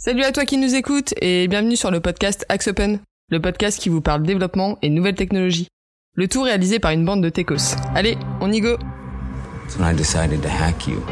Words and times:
Salut 0.00 0.22
à 0.22 0.30
toi 0.30 0.44
qui 0.44 0.58
nous 0.58 0.76
écoute 0.76 1.12
et 1.20 1.48
bienvenue 1.48 1.74
sur 1.74 1.90
le 1.90 1.98
podcast 1.98 2.46
Axe 2.48 2.68
Open, 2.68 3.00
le 3.30 3.40
podcast 3.40 3.80
qui 3.80 3.88
vous 3.88 4.00
parle 4.00 4.22
développement 4.22 4.78
et 4.80 4.90
nouvelles 4.90 5.16
technologies. 5.16 5.66
Le 6.14 6.28
tout 6.28 6.42
réalisé 6.42 6.78
par 6.78 6.92
une 6.92 7.04
bande 7.04 7.20
de 7.20 7.28
techos. 7.30 7.74
Allez, 7.96 8.16
on 8.40 8.52
y 8.52 8.60
go 8.60 8.76
when 9.76 9.92
I 9.92 9.96
decided 9.96 10.40
to 10.42 10.48
hack 10.48 10.86
you. 10.86 11.02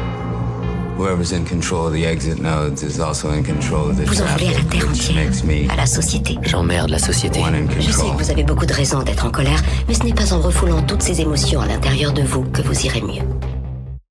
Whoever's 0.97 1.33
in 1.33 1.43
control 1.43 1.87
of 1.87 1.93
the 1.93 2.05
exit 2.05 2.39
nodes 2.41 2.81
is 2.81 3.01
also 3.01 3.29
in 3.33 3.43
control 3.43 3.89
of 3.89 3.97
the 3.97 4.07
Vous 4.07 4.21
en 4.21 4.25
voulez 4.25 4.47
à 4.47 4.57
la 4.57 4.63
terre 4.63 4.87
which 4.89 5.09
entière, 5.09 5.25
makes 5.25 5.43
me 5.43 5.69
à 5.69 5.75
la 5.75 5.85
société. 5.85 6.37
J'emmerde 6.43 6.89
la 6.89 6.99
société. 6.99 7.41
Je 7.79 7.91
sais 7.91 8.05
que 8.09 8.23
vous 8.23 8.31
avez 8.31 8.43
beaucoup 8.43 8.65
de 8.65 8.73
raisons 8.73 9.03
d'être 9.03 9.25
en 9.25 9.31
colère, 9.31 9.61
mais 9.89 9.95
ce 9.95 10.03
n'est 10.03 10.13
pas 10.13 10.33
en 10.33 10.39
refoulant 10.39 10.81
toutes 10.81 11.01
ces 11.03 11.19
émotions 11.19 11.59
à 11.59 11.67
l'intérieur 11.67 12.13
de 12.13 12.21
vous 12.21 12.43
que 12.45 12.61
vous 12.61 12.85
irez 12.85 13.01
mieux. 13.01 13.21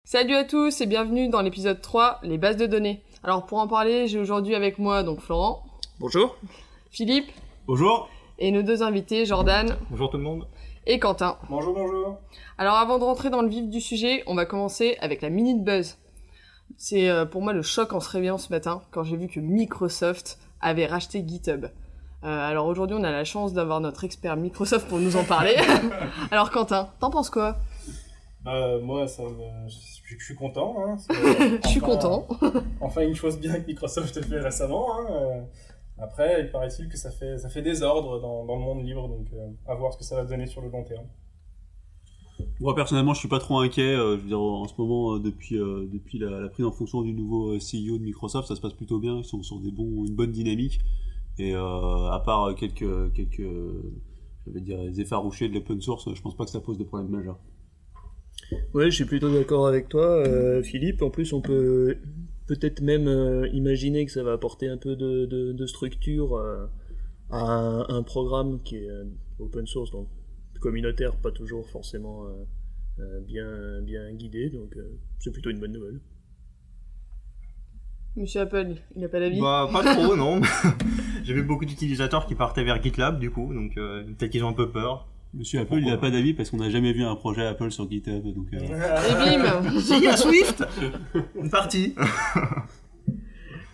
Salut 0.05 0.37
à 0.37 0.45
tous 0.45 0.83
et 0.83 0.87
bienvenue 0.87 1.29
dans 1.31 1.41
l'épisode 1.41 1.81
3, 1.81 2.21
les 2.23 2.39
bases 2.39 2.59
de 2.59 2.67
données. 2.67 3.03
Alors 3.27 3.45
pour 3.45 3.59
en 3.59 3.67
parler, 3.67 4.07
j'ai 4.07 4.21
aujourd'hui 4.21 4.55
avec 4.55 4.79
moi 4.79 5.03
donc 5.03 5.21
Florent, 5.21 5.65
Bonjour. 5.99 6.37
Philippe 6.93 7.29
Bonjour. 7.67 8.09
et 8.39 8.53
nos 8.53 8.63
deux 8.63 8.85
invités 8.85 9.27
Jordan 9.27 9.77
Bonjour 9.91 10.11
tout 10.11 10.17
le 10.17 10.23
monde. 10.23 10.47
et 10.87 11.01
Quentin. 11.01 11.37
Bonjour, 11.51 11.75
bonjour. 11.75 12.19
Alors 12.57 12.77
avant 12.77 13.01
de 13.01 13.05
rentrer 13.05 13.29
dans 13.31 13.43
le 13.43 13.49
vif 13.49 13.69
du 13.69 13.81
sujet, 13.81 14.23
on 14.29 14.37
va 14.37 14.47
commencer 14.47 14.97
avec 15.01 15.23
la 15.23 15.31
Minute 15.31 15.65
Buzz. 15.65 15.97
C'est 16.77 17.09
euh, 17.09 17.25
pour 17.25 17.43
moi 17.43 17.53
le 17.53 17.63
choc 17.63 17.93
en 17.93 17.99
se 18.01 18.09
réveillant 18.11 18.39
ce 18.39 18.53
matin 18.53 18.81
quand 18.93 19.03
j'ai 19.03 19.17
vu 19.17 19.27
que 19.27 19.41
Microsoft 19.41 20.39
avait 20.61 20.87
racheté 20.87 21.25
GitHub. 21.27 21.67
Euh, 22.25 22.49
alors 22.49 22.67
aujourd'hui 22.67 22.97
on 22.97 23.03
a 23.03 23.11
la 23.11 23.25
chance 23.25 23.53
d'avoir 23.53 23.81
notre 23.81 24.05
expert 24.05 24.37
Microsoft 24.37 24.87
pour 24.89 24.99
nous 25.01 25.17
en 25.17 25.25
parler. 25.25 25.57
alors 26.31 26.53
Quentin, 26.53 26.91
t'en 27.01 27.11
penses 27.11 27.31
quoi? 27.31 27.57
Bah, 28.47 28.79
moi, 28.79 29.07
ça 29.09 29.23
me... 29.25 29.69
je, 29.69 30.25
suis 30.25 30.35
content. 30.37 30.77
Hein, 30.79 30.97
Je 31.65 31.69
suis 31.69 31.81
content. 31.81 32.27
Enfin, 32.81 33.03
une 33.03 33.15
chose 33.15 33.39
bien 33.39 33.61
que 33.61 33.67
Microsoft 33.67 34.23
fait 34.25 34.41
récemment. 34.41 34.87
Hein, 34.99 35.07
euh, 35.11 35.43
Après, 35.99 36.43
il 36.43 36.51
paraît-il 36.51 36.89
que 36.89 36.97
ça 36.97 37.11
fait, 37.11 37.39
ça 37.39 37.49
fait 37.49 37.63
désordre 37.63 38.21
dans, 38.21 38.45
dans 38.45 38.55
le 38.55 38.63
monde 38.63 38.85
libre, 38.85 39.09
donc 39.09 39.27
euh, 39.35 39.49
à 39.67 39.75
voir 39.75 39.93
ce 39.93 39.99
que 39.99 40.05
ça 40.05 40.15
va 40.17 40.25
donner 40.25 40.47
sur 40.47 40.63
le 40.63 40.69
long 40.71 40.85
terme. 40.85 41.07
Moi 42.61 42.75
personnellement, 42.75 43.15
je 43.15 43.19
suis 43.21 43.29
pas 43.29 43.39
trop 43.39 43.59
inquiet. 43.59 43.83
euh, 43.97 44.17
je 44.17 44.23
veux 44.23 44.29
dire, 44.29 44.41
en 44.41 44.67
ce 44.69 44.75
moment, 44.79 45.15
euh, 45.17 45.19
depuis 45.21 45.59
euh, 45.59 45.87
depuis 45.93 46.19
la, 46.19 46.41
la 46.41 46.49
prise 46.49 46.65
en 46.67 46.71
fonction 46.73 47.03
du 47.03 47.13
nouveau 47.13 47.55
CEO 47.59 47.99
de 47.99 48.03
Microsoft, 48.05 48.49
ça 48.49 48.55
se 48.57 48.61
passe 48.61 48.73
plutôt 48.75 48.99
bien. 48.99 49.17
Ils 49.19 49.25
sont 49.25 49.43
sur 49.43 49.59
des 49.61 49.71
bons, 49.71 50.05
une 50.07 50.15
bonne 50.15 50.33
dynamique. 50.33 50.81
Et 51.39 51.55
euh, 51.55 52.11
à 52.11 52.21
part 52.25 52.55
quelques 52.55 53.13
quelques, 53.13 53.41
je 53.41 54.51
vais 54.53 54.61
dire, 54.61 54.79
les 54.83 55.01
effarouchés 55.01 55.49
de 55.49 55.55
l'open 55.55 55.81
source, 55.81 56.15
je 56.15 56.23
pense 56.23 56.37
pas 56.37 56.45
que 56.45 56.51
ça 56.51 56.61
pose 56.61 56.79
de 56.79 56.85
problème 56.85 57.11
majeur. 57.11 57.39
Ouais, 58.75 58.87
je 58.91 58.95
suis 58.97 59.05
plutôt 59.05 59.33
d'accord 59.33 59.67
avec 59.67 59.89
toi, 59.89 60.07
euh, 60.07 60.63
Philippe. 60.63 61.03
En 61.03 61.11
plus, 61.11 61.33
on 61.33 61.41
peut 61.41 61.97
peut-être 62.47 62.81
même 62.81 63.09
euh, 63.09 63.49
imaginer 63.53 64.07
que 64.07 64.13
ça 64.13 64.23
va 64.23 64.33
apporter 64.33 64.69
un 64.69 64.77
peu 64.77 64.95
de, 64.97 65.27
de- 65.27 65.53
de 65.53 65.67
structure 65.67 66.37
euh, 66.37 66.67
à 67.31 67.41
un, 67.41 67.89
un 67.89 68.03
programme 68.03 68.61
qui 68.63 68.77
est 68.77 68.89
open 69.39 69.67
source, 69.67 69.91
donc 69.91 70.09
communautaire, 70.61 71.17
pas 71.17 71.33
toujours 71.33 71.69
forcément 71.69 72.25
euh, 72.27 72.31
euh, 73.01 73.21
bien, 73.21 73.81
bien 73.83 74.13
guidé. 74.13 74.49
Donc, 74.51 74.77
euh, 74.77 74.97
c'est 75.19 75.33
plutôt 75.33 75.51
une 75.51 75.59
bonne 75.59 75.73
nouvelle. 75.73 76.01
Monsieur 78.17 78.41
Apple, 78.43 78.77
il 78.97 79.05
a 79.05 79.09
pas 79.09 79.21
d'avis? 79.21 79.41
Bah 79.43 79.69
pas 79.71 79.83
trop 79.83 80.17
non. 80.17 80.41
J'ai 81.25 81.35
vu 81.35 81.43
beaucoup 81.43 81.67
d'utilisateurs 81.67 82.27
qui 82.27 82.35
partaient 82.35 82.65
vers 82.65 82.83
GitLab 82.83 83.19
du 83.19 83.31
coup, 83.31 83.53
donc 83.53 83.77
euh, 83.77 84.05
peut-être 84.05 84.31
qu'ils 84.31 84.45
ont 84.45 84.49
un 84.49 84.53
peu 84.55 84.71
peur. 84.71 85.07
Monsieur 85.35 85.61
Apple, 85.61 85.81
il 85.83 85.91
a 85.91 85.99
pas 85.99 86.11
d'avis 86.11 86.33
parce 86.33 86.51
qu'on 86.51 86.57
n'a 86.57 86.71
jamais 86.71 86.93
vu 86.93 87.05
un 87.05 87.15
projet 87.15 87.47
Apple 87.47 87.71
sur 87.71 87.91
GitHub. 87.91 88.25
Donc, 88.25 88.47
euh, 88.55 88.59
Et 88.61 89.37
bim 89.37 89.81
Si, 89.81 89.97
il 89.97 90.05
y 90.05 90.09
a 90.09 90.17
Swift 90.17 90.65
Une 91.35 91.51
partie 91.51 91.95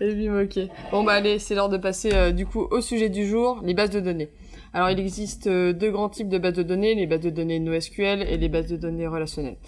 Et 0.01 0.15
bim, 0.15 0.43
ok. 0.43 0.59
Bon 0.91 1.05
bah 1.05 1.13
allez, 1.13 1.39
c'est 1.39 1.55
l'heure 1.55 1.69
de 1.69 1.77
passer 1.77 2.13
euh, 2.13 2.33
du 2.33 2.47
coup 2.47 2.67
au 2.71 2.81
sujet 2.81 3.09
du 3.09 3.27
jour, 3.27 3.61
les 3.63 3.75
bases 3.75 3.91
de 3.91 4.01
données. 4.01 4.31
Alors 4.73 4.91
il 4.91 4.99
existe 4.99 5.47
euh, 5.47 5.73
deux 5.73 5.91
grands 5.91 6.09
types 6.09 6.29
de 6.29 6.39
bases 6.39 6.55
de 6.55 6.63
données, 6.63 6.95
les 6.95 7.07
bases 7.07 7.21
de 7.21 7.31
données 7.31 7.61
NoSQL 7.61 8.23
et 8.23 8.39
les 8.39 8.49
bases 8.49 8.69
de 8.69 8.77
données 8.77 9.07
relationnelles. 9.07 9.59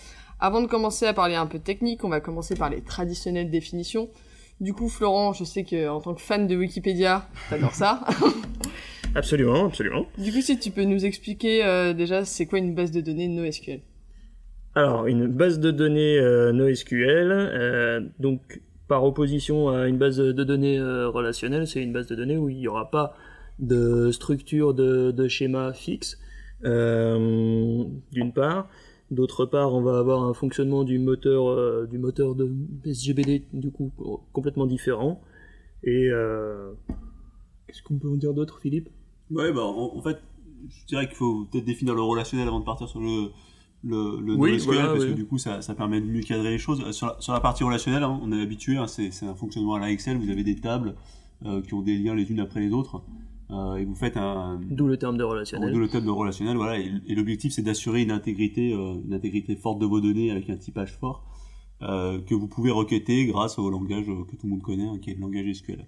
Avant 0.40 0.60
de 0.62 0.66
commencer 0.66 1.06
à 1.06 1.14
parler 1.14 1.36
un 1.36 1.46
peu 1.46 1.58
technique, 1.58 2.04
on 2.04 2.08
va 2.08 2.20
commencer 2.20 2.56
par 2.56 2.70
les 2.70 2.82
traditionnelles 2.82 3.50
définitions. 3.50 4.08
Du 4.60 4.72
coup, 4.72 4.88
Florent, 4.88 5.32
je 5.32 5.44
sais 5.44 5.64
que 5.64 5.88
en 5.88 6.00
tant 6.00 6.14
que 6.14 6.20
fan 6.20 6.46
de 6.46 6.56
Wikipédia, 6.56 7.28
t'adores 7.50 7.74
ça. 7.74 8.00
Absolument, 9.14 9.66
absolument. 9.66 10.06
du 10.18 10.32
coup, 10.32 10.40
si 10.40 10.58
tu 10.58 10.70
peux 10.70 10.82
nous 10.82 11.04
expliquer 11.04 11.64
euh, 11.64 11.94
déjà 11.94 12.24
c'est 12.24 12.46
quoi 12.46 12.58
une 12.58 12.74
base 12.74 12.90
de 12.90 13.00
données 13.00 13.28
NoSQL? 13.28 13.80
Alors, 14.74 15.06
une 15.06 15.28
base 15.28 15.60
de 15.60 15.70
données 15.70 16.18
euh, 16.18 16.52
NoSQL, 16.52 17.30
euh, 17.30 18.00
donc 18.18 18.60
par 18.88 19.04
opposition 19.04 19.68
à 19.68 19.86
une 19.86 19.98
base 19.98 20.16
de 20.16 20.44
données 20.44 20.80
relationnelle, 20.80 21.66
c'est 21.66 21.82
une 21.82 21.92
base 21.92 22.06
de 22.08 22.16
données 22.16 22.36
où 22.36 22.50
il 22.50 22.58
n'y 22.58 22.68
aura 22.68 22.90
pas 22.90 23.16
de 23.60 24.10
structure 24.10 24.74
de, 24.74 25.10
de 25.10 25.28
schéma 25.28 25.72
fixe, 25.72 26.18
d'une 26.62 28.32
part. 28.34 28.68
D'autre 29.10 29.46
part, 29.46 29.72
on 29.72 29.80
va 29.80 29.98
avoir 29.98 30.24
un 30.24 30.34
fonctionnement 30.34 30.84
du 30.84 30.98
moteur, 30.98 31.86
du 31.86 31.96
moteur 31.96 32.34
de 32.34 32.50
SGBD, 32.84 33.44
du 33.54 33.70
coup, 33.70 33.90
complètement 34.32 34.66
différent. 34.66 35.22
Et 35.82 36.10
qu'est-ce 37.66 37.82
qu'on 37.82 37.98
peut 37.98 38.10
en 38.10 38.16
dire 38.16 38.34
d'autre, 38.34 38.58
Philippe? 38.60 38.90
Ouais, 39.34 39.52
bah 39.52 39.62
en, 39.64 39.96
en 39.96 40.02
fait, 40.02 40.18
je 40.68 40.86
dirais 40.86 41.06
qu'il 41.06 41.16
faut 41.16 41.44
peut-être 41.50 41.64
définir 41.64 41.94
le 41.94 42.02
relationnel 42.02 42.48
avant 42.48 42.60
de 42.60 42.64
partir 42.64 42.88
sur 42.88 43.00
le 43.00 43.30
le, 43.86 44.18
le 44.18 44.34
Oui, 44.36 44.52
NoSQL, 44.52 44.74
voilà, 44.74 44.88
parce 44.92 45.04
oui. 45.04 45.10
que 45.10 45.14
du 45.14 45.26
coup 45.26 45.36
ça, 45.36 45.60
ça 45.60 45.74
permet 45.74 46.00
de 46.00 46.06
mieux 46.06 46.22
cadrer 46.22 46.50
les 46.50 46.58
choses. 46.58 46.80
Euh, 46.86 46.92
Sur 46.92 47.08
la, 47.08 47.16
sur 47.20 47.34
la 47.34 47.40
partie 47.40 47.64
relationnelle, 47.64 48.02
hein, 48.02 48.18
on 48.22 48.32
est 48.32 48.40
habitué, 48.40 48.78
hein, 48.78 48.86
c'est 48.86 49.10
un 49.26 49.34
fonctionnement 49.34 49.74
à 49.74 49.78
la 49.78 49.90
Excel, 49.90 50.16
vous 50.16 50.30
avez 50.30 50.42
des 50.42 50.56
tables 50.56 50.94
euh, 51.44 51.60
qui 51.60 51.74
ont 51.74 51.82
des 51.82 51.98
liens 51.98 52.14
les 52.14 52.30
unes 52.30 52.40
après 52.40 52.60
les 52.60 52.72
autres, 52.72 53.02
euh, 53.50 53.74
et 53.76 53.84
vous 53.84 53.94
faites 53.94 54.16
un, 54.16 54.58
D'où 54.70 54.86
le 54.86 54.96
terme 54.96 55.18
de 55.18 55.22
relationnel. 55.24 55.70
de 55.70 55.78
le 55.78 55.88
table 55.88 56.06
de 56.06 56.10
relationnel, 56.10 56.56
voilà, 56.56 56.78
et, 56.78 56.90
et 57.06 57.14
l'objectif 57.14 57.52
c'est 57.52 57.60
d'assurer 57.60 58.00
une 58.00 58.10
intégrité, 58.10 58.72
euh, 58.72 58.94
une 59.04 59.12
intégrité 59.12 59.54
forte 59.54 59.78
de 59.80 59.84
vos 59.86 60.00
données 60.00 60.30
avec 60.30 60.48
un 60.48 60.56
typage 60.56 60.96
fort, 60.98 61.22
que 61.80 62.34
vous 62.34 62.48
pouvez 62.48 62.70
requêter 62.70 63.26
grâce 63.26 63.58
au 63.58 63.68
langage 63.68 64.06
que 64.06 64.36
tout 64.36 64.44
le 64.46 64.48
monde 64.48 64.62
connaît, 64.62 64.88
hein, 64.88 64.96
qui 65.02 65.10
est 65.10 65.14
le 65.14 65.20
langage 65.20 65.52
SQL. 65.52 65.84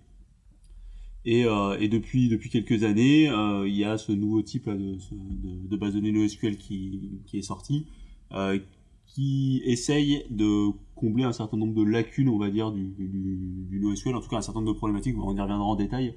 Et, 1.26 1.44
euh, 1.44 1.76
depuis, 1.88 2.30
quelques 2.50 2.84
années, 2.84 3.28
euh, 3.28 3.66
il 3.68 3.74
y 3.74 3.84
a 3.84 3.98
ce 3.98 4.12
nouveau 4.12 4.42
type 4.42 4.68
de, 4.68 5.76
base 5.76 5.92
de 5.92 5.98
données 5.98 6.12
NoSQL 6.12 6.56
qui, 6.56 7.20
est 7.34 7.42
sorti, 7.42 7.84
euh, 8.32 8.60
qui 9.08 9.60
essaye 9.64 10.24
de 10.30 10.70
combler 10.94 11.24
un 11.24 11.32
certain 11.32 11.56
nombre 11.56 11.74
de 11.74 11.82
lacunes, 11.82 12.28
on 12.28 12.38
va 12.38 12.48
dire, 12.48 12.70
du, 12.70 13.80
NoSQL, 13.82 14.14
en 14.14 14.20
tout 14.20 14.28
cas 14.28 14.36
un 14.36 14.42
certain 14.42 14.60
nombre 14.60 14.74
de 14.74 14.78
problématiques, 14.78 15.16
on 15.18 15.36
y 15.36 15.40
reviendra 15.40 15.64
en 15.64 15.74
détail, 15.74 16.14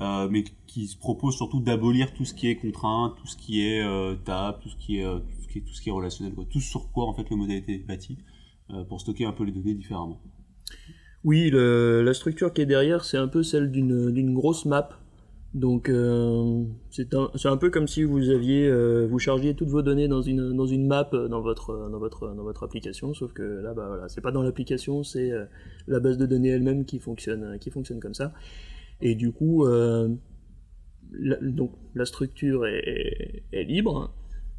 mais 0.00 0.44
qui 0.66 0.86
se 0.86 0.96
propose 0.96 1.36
surtout 1.36 1.60
d'abolir 1.60 2.14
tout 2.14 2.24
ce 2.24 2.32
qui 2.32 2.48
est 2.48 2.56
contrainte, 2.56 3.14
tout 3.16 3.26
ce 3.26 3.36
qui 3.36 3.60
est 3.60 3.84
table, 4.24 4.58
tout 4.62 4.70
ce 4.70 4.76
qui 4.76 5.00
est, 5.00 5.04
tout 5.04 5.74
ce 5.74 5.82
qui 5.82 5.90
est, 5.90 5.92
relationnel, 5.92 6.34
tout 6.48 6.60
sur 6.60 6.90
quoi 6.92 7.06
en 7.06 7.12
fait 7.12 7.28
le 7.28 7.36
modèle 7.36 7.56
a 7.56 7.58
été 7.58 7.76
bâti, 7.76 8.16
pour 8.88 9.02
stocker 9.02 9.26
un 9.26 9.32
peu 9.32 9.44
les 9.44 9.52
données 9.52 9.74
différemment. 9.74 10.18
Oui, 11.24 11.50
la 11.50 12.14
structure 12.14 12.52
qui 12.52 12.62
est 12.62 12.66
derrière, 12.66 13.04
c'est 13.04 13.16
un 13.16 13.28
peu 13.28 13.42
celle 13.42 13.70
d'une 13.70 14.34
grosse 14.34 14.64
map. 14.64 14.88
Donc, 15.56 15.88
euh, 15.88 16.64
c'est 16.90 17.14
un, 17.14 17.30
un 17.44 17.56
peu 17.56 17.70
comme 17.70 17.88
si 17.88 18.02
vous 18.02 18.28
aviez, 18.28 18.68
euh, 18.68 19.06
vous 19.06 19.18
chargiez 19.18 19.54
toutes 19.54 19.70
vos 19.70 19.80
données 19.80 20.06
dans 20.06 20.20
une 20.20 20.54
dans 20.54 20.66
une 20.66 20.86
map 20.86 21.08
euh, 21.14 21.28
dans 21.28 21.40
votre 21.40 21.88
dans 21.90 21.98
votre 21.98 22.34
dans 22.34 22.42
votre 22.42 22.62
application. 22.62 23.14
Sauf 23.14 23.32
que 23.32 23.42
là, 23.42 23.72
bah 23.72 23.86
voilà, 23.88 24.06
c'est 24.10 24.20
pas 24.20 24.32
dans 24.32 24.42
l'application, 24.42 25.02
c'est 25.02 25.30
la 25.86 25.98
base 25.98 26.18
de 26.18 26.26
données 26.26 26.50
elle-même 26.50 26.84
qui 26.84 26.98
fonctionne 26.98 27.58
qui 27.58 27.70
fonctionne 27.70 28.00
comme 28.00 28.12
ça. 28.12 28.34
Et 29.00 29.14
du 29.14 29.32
coup, 29.32 29.66
la, 29.66 31.36
donc 31.40 31.72
la 31.94 32.04
structure 32.04 32.66
est, 32.66 33.44
libre. 33.52 34.12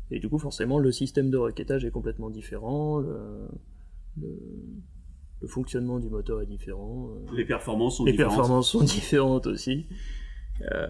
Et 0.10 0.20
du 0.20 0.30
coup, 0.30 0.40
forcément, 0.40 0.80
le 0.80 0.92
système 0.92 1.30
de 1.30 1.38
requêtage 1.38 1.86
est 1.86 1.92
complètement 1.92 2.32
différent. 2.32 3.04
Le 5.42 5.48
fonctionnement 5.48 6.00
du 6.00 6.10
moteur 6.10 6.42
est 6.42 6.46
différent. 6.48 7.10
euh, 7.32 7.36
Les 7.36 7.46
performances 7.46 7.98
sont 7.98 8.06
les 8.06 8.12
différentes. 8.14 8.36
performances 8.38 8.70
sont 8.70 8.84
différentes 8.84 9.48
aussi. 9.48 9.86
Euh, 10.74 10.88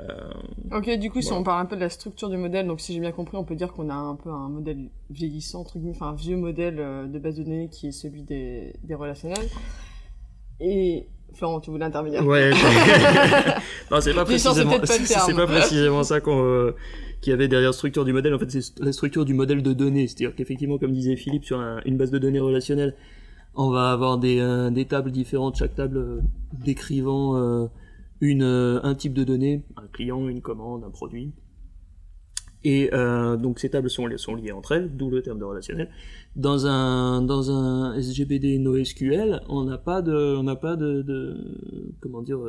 Ok, 0.72 0.90
du 0.98 1.10
coup, 1.12 1.22
si 1.22 1.34
on 1.34 1.44
parle 1.44 1.62
un 1.62 1.66
peu 1.66 1.76
de 1.76 1.82
la 1.82 1.90
structure 1.90 2.30
du 2.30 2.38
modèle, 2.38 2.68
donc 2.68 2.80
si 2.80 2.94
j'ai 2.94 3.02
bien 3.02 3.12
compris, 3.12 3.36
on 3.36 3.44
peut 3.44 3.56
dire 3.56 3.74
qu'on 3.74 3.90
a 3.90 3.94
un 3.94 4.16
peu 4.16 4.30
un 4.30 4.48
modèle 4.48 4.90
vieillissant, 5.10 5.60
entre 5.62 5.78
guillemets, 5.78 5.94
enfin 5.96 6.08
un 6.12 6.16
vieux 6.16 6.38
modèle 6.38 6.80
euh, 6.80 7.06
de 7.08 7.20
base 7.20 7.36
de 7.36 7.44
données 7.44 7.68
qui 7.70 7.88
est 7.88 7.92
celui 7.92 8.24
des, 8.24 8.74
des 8.84 8.96
relationnels. 8.96 9.46
Et 10.62 11.08
Florent, 11.34 11.60
tu 11.60 11.70
voulais 11.70 11.86
intervenir 11.86 12.26
Ouais. 12.26 12.52
non, 13.92 14.00
c'est 14.02 14.14
pas 14.14 14.24
précisément, 14.26 14.72
c'est 14.84 15.34
pas 15.36 16.04
ça 16.04 16.22
qu'on, 16.22 16.44
euh, 16.46 16.76
qu'il 17.22 17.32
y 17.32 17.34
avait 17.34 17.48
derrière 17.50 17.70
la 17.70 17.74
structure 17.74 18.06
du 18.06 18.14
modèle. 18.14 18.34
En 18.34 18.40
fait, 18.40 18.50
c'est 18.50 18.80
la 18.80 18.94
structure 18.94 19.26
du 19.26 19.34
modèle 19.34 19.62
de 19.62 19.74
données. 19.74 20.08
C'est-à-dire 20.08 20.34
qu'effectivement, 20.36 20.78
comme 20.78 20.94
disait 20.94 21.16
Philippe, 21.18 21.44
sur 21.46 21.60
un- 21.60 21.82
une 21.86 21.98
base 21.98 22.12
de 22.12 22.18
données 22.20 22.40
relationnelle, 22.40 22.96
on 23.58 23.70
va 23.72 23.92
avoir 23.92 24.18
des, 24.18 24.40
euh, 24.40 24.70
des 24.70 24.86
tables 24.86 25.12
différentes, 25.12 25.58
chaque 25.58 25.76
table 25.76 25.98
euh, 25.98 26.22
décrivant 26.64 27.36
euh, 27.36 27.68
une, 28.22 28.44
un 28.44 28.96
type 28.96 29.14
de 29.14 29.24
données, 29.24 29.66
un 29.76 29.88
client, 29.88 30.28
une 30.30 30.42
commande, 30.42 30.84
un 30.84 30.90
produit. 30.92 31.34
Et 32.64 32.90
euh, 32.94 33.38
donc 33.38 33.60
ces 33.60 33.70
tables 33.70 33.90
sont, 33.90 34.08
li- 34.08 34.18
sont 34.20 34.36
liées 34.36 34.52
entre 34.52 34.74
elles, 34.74 34.96
d'où 34.96 35.10
le 35.10 35.22
terme 35.22 35.40
de 35.40 35.44
relationnel. 35.44 35.90
Dans 36.36 36.66
un, 36.68 37.22
dans 37.22 37.52
un 37.52 37.94
SGBD 37.96 38.60
NoSQL, 38.60 39.42
on 39.50 39.64
n'a 39.64 39.78
pas 39.78 40.02
de, 40.02 40.36
on 40.36 40.44
n'a 40.44 40.56
pas 40.56 40.76
de, 40.76 41.02
de 41.02 41.38
comment 42.00 42.22
dire, 42.22 42.40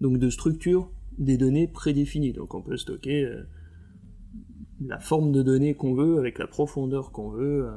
donc 0.00 0.18
de 0.18 0.30
structure 0.30 0.90
des 1.18 1.36
données 1.36 1.68
prédéfinies. 1.68 2.32
Donc 2.32 2.54
on 2.54 2.62
peut 2.62 2.76
stocker 2.76 3.28
la 4.84 4.98
forme 4.98 5.30
de 5.30 5.42
données 5.42 5.74
qu'on 5.74 5.94
veut 5.94 6.18
avec 6.18 6.38
la 6.38 6.46
profondeur 6.46 7.12
qu'on 7.12 7.30
veut. 7.30 7.68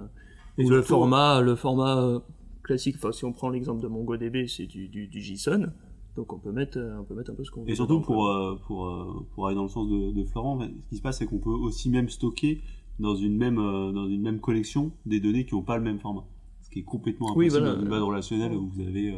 Et 0.57 0.65
ou 0.65 0.69
le 0.69 0.81
format, 0.81 1.41
le 1.41 1.55
format 1.55 2.23
classique. 2.67 2.95
Enfin, 2.97 3.11
si 3.11 3.25
on 3.25 3.33
prend 3.33 3.49
l'exemple 3.49 3.81
de 3.81 3.87
MongoDB, 3.87 4.47
c'est 4.47 4.67
du, 4.67 4.87
du, 4.87 5.07
du 5.07 5.21
JSON. 5.21 5.67
Donc 6.15 6.33
on 6.33 6.39
peut 6.39 6.51
mettre, 6.51 6.77
euh, 6.79 6.99
on 6.99 7.03
peut 7.03 7.13
mettre 7.15 7.31
un 7.31 7.35
peu 7.35 7.43
ce 7.43 7.51
qu'on 7.51 7.63
veut. 7.63 7.69
Et 7.69 7.75
surtout 7.75 8.01
pour, 8.01 8.27
euh, 8.27 8.55
pour, 8.67 8.85
euh, 8.87 9.25
pour 9.33 9.47
aller 9.47 9.55
dans 9.55 9.63
le 9.63 9.69
sens 9.69 9.87
de, 9.89 10.11
de 10.11 10.23
Florent, 10.25 10.59
ce 10.61 10.89
qui 10.89 10.97
se 10.97 11.01
passe 11.01 11.17
c'est 11.19 11.25
qu'on 11.27 11.37
peut 11.39 11.49
aussi 11.49 11.89
même 11.89 12.09
stocker 12.09 12.61
dans 12.99 13.15
une 13.15 13.37
même, 13.37 13.57
dans 13.57 14.07
une 14.07 14.21
même 14.21 14.39
collection 14.39 14.91
des 15.05 15.19
données 15.19 15.45
qui 15.45 15.53
n'ont 15.53 15.61
pas 15.61 15.77
le 15.77 15.83
même 15.83 15.99
format. 15.99 16.25
Ce 16.63 16.69
qui 16.71 16.79
est 16.79 16.83
complètement 16.83 17.27
Oui, 17.35 17.45
impossible 17.45 17.63
voilà. 17.65 17.75
dans 17.75 17.83
une 17.83 17.89
base 17.89 18.01
relationnelle 18.01 18.53
où 18.53 18.67
vous 18.67 18.81
avez 18.81 19.15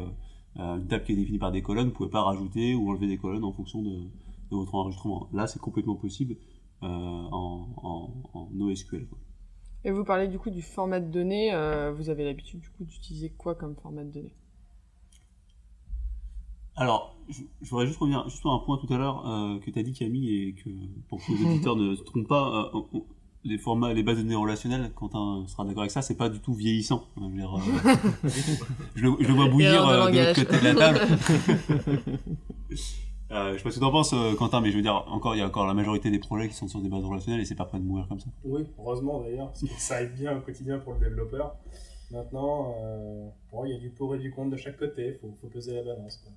une 0.56 0.86
table 0.88 1.04
qui 1.04 1.12
est 1.12 1.16
définie 1.16 1.38
par 1.38 1.50
des 1.52 1.62
colonnes, 1.62 1.88
vous 1.88 1.94
pouvez 1.94 2.10
pas 2.10 2.22
rajouter 2.22 2.74
ou 2.74 2.90
enlever 2.90 3.06
des 3.06 3.16
colonnes 3.16 3.44
en 3.44 3.52
fonction 3.52 3.80
de, 3.82 3.90
de 3.90 4.56
votre 4.56 4.74
enregistrement. 4.74 5.28
Là 5.32 5.46
c'est 5.46 5.58
complètement 5.58 5.96
possible 5.96 6.36
euh, 6.82 6.86
en, 6.86 7.66
en, 7.82 8.10
en 8.34 8.48
NoSQL. 8.52 9.06
quoi. 9.06 9.18
Et 9.84 9.90
vous 9.90 10.04
parlez 10.04 10.28
du 10.28 10.38
coup 10.38 10.50
du 10.50 10.62
format 10.62 11.00
de 11.00 11.10
données. 11.10 11.54
euh, 11.54 11.92
vous 11.92 12.10
avez 12.10 12.24
l'habitude 12.24 12.60
du 12.60 12.68
coup 12.70 12.84
d'utiliser 12.84 13.30
quoi 13.30 13.54
comme 13.54 13.74
format 13.76 14.04
de 14.04 14.10
données? 14.10 14.34
Alors, 16.76 17.16
je, 17.28 17.42
je 17.62 17.70
voudrais 17.70 17.86
juste 17.86 17.98
revenir 17.98 18.24
juste 18.24 18.40
sur 18.40 18.50
un 18.50 18.58
point 18.58 18.78
tout 18.78 18.92
à 18.92 18.98
l'heure 18.98 19.26
euh, 19.26 19.58
que 19.58 19.70
tu 19.70 19.78
as 19.78 19.82
dit 19.82 19.92
Camille 19.92 20.48
et 20.48 20.54
que 20.54 20.70
pour 21.08 21.18
que 21.18 21.32
les 21.32 21.44
auditeurs 21.44 21.76
ne 21.76 21.94
se 21.94 22.02
trompent 22.02 22.28
pas, 22.28 22.70
euh, 22.74 23.00
les 23.44 23.58
formats, 23.58 23.92
les 23.94 24.02
bases 24.02 24.18
de 24.18 24.22
données 24.22 24.34
relationnelles, 24.34 24.92
Quentin 24.94 25.44
sera 25.46 25.64
d'accord 25.64 25.82
avec 25.82 25.90
ça, 25.90 26.02
c'est 26.02 26.16
pas 26.16 26.28
du 26.28 26.40
tout 26.40 26.54
vieillissant. 26.54 27.06
Je, 27.16 27.22
veux 27.22 27.30
dire, 27.30 27.56
euh, 27.56 27.94
je, 28.94 29.02
le, 29.02 29.12
je 29.20 29.28
le 29.28 29.34
vois 29.34 29.48
bouillir 29.48 29.86
de 29.86 29.92
euh, 29.92 30.10
de 30.10 30.18
l'autre 30.18 30.44
côté 30.44 30.60
de 30.60 30.64
la 30.64 30.74
table. 30.74 31.00
Euh, 33.32 33.52
je 33.52 33.58
sais 33.58 33.62
pas 33.64 33.70
ce 33.70 33.76
que 33.76 33.80
t'en 33.80 33.92
penses, 33.92 34.12
euh, 34.12 34.34
Quentin, 34.34 34.60
mais 34.60 34.70
je 34.72 34.76
veux 34.76 34.82
dire, 34.82 35.04
encore, 35.08 35.36
il 35.36 35.38
y 35.38 35.40
a 35.42 35.46
encore 35.46 35.66
la 35.66 35.74
majorité 35.74 36.10
des 36.10 36.18
projets 36.18 36.48
qui 36.48 36.54
sont 36.54 36.66
sur 36.66 36.80
des 36.80 36.88
bases 36.88 37.04
relationnelles 37.04 37.40
et 37.40 37.44
c'est 37.44 37.54
pas 37.54 37.64
prêt 37.64 37.78
de 37.78 37.84
mourir 37.84 38.06
comme 38.08 38.18
ça. 38.18 38.28
Oui, 38.44 38.62
heureusement 38.78 39.20
d'ailleurs, 39.20 39.48
parce 39.48 39.60
que 39.62 39.68
ça 39.78 40.02
aide 40.02 40.14
bien 40.14 40.36
au 40.36 40.40
quotidien 40.40 40.78
pour 40.80 40.94
le 40.94 40.98
développeur. 41.00 41.54
Maintenant, 42.10 42.74
euh, 42.82 43.28
bon, 43.52 43.64
il 43.66 43.72
y 43.72 43.76
a 43.76 43.78
du 43.78 43.90
pour 43.90 44.16
et 44.16 44.18
du 44.18 44.32
contre 44.32 44.50
de 44.50 44.56
chaque 44.56 44.76
côté, 44.76 45.12
faut, 45.20 45.32
faut 45.40 45.46
peser 45.46 45.74
la 45.76 45.84
balance. 45.84 46.16
quoi. 46.16 46.32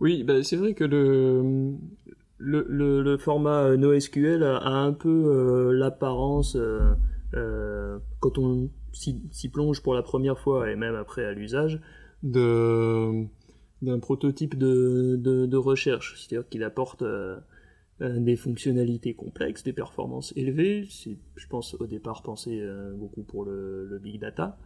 Oui, 0.00 0.24
bah, 0.24 0.42
c'est 0.42 0.56
vrai 0.56 0.74
que 0.74 0.82
le, 0.82 1.74
le, 2.38 2.66
le, 2.68 3.00
le 3.02 3.18
format 3.18 3.62
euh, 3.66 3.76
NoSQL 3.76 4.42
a, 4.42 4.56
a 4.56 4.70
un 4.70 4.92
peu 4.92 5.08
euh, 5.08 5.72
l'apparence, 5.72 6.56
euh, 6.56 6.94
euh, 7.34 8.00
quand 8.18 8.38
on 8.38 8.70
s'y 8.92 9.22
s'y 9.30 9.50
plonge 9.50 9.82
pour 9.84 9.94
la 9.94 10.02
première 10.02 10.38
fois 10.40 10.68
et 10.68 10.74
même 10.74 10.96
après 10.96 11.24
à 11.24 11.32
l'usage, 11.32 11.80
de 12.24 13.24
d'un 13.82 13.98
prototype 13.98 14.56
de, 14.58 15.16
de, 15.18 15.46
de 15.46 15.56
recherche. 15.56 16.14
C'est-à-dire 16.18 16.48
qu'il 16.48 16.62
apporte 16.64 17.02
euh, 17.02 17.38
euh, 18.02 18.18
des 18.18 18.36
fonctionnalités 18.36 19.14
complexes, 19.14 19.62
des 19.62 19.72
performances 19.72 20.32
élevées. 20.36 20.86
C'est, 20.90 21.16
je 21.36 21.46
pense, 21.46 21.74
au 21.80 21.86
départ 21.86 22.22
pensé 22.22 22.60
euh, 22.60 22.92
beaucoup 22.94 23.22
pour 23.22 23.44
le, 23.44 23.86
le 23.86 23.98
big 23.98 24.20
data. 24.20 24.58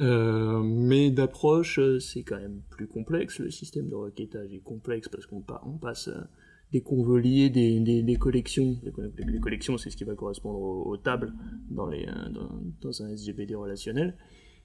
Euh, 0.00 0.62
mais 0.62 1.10
d'approche, 1.10 1.78
euh, 1.78 1.98
c'est 2.00 2.22
quand 2.22 2.38
même 2.38 2.62
plus 2.70 2.86
complexe. 2.86 3.38
Le 3.38 3.50
système 3.50 3.88
de 3.88 3.94
requêtage 3.94 4.52
est 4.54 4.60
complexe 4.62 5.08
parce 5.08 5.26
qu'on 5.26 5.40
pa- 5.40 5.62
on 5.66 5.76
passe 5.76 6.08
euh, 6.08 6.20
des 6.72 6.80
convolés, 6.80 7.50
des, 7.50 7.80
des, 7.80 8.02
des 8.02 8.16
collections. 8.16 8.76
Les, 8.82 8.92
co- 8.92 9.02
les 9.18 9.40
collections, 9.40 9.76
c'est 9.76 9.90
ce 9.90 9.96
qui 9.96 10.04
va 10.04 10.14
correspondre 10.14 10.58
aux, 10.60 10.96
tables 10.96 11.34
dans, 11.70 11.86
les, 11.88 12.06
dans, 12.06 12.48
dans 12.80 13.02
un 13.02 13.10
SGBD 13.10 13.54
relationnel. 13.56 14.16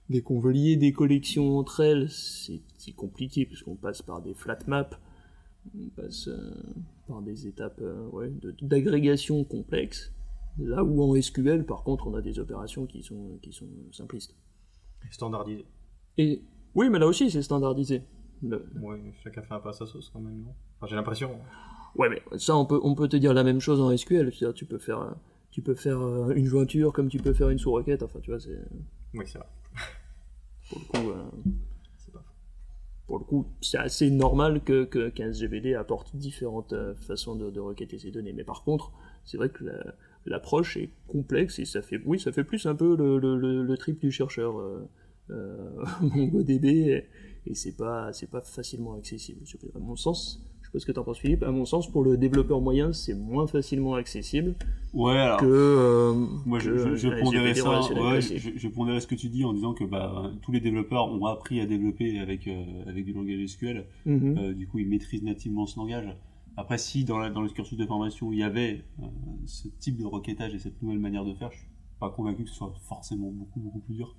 Des 0.10 0.22
convolés, 0.22 0.76
des 0.76 0.94
collections 0.94 1.58
entre 1.58 1.80
elles, 1.82 2.10
c'est 2.12 2.62
compliqué 2.96 3.46
parce 3.46 3.64
qu'on 3.64 3.76
passe 3.76 4.02
par 4.04 4.22
des 4.22 4.36
flat 4.36 4.60
maps, 4.68 4.88
on 5.76 5.90
passe 5.90 6.28
euh, 6.28 6.54
par 7.08 7.24
des 7.24 7.48
étapes 7.48 7.80
euh, 7.82 8.08
ouais, 8.10 8.32
d'agrégation 8.62 9.44
complexes. 9.44 10.12
Là 10.60 10.84
où 10.84 11.02
en 11.02 11.20
SQL, 11.20 11.66
par 11.66 11.84
contre, 11.84 12.06
on 12.08 12.14
a 12.14 12.22
des 12.22 12.38
opérations 12.40 12.86
qui 12.86 13.02
sont, 13.02 13.40
qui 13.42 13.52
sont 13.52 13.68
simplistes. 13.92 14.36
Standardisé. 15.10 15.66
Et 16.18 16.42
oui, 16.76 16.90
mais 16.90 17.00
là 17.00 17.08
aussi, 17.08 17.32
c'est 17.32 17.42
standardisé. 17.42 18.04
Le- 18.44 18.66
Ouais, 18.82 19.00
chacun 19.24 19.42
fait 19.42 19.54
un 19.56 19.60
peu 19.60 19.70
à 19.70 19.74
sa 19.74 19.86
sauce 19.88 20.10
quand 20.14 20.20
même, 20.22 20.44
non? 20.44 20.54
Enfin, 20.78 20.88
j'ai 20.88 20.96
l'impression. 20.96 21.32
Ouais, 21.96 22.10
mais 22.10 22.22
ça, 22.38 22.56
on 22.56 22.66
peut, 22.66 22.80
on 22.84 22.94
peut 22.96 23.08
te 23.08 23.18
dire 23.18 23.34
la 23.34 23.44
même 23.44 23.60
chose 23.60 23.82
en 23.82 23.90
SQL. 23.92 24.32
C'est-à-dire, 24.32 24.54
tu 24.54 24.66
peux 24.66 24.78
faire, 24.78 25.02
euh, 25.02 25.12
tu 25.52 25.62
peux 25.62 25.76
faire 25.76 26.00
une 26.32 26.46
jointure 26.46 26.94
comme 26.94 27.10
tu 27.10 27.18
peux 27.18 27.34
faire 27.34 27.50
une 27.50 27.58
sous-requête. 27.58 28.04
Enfin, 28.04 28.20
tu 28.22 28.30
vois, 28.32 28.40
c'est 28.40 28.60
Oui, 29.18 29.26
c'est 29.28 29.38
vrai. 29.40 29.48
pour 30.70 30.80
le 30.80 30.86
coup. 30.86 31.10
euh, 31.12 31.24
pas 32.14 32.24
pour 33.08 33.20
le 33.20 33.26
coup, 33.26 33.48
c'est 33.62 33.78
assez 33.78 34.10
normal 34.10 34.62
que, 34.64 34.86
qu'un 34.86 35.30
SGBD 35.30 35.76
apporte 35.76 36.16
différentes 36.16 36.74
euh, 36.74 36.96
façons 36.96 37.36
de, 37.36 37.52
de 37.52 37.60
requêter 37.60 38.00
ces 38.00 38.12
données. 38.12 38.34
Mais 38.34 38.44
par 38.44 38.64
contre, 38.64 38.92
c'est 39.26 39.38
vrai 39.38 39.50
que 39.50 39.64
la- 39.66 39.96
l'approche 40.26 40.78
est 40.78 40.90
complexe 41.08 41.60
et 41.60 41.66
ça 41.66 41.82
fait, 41.84 42.02
oui, 42.06 42.20
ça 42.20 42.32
fait 42.32 42.44
plus 42.44 42.66
un 42.66 42.76
peu 42.76 42.96
le, 42.98 43.20
le, 43.20 43.38
le, 43.38 43.64
le 43.64 43.78
trip 43.78 44.00
du 44.00 44.12
chercheur 44.12 44.60
euh, 44.60 44.90
MongoDB 46.02 46.66
et, 46.66 47.06
et 47.48 47.56
c'est 47.56 47.78
pas, 47.78 48.12
c'est 48.14 48.30
pas 48.30 48.42
facilement 48.42 48.96
accessible. 48.96 49.42
À 49.76 49.80
mon 49.80 49.96
sens, 49.96 50.44
sais 50.76 50.78
pas 50.78 50.80
ce 50.80 50.86
que 50.86 50.92
t'en 50.92 51.04
penses 51.04 51.20
Philippe, 51.20 51.44
à 51.44 51.52
mon 51.52 51.66
sens, 51.66 51.90
pour 51.92 52.04
le 52.04 52.18
développeur 52.18 52.62
moyen, 52.62 52.94
c'est 52.94 53.14
moins 53.14 53.48
facilement 53.48 53.96
accessible 53.96 54.56
Ouais, 54.94 55.18
alors. 55.18 55.40
que. 55.40 55.46
euh, 55.48 56.14
Moi, 56.46 56.60
je, 56.60 56.70
que 56.72 56.78
je, 56.78 56.96
je 56.96 57.08
un 57.10 57.20
pondérais 57.20 57.52
SGBD 57.52 57.60
ça, 57.90 57.94
ouais, 58.02 58.22
je, 58.22 58.50
je 58.56 58.68
pondérais 58.70 59.00
ce 59.02 59.08
que 59.08 59.16
tu 59.16 59.28
dis 59.30 59.44
en 59.44 59.54
disant 59.54 59.74
que 59.74 59.84
bah, 59.84 60.32
tous 60.42 60.52
les 60.52 60.60
développeurs 60.62 61.12
ont 61.12 61.26
appris 61.26 61.60
à 61.62 61.66
développer 61.66 62.20
avec, 62.20 62.48
euh, 62.48 62.64
avec 62.88 63.04
du 63.06 63.14
langage 63.14 63.46
SQL. 63.46 63.86
Mhm. 64.06 64.38
Euh, 64.38 64.54
du 64.54 64.68
coup, 64.68 64.80
ils 64.80 64.88
maîtrisent 64.88 65.24
nativement 65.24 65.66
ce 65.66 65.78
langage. 65.80 66.08
Après, 66.58 66.78
si 66.78 67.04
dans, 67.04 67.18
la- 67.18 67.30
dans 67.30 67.42
le 67.42 67.50
cursus 67.50 67.78
de 67.78 67.86
formation, 67.86 68.32
il 68.32 68.40
y 68.40 68.44
avait 68.44 68.84
ce 69.46 69.68
type 69.80 69.98
de 69.98 70.06
requêtage 70.06 70.54
et 70.56 70.60
cette 70.60 70.82
nouvelle 70.82 71.00
manière 71.00 71.26
de 71.26 71.34
faire, 71.34 71.52
je 71.52 71.58
suis 71.58 71.68
pas 72.00 72.10
convaincu 72.10 72.44
que 72.44 72.50
ce 72.50 72.56
soit 72.56 72.74
forcément 72.88 73.30
beaucoup, 73.32 73.60
beaucoup 73.60 73.80
plus 73.80 73.96
dur. 73.96 74.16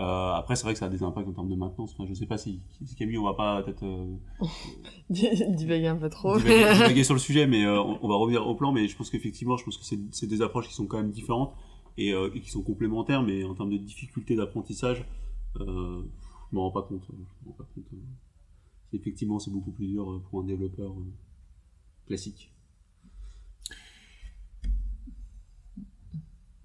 Euh, 0.00 0.32
après, 0.32 0.56
c'est 0.56 0.64
vrai 0.64 0.72
que 0.72 0.78
ça 0.78 0.86
a 0.86 0.88
des 0.88 1.02
impacts 1.02 1.28
en 1.28 1.32
termes 1.32 1.50
de 1.50 1.54
maintenance. 1.56 1.92
Enfin, 1.92 2.06
je 2.08 2.14
sais 2.14 2.24
pas 2.24 2.38
si, 2.38 2.62
si 2.86 2.94
Camille, 2.94 3.18
on 3.18 3.24
va 3.24 3.34
pas 3.34 3.62
peut-être 3.62 3.84
euh, 3.84 4.16
Divaguer 5.10 5.88
un 5.88 5.96
peu 5.96 6.08
trop. 6.08 6.38
divaguer, 6.38 6.72
divaguer 6.74 7.04
sur 7.04 7.14
le 7.14 7.20
sujet, 7.20 7.46
mais 7.46 7.66
euh, 7.66 7.78
on, 7.82 7.98
on 8.00 8.08
va 8.08 8.14
revenir 8.16 8.46
au 8.46 8.54
plan. 8.54 8.72
Mais 8.72 8.88
je 8.88 8.96
pense 8.96 9.10
qu'effectivement, 9.10 9.58
je 9.58 9.64
pense 9.64 9.76
que 9.76 9.84
c'est 9.84 10.26
des 10.26 10.42
approches 10.42 10.68
qui 10.68 10.74
sont 10.74 10.86
quand 10.86 10.96
même 10.96 11.10
différentes 11.10 11.54
et, 11.98 12.10
et 12.10 12.40
qui 12.40 12.50
sont 12.50 12.62
complémentaires, 12.62 13.22
mais 13.22 13.44
en 13.44 13.54
termes 13.54 13.70
de 13.70 13.76
difficulté 13.76 14.36
d'apprentissage, 14.36 15.04
je 15.58 15.64
m'en 16.52 16.62
rends 16.62 16.70
pas 16.70 16.82
compte. 16.82 17.04
Je 17.06 17.16
m'en 17.46 17.52
rends 17.52 17.58
pas 17.58 17.68
compte. 17.74 17.84
Effectivement, 18.94 19.38
c'est 19.38 19.50
beaucoup 19.50 19.72
plus 19.72 19.86
dur 19.86 20.22
pour 20.30 20.40
un 20.40 20.44
développeur 20.44 20.94
classique. 22.06 22.50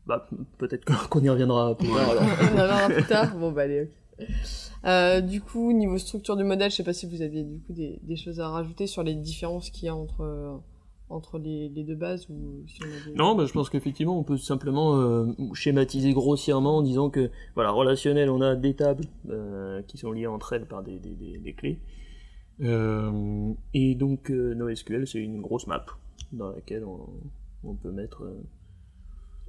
Bah, 0.08 0.28
peut-être 0.58 0.86
qu'on- 1.10 1.22
y 1.22 1.30
reviendra 1.30 1.76
plus 1.78 1.88
tard. 1.88 2.10
alors. 2.12 2.24
On 2.42 2.54
en 2.54 2.56
verra 2.68 2.90
plus 2.90 3.04
tard. 3.06 3.36
Bon, 3.38 3.52
bah, 3.52 3.64
allez, 3.64 3.84
ok. 3.84 4.26
Euh, 4.86 5.20
du 5.20 5.42
coup, 5.42 5.74
niveau 5.74 5.98
structure 5.98 6.38
du 6.38 6.44
modèle, 6.44 6.70
je 6.72 6.76
sais 6.78 6.84
pas 6.84 6.94
si 6.94 7.06
vous 7.08 7.22
aviez 7.22 7.44
du 7.44 7.60
coup 7.60 7.74
des, 7.74 8.00
des 8.04 8.16
choses 8.16 8.40
à 8.40 8.50
rajouter 8.50 8.86
sur 8.88 9.02
les 9.04 9.16
différences 9.16 9.70
qu'il 9.72 9.86
y 9.88 9.90
a 9.90 9.96
entre, 9.96 10.22
euh, 10.22 10.56
entre 11.10 11.40
les, 11.40 11.70
les 11.70 11.84
deux 11.84 11.96
bases 11.96 12.30
ou 12.30 12.64
si 12.68 12.80
on 12.84 13.18
Non, 13.18 13.36
bah, 13.36 13.46
je 13.48 13.52
pense 13.52 13.70
qu'effectivement, 13.72 14.18
on 14.18 14.24
peut 14.24 14.38
simplement 14.38 14.96
euh, 14.98 15.26
schématiser 15.54 16.14
grossièrement 16.14 16.78
en 16.78 16.82
disant 16.84 17.10
que, 17.10 17.32
voilà, 17.56 17.72
relationnel, 17.72 18.30
on 18.30 18.42
a 18.42 18.56
des 18.56 18.76
tables 18.76 19.06
euh, 19.30 19.82
qui 19.88 19.98
sont 19.98 20.12
liées 20.12 20.28
entre 20.28 20.54
elles 20.54 20.68
par 20.68 20.84
des, 20.84 21.00
des, 21.00 21.40
des, 21.40 21.54
clés. 21.54 21.80
Euh, 22.62 23.52
et 23.74 23.96
donc, 23.96 24.30
euh, 24.32 24.54
NoSQL, 24.54 25.08
c'est 25.08 25.20
une 25.20 25.42
grosse 25.42 25.68
map 25.68 25.86
dans 26.32 26.52
laquelle 26.52 26.86
on, 26.86 27.00
on 27.64 27.74
peut 27.74 27.92
mettre 27.92 28.24
euh, 28.24 28.44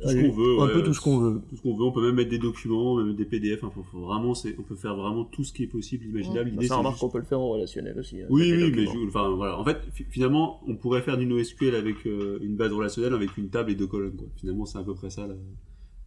Tout 0.03 0.09
ce 0.11 0.15
qu'on 0.15 0.31
veut, 0.33 0.59
un 0.61 0.67
ouais, 0.67 0.73
peu 0.75 0.83
tout 0.83 0.93
ce 0.93 1.01
qu'on 1.01 1.19
veut. 1.19 1.41
Tout 1.49 1.57
ce 1.57 1.63
qu'on 1.63 1.75
veut, 1.75 1.85
on 1.85 1.91
peut 1.93 2.03
même 2.05 2.17
mettre 2.17 2.29
des 2.31 2.39
documents, 2.39 2.97
même 2.97 3.15
des 3.17 3.25
PDF. 3.25 3.65
Enfin, 3.65 3.73
faut, 3.75 3.83
faut 3.83 4.01
vraiment, 4.01 4.35
c'est, 4.35 4.55
on 4.59 4.63
peut 4.63 4.75
faire 4.77 4.95
vraiment 4.95 5.25
tout 5.25 5.43
ce 5.43 5.55
qui 5.55 5.63
est 5.63 5.67
possible, 5.69 6.05
imaginable. 6.05 6.51
Bah, 6.55 6.63
ça 6.67 6.77
remarque 6.77 6.97
juste- 6.97 7.01
qu'on 7.01 7.09
peut 7.11 7.19
le 7.19 7.25
faire 7.25 7.41
en 7.41 7.49
relationnel 7.49 7.99
aussi. 7.99 8.21
hein, 8.21 8.27
Oui, 8.29 8.53
oui, 8.55 8.73
mais 8.77 8.85
je- 8.85 9.07
enfin 9.09 9.31
voilà. 9.31 9.59
En 9.59 9.65
fait, 9.65 9.79
fi- 9.95 10.05
finalement, 10.11 10.61
on 10.69 10.77
pourrait 10.77 11.01
faire 11.01 11.17
du 11.17 11.25
NoSQL 11.25 11.75
avec 11.75 12.07
euh, 12.07 12.39
une 12.43 12.57
base 12.57 12.73
relationnelle, 12.75 13.15
avec 13.15 13.37
une 13.39 13.49
table 13.49 13.71
et 13.71 13.75
deux 13.75 13.87
colonnes. 13.87 14.17
Quoi. 14.17 14.29
Finalement, 14.37 14.67
c'est 14.67 14.77
à 14.79 14.83
peu 14.83 14.93
près 14.95 15.09
ça 15.09 15.27
la- 15.27 15.35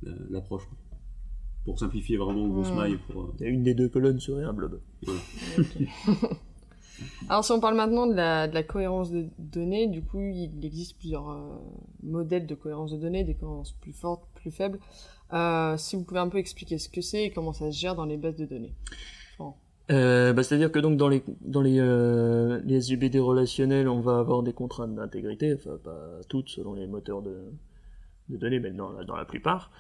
la- 0.04 0.18
l'approche. 0.30 0.64
Pour 1.66 1.78
simplifier 1.80 2.18
vraiment 2.18 2.44
en 2.46 2.48
grosse 2.50 2.72
maille. 2.72 2.98
Pour, 3.12 3.24
euh, 3.42 3.46
une 3.46 3.64
des 3.64 3.74
deux 3.74 3.90
colonnes 3.90 4.20
serait 4.20 4.44
un 4.44 4.54
blob. 4.54 4.80
Alors, 7.30 7.44
si 7.44 7.52
on 7.52 7.60
parle 7.60 7.76
maintenant 7.76 8.08
de 8.08 8.14
la, 8.14 8.64
cohérence 8.64 9.12
de 9.12 9.28
données, 9.38 9.88
du 9.88 10.02
coup, 10.02 10.22
il 10.22 10.64
existe 10.64 10.98
plusieurs 10.98 11.30
euh, 11.30 11.56
modèles 12.04 12.48
de 12.48 12.56
cohérence 12.56 12.92
de 12.92 12.98
données, 12.98 13.24
des 13.24 13.36
cohérences 13.36 13.74
plus 13.74 13.94
fortes, 13.94 14.24
plus 14.36 14.52
faibles. 14.52 14.80
Euh, 15.34 15.78
si 15.78 15.96
vous 15.96 16.04
pouvez 16.04 16.20
un 16.20 16.30
peu 16.30 16.38
expliquer 16.38 16.78
ce 16.78 16.90
que 16.90 17.02
c'est 17.02 17.26
et 17.26 17.30
comment 17.32 17.54
ça 17.54 17.72
se 17.72 17.78
gère 17.78 17.96
dans 17.96 18.06
les 18.06 18.18
bases 18.18 18.36
de 18.36 18.46
données. 18.46 18.74
Euh, 19.92 20.34
bah, 20.34 20.44
C'est-à-dire 20.44 20.72
que 20.72 20.80
donc 20.80 20.98
dans 20.98 21.10
les, 21.10 21.24
dans 21.42 21.62
les, 21.62 21.80
les 22.66 23.20
relationnels, 23.20 23.88
on 23.88 24.02
va 24.02 24.20
avoir 24.20 24.44
des 24.44 24.54
contraintes 24.54 24.94
d'intégrité, 24.94 25.54
enfin 25.56 25.78
pas 25.84 26.20
toutes 26.28 26.50
selon 26.50 26.74
les 26.74 26.86
moteurs 26.86 27.24
de, 27.24 27.38
de 28.30 28.38
données, 28.38 28.60
mais 28.60 28.70
dans 28.70 29.04
dans 29.04 29.16
la 29.16 29.26
plupart. 29.26 29.72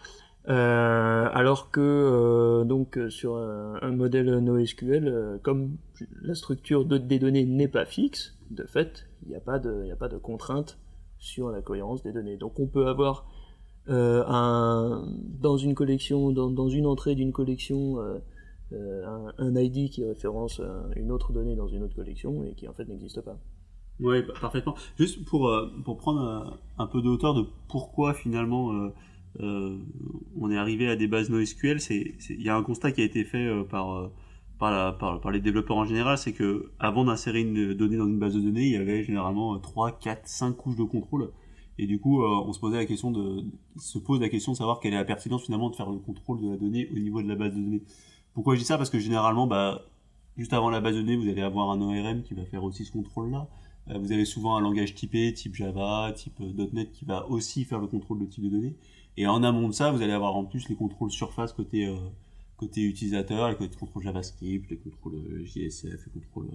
Euh, 0.50 1.29
alors 1.32 1.70
que 1.70 1.79
euh, 1.79 2.63
donc 2.63 2.98
euh, 2.98 3.12
sur 3.12 3.38
un, 3.38 3.91
modèle 3.91 4.39
NoSQL, 4.39 5.39
comme 5.44 5.77
la 6.24 6.34
structure 6.34 6.86
de, 6.86 6.98
des 6.98 7.20
données 7.20 7.46
n'est 7.46 7.68
pas 7.68 7.86
fixe, 7.86 8.36
de 8.50 8.63
fait, 8.63 9.06
il 9.24 9.29
n'y 9.29 9.36
a 9.36 9.41
pas 9.41 9.60
de, 9.60 9.91
a 9.91 9.96
pas 9.96 10.08
de 10.08 10.18
contrainte 10.18 10.79
sur 11.20 11.51
la 11.51 11.62
cohérence 11.62 12.01
des 12.01 12.12
données. 12.12 12.38
Donc 12.38 12.60
on 12.60 12.65
peut 12.65 12.88
avoir 12.88 13.27
un, 13.88 15.08
dans 15.39 15.58
une 15.58 15.75
collection, 15.75 16.32
dans, 16.32 16.50
dans 16.50 16.70
une 16.70 16.88
entrée 16.88 17.13
d'une 17.13 17.32
collection, 17.32 17.98
un, 18.72 19.56
ID 19.56 19.91
qui 19.91 20.03
référence 20.03 20.62
une 20.96 21.12
autre 21.12 21.32
donnée 21.32 21.56
dans 21.56 21.68
une 21.68 21.84
autre 21.84 21.96
collection 21.96 22.44
et 22.44 22.53
qui 22.53 22.68
en 22.68 22.74
fait 22.74 22.88
n'existe 22.88 23.22
pas. 23.22 23.38
Oui, 24.00 24.24
parfaitement. 24.39 24.75
Juste 24.98 25.25
pour, 25.25 25.51
pour 25.84 25.98
prendre 25.98 26.60
un 26.77 26.88
peu 26.88 27.01
de 27.01 27.10
hauteur 27.10 27.34
de 27.34 27.46
pourquoi 27.68 28.13
finalement 28.13 28.91
on 29.39 30.51
est 30.51 30.57
arrivé 30.57 30.89
à 30.89 30.95
des 30.95 31.07
bases 31.07 31.29
NoSQL, 31.29 31.79
il 31.89 32.41
y 32.41 32.50
a 32.50 32.55
un 32.55 32.63
constat 32.63 32.91
qui 32.91 33.01
a 33.01 33.03
été 33.03 33.24
fait 33.24 33.45
euh, 33.45 33.63
par, 33.63 33.91
euh, 33.93 34.91
par, 34.91 35.31
les 35.31 35.39
développeurs 35.39 35.77
en 35.77 35.86
général, 35.86 36.17
c'est 36.17 36.33
que 36.33 36.71
avant 36.79 37.05
d'insérer 37.05 37.41
une 37.41 37.74
donnée 37.74 37.98
dans 37.98 38.07
une 38.07 38.19
base 38.19 38.33
de 38.33 38.41
données, 38.41 38.65
il 38.65 38.74
y 38.74 38.77
avait 38.77 39.03
généralement 39.03 39.57
3, 39.59 40.00
4, 40.00 40.27
5 40.27 40.53
couches 40.53 40.75
de 40.75 40.83
contrôle. 40.83 41.31
Et 41.77 41.88
du 41.88 42.00
coup, 42.00 42.21
euh, 42.21 42.43
on 42.45 42.51
se 42.51 42.59
posait 42.59 42.77
la 42.77 42.86
question 42.86 43.12
de, 43.12 43.45
se 43.77 44.00
pose 44.00 44.19
la 44.19 44.27
question 44.27 44.51
de 44.51 44.57
savoir 44.57 44.79
quelle 44.81 44.93
est 44.93 44.98
la 44.98 45.05
pertinence 45.05 45.45
finalement 45.45 45.69
de 45.69 45.75
faire 45.75 45.89
le 45.89 46.00
contrôle 46.00 46.41
de 46.41 46.50
la 46.50 46.57
donnée 46.57 46.89
au 46.91 47.00
niveau 47.00 47.21
de 47.21 47.27
la 47.27 47.36
base 47.36 47.55
de 47.55 47.62
données. 47.62 47.83
Pourquoi 48.33 48.55
je 48.55 48.59
dis 48.59 48.65
ça? 48.65 48.77
Parce 48.77 48.89
que 48.89 49.00
généralement, 49.00 49.48
bah, 49.48 49.86
juste 50.36 50.51
avant 50.51 50.69
la 50.69 50.81
base 50.81 50.95
de 50.95 51.01
données, 51.01 51.15
vous 51.15 51.29
allez 51.29 51.41
avoir 51.41 51.71
un 51.71 51.81
ORM 51.81 52.24
qui 52.24 52.33
va 52.33 52.43
faire 52.43 52.63
aussi 52.65 52.83
ce 52.83 52.91
contrôle-là. 52.91 53.48
Euh, 53.89 53.98
Vous 53.98 54.12
avez 54.12 54.25
souvent 54.25 54.55
un 54.58 54.62
langage 54.62 54.96
typé, 54.96 55.34
type 55.34 55.55
Java, 55.55 56.12
type 56.15 56.39
euh, 56.41 56.67
.NET, 56.74 56.91
qui 56.91 57.05
va 57.05 57.27
aussi 57.27 57.65
faire 57.65 57.79
le 57.79 57.88
contrôle 57.88 58.19
de 58.19 58.25
type 58.25 58.43
de 58.43 58.50
données. 58.50 58.75
Et 59.17 59.27
en 59.27 59.43
amont 59.43 59.67
de 59.67 59.74
ça, 59.74 59.91
vous 59.91 60.01
allez 60.01 60.13
avoir 60.13 60.36
en 60.36 60.46
plus 60.46 60.69
les 60.69 60.75
contrôles 60.75 61.12
surface 61.12 61.53
côté, 61.53 61.88
euh, 61.88 61.96
côté 62.58 62.81
utilisateur, 62.81 63.50
les 63.50 63.55
contrôles 63.55 64.03
JavaScript, 64.03 64.69
les 64.69 64.77
contrôles 64.77 65.43
JSF, 65.46 66.05
les 66.05 66.12
contrôles, 66.22 66.50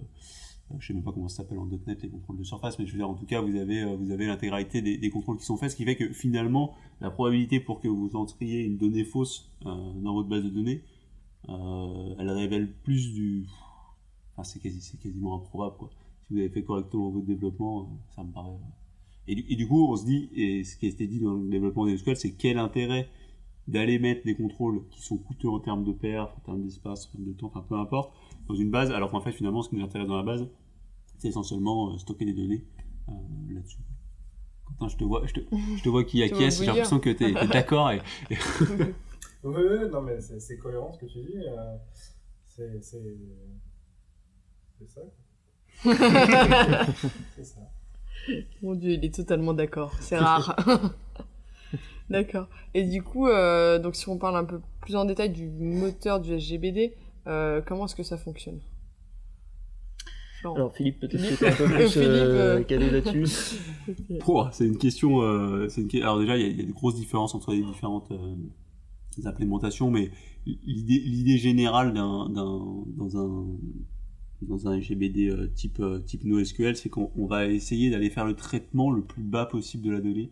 je 0.79 0.87
sais 0.87 0.93
même 0.93 1.03
pas 1.03 1.11
comment 1.11 1.27
ça 1.27 1.37
s'appelle 1.37 1.59
en 1.59 1.67
.NET, 1.67 2.01
les 2.01 2.09
contrôles 2.09 2.37
de 2.37 2.43
surface, 2.43 2.79
mais 2.79 2.87
je 2.87 2.93
veux 2.93 2.97
dire, 2.97 3.09
en 3.09 3.13
tout 3.13 3.25
cas, 3.25 3.41
vous 3.41 3.55
avez, 3.55 3.85
vous 3.95 4.11
avez 4.11 4.25
l'intégralité 4.25 4.81
des, 4.81 5.09
contrôles 5.11 5.37
qui 5.37 5.45
sont 5.45 5.57
faits, 5.57 5.71
ce 5.71 5.75
qui 5.75 5.85
fait 5.85 5.95
que 5.95 6.11
finalement, 6.11 6.73
la 7.01 7.11
probabilité 7.11 7.59
pour 7.59 7.81
que 7.81 7.87
vous 7.87 8.15
entriez 8.15 8.63
une 8.63 8.77
donnée 8.77 9.03
fausse 9.03 9.51
dans 9.63 10.13
votre 10.13 10.27
base 10.27 10.43
de 10.43 10.49
données, 10.49 10.81
elle 11.47 12.29
révèle 12.31 12.71
plus 12.71 13.13
du... 13.13 13.45
Enfin, 14.37 14.43
c'est 14.43 14.99
quasiment 14.99 15.35
improbable, 15.35 15.75
quoi 15.77 15.91
si 16.27 16.33
vous 16.33 16.39
avez 16.39 16.49
fait 16.49 16.63
correctement 16.63 17.09
votre 17.09 17.25
développement, 17.25 17.81
euh, 17.83 17.85
ça 18.15 18.23
me 18.23 18.31
paraît. 18.31 18.49
Et 19.27 19.35
du, 19.35 19.45
et 19.49 19.55
du 19.55 19.67
coup, 19.67 19.87
on 19.91 19.95
se 19.95 20.05
dit, 20.05 20.29
et 20.35 20.63
ce 20.63 20.77
qui 20.77 20.85
a 20.85 20.89
été 20.89 21.07
dit 21.07 21.19
dans 21.19 21.33
le 21.33 21.49
développement 21.49 21.85
des 21.85 21.97
SQL, 21.97 22.15
c'est 22.17 22.33
quel 22.33 22.57
intérêt 22.59 23.09
d'aller 23.67 23.97
mettre 23.97 24.23
des 24.25 24.35
contrôles 24.35 24.87
qui 24.91 25.01
sont 25.01 25.17
coûteux 25.17 25.49
en 25.49 25.59
termes 25.59 25.83
de 25.83 25.91
perf, 25.91 26.31
en 26.37 26.39
termes 26.41 26.61
d'espace, 26.63 27.07
en 27.07 27.11
termes 27.13 27.25
de 27.25 27.33
temps, 27.33 27.47
enfin 27.47 27.65
peu 27.67 27.75
importe, 27.75 28.13
dans 28.47 28.53
une 28.55 28.69
base, 28.69 28.91
alors 28.91 29.09
qu'en 29.09 29.21
fait, 29.21 29.31
finalement, 29.31 29.63
ce 29.63 29.69
qui 29.69 29.75
nous 29.75 29.83
intéresse 29.83 30.07
dans 30.07 30.17
la 30.17 30.23
base, 30.23 30.47
c'est 31.17 31.29
essentiellement 31.29 31.93
euh, 31.93 31.97
stocker 31.97 32.25
des 32.25 32.33
données 32.33 32.63
euh, 33.09 33.11
là-dessus. 33.53 33.79
Quentin, 34.65 34.87
je 34.87 34.97
te 34.97 35.03
vois, 35.03 35.25
je 35.25 35.33
te, 35.33 35.39
je 35.77 35.83
te 35.83 35.89
vois 35.89 36.03
qui 36.03 36.17
Tu 36.21 36.23
acquiesce, 36.23 36.59
j'ai 36.59 36.65
l'impression 36.67 36.99
que 36.99 37.09
t'es 37.09 37.31
es, 37.31 37.47
d'accord. 37.47 37.89
Et, 37.91 37.97
et- 38.29 38.35
Oui, 39.43 39.61
oui, 39.69 39.89
non, 39.91 40.01
mais 40.01 40.19
c'est 40.21 40.57
cohérent 40.57 40.91
ce 40.91 40.99
que 40.99 41.05
tu 41.07 41.19
dis. 41.19 41.37
euh, 41.37 41.77
c'est 42.43 42.79
ça. 44.87 45.01
Quoi. 45.83 45.93
C'est 47.35 47.43
ça. 47.45 47.59
Mon 48.61 48.73
dieu, 48.75 48.91
il 48.93 49.05
est 49.05 49.13
totalement 49.13 49.53
d'accord. 49.53 49.93
C'est 49.99 50.17
rare. 50.17 50.55
d'accord. 52.09 52.47
Et 52.73 52.83
du 52.83 53.01
coup, 53.03 53.27
euh, 53.27 53.77
donc 53.79 53.95
si 53.95 54.09
on 54.09 54.17
parle 54.17 54.35
un 54.37 54.45
peu 54.45 54.59
plus 54.81 54.95
en 54.95 55.05
détail 55.05 55.29
du 55.31 55.47
moteur 55.47 56.19
du 56.19 56.33
SGBD, 56.33 56.93
euh, 57.27 57.61
comment 57.65 57.85
est-ce 57.85 57.95
que 57.95 58.03
ça 58.03 58.17
fonctionne? 58.17 58.59
Alors 60.43 60.75
Philippe, 60.75 60.99
peut-être 60.99 61.39
que 61.39 61.45
un 61.45 61.51
peu 61.55 61.65
plus 61.65 61.89
Philippe, 61.91 62.05
euh, 62.05 62.59
euh, 62.59 62.63
calé 62.63 62.91
là-dessus. 62.91 63.57
Pouah, 64.19 64.51
c'est 64.53 64.65
une 64.67 64.77
question. 64.77 65.21
euh, 65.23 65.67
c'est 65.69 65.81
une 65.81 66.03
Alors 66.03 66.19
déjà, 66.19 66.37
il 66.37 66.41
y, 66.43 66.45
a- 66.45 66.49
il 66.49 66.57
y 66.59 66.63
a 66.63 66.65
des 66.67 66.71
grosses 66.73 66.95
différences 66.95 67.33
entre 67.33 67.51
les 67.51 67.63
différentes 67.63 68.11
euh, 68.11 68.35
implémentations, 69.25 69.89
mais 69.89 70.11
l'idée 70.45 70.99
l'idée 71.03 71.37
générale 71.39 71.93
d'un 71.95 72.29
d'un- 72.29 72.83
dans 72.95 73.17
un 73.17 73.45
dans 74.41 74.67
un 74.67 74.79
GBD 74.79 75.29
euh, 75.29 75.47
type 75.53 75.79
euh, 75.79 75.99
type 75.99 76.23
NoSQL, 76.23 76.75
c'est 76.75 76.89
qu'on 76.89 77.11
on 77.17 77.25
va 77.25 77.47
essayer 77.47 77.89
d'aller 77.89 78.09
faire 78.09 78.25
le 78.25 78.35
traitement 78.35 78.91
le 78.91 79.01
plus 79.01 79.23
bas 79.23 79.45
possible 79.45 79.83
de 79.85 79.91
la 79.91 80.01
donnée. 80.01 80.31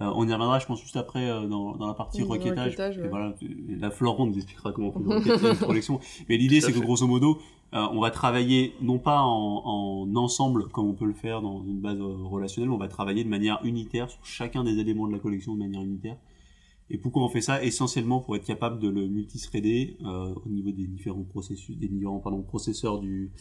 Euh, 0.00 0.10
on 0.16 0.26
y 0.26 0.32
reviendra, 0.32 0.58
je 0.58 0.66
pense, 0.66 0.80
juste 0.80 0.96
après 0.96 1.30
euh, 1.30 1.46
dans, 1.46 1.76
dans 1.76 1.86
la 1.86 1.94
partie 1.94 2.22
Oui, 2.22 2.28
requêtage. 2.28 2.98
Et 2.98 3.08
voilà, 3.08 3.32
là, 3.78 3.90
Florent 3.90 4.26
nous 4.26 4.34
expliquera 4.34 4.72
comment 4.72 4.88
on 4.88 4.92
fait 4.92 4.98
le 5.04 5.14
requêtage 5.18 5.58
de 5.58 5.64
projection. 5.64 6.00
Mais 6.28 6.36
l'idée, 6.36 6.60
c'est 6.60 6.72
que 6.72 6.80
grosso 6.80 7.06
modo, 7.06 7.38
euh, 7.74 7.86
on 7.92 8.00
va 8.00 8.10
travailler 8.10 8.74
non 8.82 8.98
pas 8.98 9.20
en, 9.20 9.62
en 9.64 10.16
ensemble 10.16 10.68
comme 10.68 10.88
on 10.88 10.94
peut 10.94 11.06
le 11.06 11.14
faire 11.14 11.42
dans 11.42 11.62
une 11.62 11.80
base 11.80 12.00
relationnelle, 12.00 12.70
on 12.70 12.76
va 12.76 12.88
travailler 12.88 13.22
de 13.22 13.28
manière 13.28 13.60
unitaire 13.62 14.10
sur 14.10 14.24
chacun 14.24 14.64
des 14.64 14.78
éléments 14.78 15.06
de 15.06 15.12
la 15.12 15.18
collection 15.20 15.54
de 15.54 15.60
manière 15.60 15.82
unitaire. 15.82 16.16
Et 16.90 16.98
pourquoi 16.98 17.22
on 17.24 17.28
fait 17.28 17.40
ça 17.40 17.62
Essentiellement 17.64 18.20
pour 18.20 18.36
être 18.36 18.44
capable 18.44 18.78
de 18.78 18.88
le 18.88 19.06
multithreader 19.08 19.96
euh, 20.04 20.34
au 20.44 20.48
niveau 20.48 20.70
des 20.70 20.86
différents 20.86 21.22
processus, 21.24 21.76
des 21.78 21.88
différents 21.88 22.18
pardon, 22.20 22.42
processeurs 22.42 22.98
du, 23.00 23.32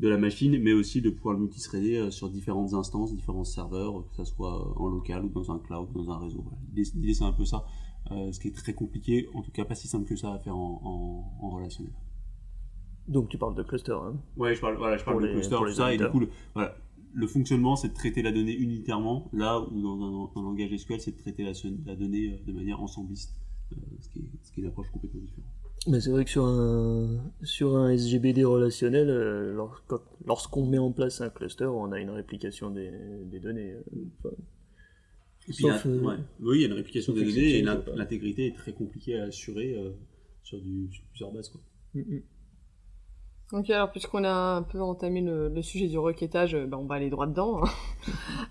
de 0.00 0.08
la 0.08 0.18
machine, 0.18 0.60
mais 0.60 0.72
aussi 0.72 1.00
de 1.00 1.10
pouvoir 1.10 1.34
le 1.34 1.40
multithreader 1.42 1.96
euh, 1.96 2.10
sur 2.10 2.28
différentes 2.28 2.74
instances, 2.74 3.14
différents 3.14 3.44
serveurs, 3.44 4.04
que 4.10 4.16
ça 4.16 4.24
soit 4.24 4.76
en 4.80 4.88
local 4.88 5.24
ou 5.24 5.28
dans 5.28 5.50
un 5.52 5.58
cloud, 5.60 5.88
dans 5.94 6.10
un 6.10 6.18
réseau. 6.18 6.44
L'idée, 6.74 7.14
c'est 7.14 7.24
un 7.24 7.32
peu 7.32 7.44
ça, 7.44 7.64
euh, 8.10 8.32
ce 8.32 8.40
qui 8.40 8.48
est 8.48 8.52
très 8.56 8.74
compliqué, 8.74 9.28
en 9.34 9.42
tout 9.42 9.52
cas 9.52 9.64
pas 9.64 9.76
si 9.76 9.86
simple 9.86 10.06
que 10.08 10.16
ça 10.16 10.32
à 10.32 10.38
faire 10.40 10.56
en, 10.56 10.80
en, 11.40 11.46
en 11.46 11.50
relationnel. 11.50 11.92
Donc 13.06 13.28
tu 13.28 13.38
parles 13.38 13.54
de 13.54 13.62
cluster. 13.62 13.92
Hein. 13.92 14.16
Ouais, 14.36 14.54
je 14.54 14.60
parle, 14.60 14.76
voilà, 14.76 14.96
je 14.98 15.04
parle 15.04 15.22
de 15.22 15.28
les- 15.28 15.32
cluster, 15.34 15.56
tout 15.56 15.72
ça, 15.72 15.94
et 15.94 15.96
du 15.98 16.06
coup, 16.08 16.20
le, 16.20 16.28
voilà, 16.52 16.74
le 17.18 17.26
fonctionnement, 17.26 17.74
c'est 17.76 17.88
de 17.88 17.94
traiter 17.94 18.22
la 18.22 18.30
donnée 18.32 18.54
unitairement, 18.56 19.28
là 19.32 19.60
où 19.60 19.80
dans 19.82 20.00
un, 20.36 20.40
un 20.40 20.42
langage 20.44 20.76
SQL, 20.76 21.00
c'est 21.00 21.12
de 21.12 21.18
traiter 21.18 21.42
la, 21.42 21.52
la 21.86 21.96
donnée 21.96 22.32
euh, 22.32 22.46
de 22.46 22.52
manière 22.52 22.80
ensembliste, 22.80 23.32
euh, 23.72 23.76
ce, 24.00 24.08
qui 24.10 24.18
est, 24.20 24.30
ce 24.42 24.52
qui 24.52 24.60
est 24.60 24.62
une 24.62 24.68
approche 24.68 24.88
complètement 24.92 25.20
différente. 25.20 25.44
Mais 25.86 26.00
c'est 26.00 26.10
vrai 26.10 26.24
que 26.24 26.30
sur 26.30 26.44
un, 26.44 27.08
sur 27.42 27.76
un 27.76 27.90
SGBD 27.90 28.44
relationnel, 28.44 29.08
euh, 29.10 29.54
lorsqu'on 30.26 30.66
met 30.66 30.78
en 30.78 30.92
place 30.92 31.20
un 31.20 31.30
cluster, 31.30 31.64
on 31.66 31.90
a 31.92 31.98
une 32.00 32.10
réplication 32.10 32.70
des, 32.70 32.90
des 33.24 33.40
données. 33.40 33.72
euh, 33.72 33.82
enfin, 34.24 34.34
Et 35.48 35.52
puis, 35.52 35.62
Sauf, 35.62 35.84
la- 35.84 35.90
euh, 35.90 36.00
ouais. 36.02 36.16
Oui, 36.40 36.56
il 36.58 36.60
y 36.62 36.64
a 36.64 36.68
une 36.68 36.74
réplication 36.74 37.12
des 37.14 37.24
données 37.24 37.58
et 37.58 37.62
l'intégrité 37.62 38.46
est 38.48 38.56
très 38.56 38.72
compliquée 38.72 39.18
à 39.18 39.24
assurer 39.24 39.76
euh, 39.76 39.90
sur, 40.42 40.60
du, 40.60 40.88
sur 40.92 41.02
plusieurs 41.10 41.32
bases. 41.32 41.48
Quoi. 41.48 41.60
mm, 41.94 42.00
mm. 42.00 42.22
Ok, 43.50 43.70
alors 43.70 43.90
puisqu'on 43.90 44.24
a 44.24 44.30
un 44.30 44.62
peu 44.62 44.80
entamé 44.82 45.22
le, 45.22 45.48
le 45.48 45.62
sujet 45.62 45.86
du 45.88 45.98
requêtage, 45.98 46.54
euh, 46.54 46.66
bah, 46.66 46.76
on 46.78 46.84
va 46.84 46.96
aller 46.96 47.08
droit 47.08 47.26
dedans. 47.26 47.62
hein. 47.64 47.68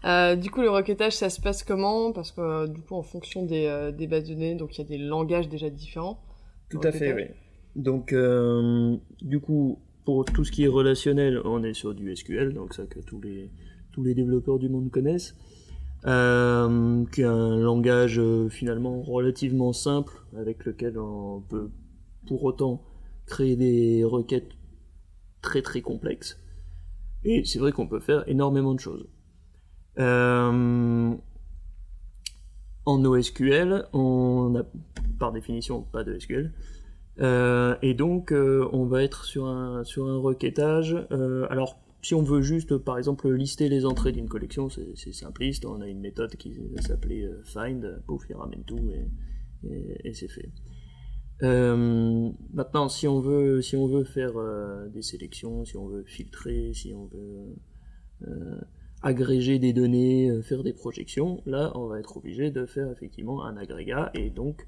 Euh, 0.06 0.36
du 0.36 0.52
coup, 0.52 0.62
le 0.62 0.70
requêtage, 0.70 1.14
ça 1.14 1.30
se 1.30 1.42
passe 1.42 1.64
comment? 1.64 2.12
Parce 2.14 2.32
que 2.32 2.40
euh, 2.40 2.68
du 2.68 2.82
coup, 2.82 2.96
en 2.96 3.02
fonction 3.02 3.44
des, 3.46 3.66
euh, 3.66 3.92
des 3.92 4.08
bases 4.08 4.24
de 4.26 4.34
données, 4.34 4.56
donc 4.56 4.78
il 4.78 4.82
y 4.82 4.86
a 4.86 4.88
des 4.88 4.98
langages 4.98 5.50
déjà 5.50 5.70
différents. 5.70 6.20
Tout 6.70 6.80
à 6.84 6.92
fait, 6.92 7.14
oui. 7.14 7.24
Donc, 7.76 8.14
du 9.22 9.40
coup, 9.40 9.80
pour 10.06 10.26
tout 10.26 10.44
ce 10.44 10.52
qui 10.52 10.64
est 10.64 10.68
relationnel, 10.68 11.42
on 11.46 11.64
est 11.64 11.74
sur 11.74 11.94
du 11.94 12.16
SQL, 12.16 12.54
donc 12.54 12.74
ça 12.74 12.86
que 12.86 13.00
tous 13.00 13.20
les, 13.22 13.50
tous 13.92 14.04
les 14.04 14.14
développeurs 14.14 14.60
du 14.60 14.70
monde 14.70 14.90
connaissent, 14.92 15.36
qui 16.04 17.22
est 17.22 17.26
un 17.26 17.58
langage 17.58 18.22
finalement 18.50 19.02
relativement 19.02 19.74
simple, 19.74 20.14
avec 20.38 20.66
lequel 20.66 20.98
on 21.00 21.42
peut 21.42 21.70
pour 22.28 22.44
autant 22.44 22.82
créer 23.26 23.56
des 23.56 24.04
requêtes 24.04 24.50
très 25.48 25.62
très 25.62 25.82
complexes. 25.82 26.38
Et 27.24 27.46
c'est 27.46 27.60
vrai 27.60 27.72
qu'on 27.72 27.88
peut 27.88 28.02
faire 28.02 28.28
énormément 28.28 28.74
de 28.74 28.80
choses. 28.80 29.08
Euh, 29.98 31.16
en 32.86 32.98
NoSQL, 33.00 33.88
on 33.94 34.50
n'a 34.50 34.64
par 35.18 35.32
définition 35.32 35.82
pas 35.82 36.04
de 36.04 36.20
SQL. 36.20 36.52
Euh, 37.20 37.76
et 37.82 37.94
donc, 37.94 38.32
euh, 38.32 38.68
on 38.74 38.86
va 38.86 39.04
être 39.04 39.26
sur 39.26 39.46
un, 39.46 39.84
sur 39.86 40.08
un 40.08 40.18
requêtage. 40.18 40.96
Alors, 41.50 41.80
si 42.02 42.14
on 42.14 42.24
veut 42.24 42.42
juste, 42.42 42.78
par 42.78 42.98
exemple, 42.98 43.30
lister 43.32 43.70
les 43.70 43.86
entrées 43.86 44.12
d'une 44.12 44.30
collection, 44.30 44.70
c'est 44.70 45.14
simpliste. 45.14 45.66
On 45.66 45.82
a 45.82 45.88
une 45.88 46.00
méthode 46.00 46.36
qui 46.36 46.56
euh, 46.58 47.42
find, 47.44 48.02
pouf, 48.06 48.26
il 48.30 48.36
ramène 48.36 48.64
tout 48.64 48.80
et 50.04 50.14
c'est 50.14 50.28
fait. 50.28 50.50
Euh, 51.44 52.32
maintenant, 52.54 52.90
si 52.90 53.08
on 53.08 53.20
veut, 53.20 53.62
si 53.62 53.76
on 53.76 53.88
veut 53.88 54.04
faire 54.04 54.38
euh, 54.38 54.88
des 54.90 55.02
sélections, 55.02 55.66
si 55.66 55.78
on 55.78 55.88
veut 55.88 56.04
filtrer, 56.04 56.72
si 56.74 56.94
on 56.94 57.06
veut 57.06 57.56
euh, 58.28 58.60
agréger 59.04 59.60
des 59.60 59.74
données, 59.74 60.42
faire 60.42 60.64
des 60.64 60.74
projections, 60.74 61.42
là, 61.46 61.72
on 61.76 61.88
va 61.88 62.00
être 62.00 62.18
obligé 62.18 62.50
de 62.50 62.66
faire 62.66 62.92
effectivement 62.92 63.44
un 63.46 63.56
agrégat 63.58 64.12
et 64.16 64.30
donc, 64.30 64.68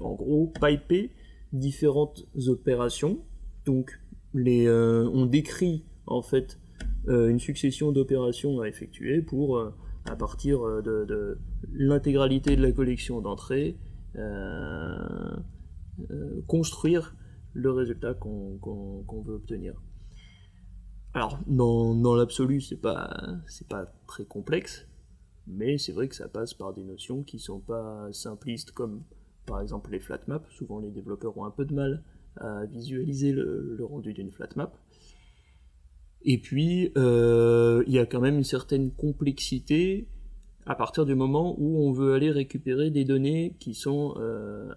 en 0.00 0.14
gros, 0.14 0.52
piper 0.60 1.10
différentes 1.52 2.24
opérations. 2.46 3.18
Donc, 3.66 4.00
on 4.34 5.26
décrit 5.26 5.84
en 6.06 6.22
fait 6.22 6.60
une 7.08 7.40
succession 7.40 7.90
d'opérations 7.90 8.60
à 8.60 8.68
effectuer 8.68 9.22
pour, 9.22 9.60
à 10.04 10.16
partir 10.16 10.60
de, 10.60 11.04
de 11.04 11.38
l'intégralité 11.72 12.54
de 12.54 12.62
la 12.62 12.70
collection 12.70 13.20
d'entrées, 13.20 13.76
construire 16.46 17.14
le 17.52 17.70
résultat 17.70 18.14
qu'on 18.14 19.22
veut 19.24 19.34
obtenir. 19.34 19.74
Alors, 21.14 21.38
dans, 21.46 22.16
l'absolu, 22.16 22.60
c'est 22.60 22.80
pas, 22.80 23.38
pas 23.68 23.86
très 24.08 24.24
complexe, 24.24 24.88
mais 25.46 25.78
c'est 25.78 25.92
vrai 25.92 26.08
que 26.08 26.16
ça 26.16 26.28
passe 26.28 26.54
par 26.54 26.74
des 26.74 26.82
notions 26.82 27.22
qui 27.22 27.38
sont 27.38 27.60
pas 27.60 28.08
simplistes, 28.12 28.72
comme 28.72 29.02
par 29.46 29.60
exemple 29.60 29.92
les 29.92 30.00
flat 30.00 30.20
maps. 30.26 30.42
Souvent, 30.50 30.80
les 30.80 30.90
développeurs 30.90 31.38
ont 31.38 31.44
un 31.44 31.52
peu 31.52 31.64
de 31.64 31.72
mal 31.72 32.02
à 32.36 32.66
visualiser 32.66 33.30
le, 33.30 33.78
rendu 33.88 34.12
d'une 34.12 34.32
flat 34.32 34.48
map. 34.56 34.72
Et 36.22 36.38
puis, 36.38 36.90
euh, 36.96 37.84
il 37.86 37.92
y 37.92 37.98
a 38.00 38.06
quand 38.06 38.20
même 38.20 38.36
une 38.36 38.44
certaine 38.44 38.90
complexité 38.90 40.08
à 40.66 40.74
partir 40.74 41.04
du 41.04 41.14
moment 41.14 41.54
où 41.58 41.86
on 41.86 41.92
veut 41.92 42.14
aller 42.14 42.30
récupérer 42.30 42.90
des 42.90 43.04
données 43.04 43.54
qui 43.60 43.74
sont 43.74 44.14
euh, 44.16 44.72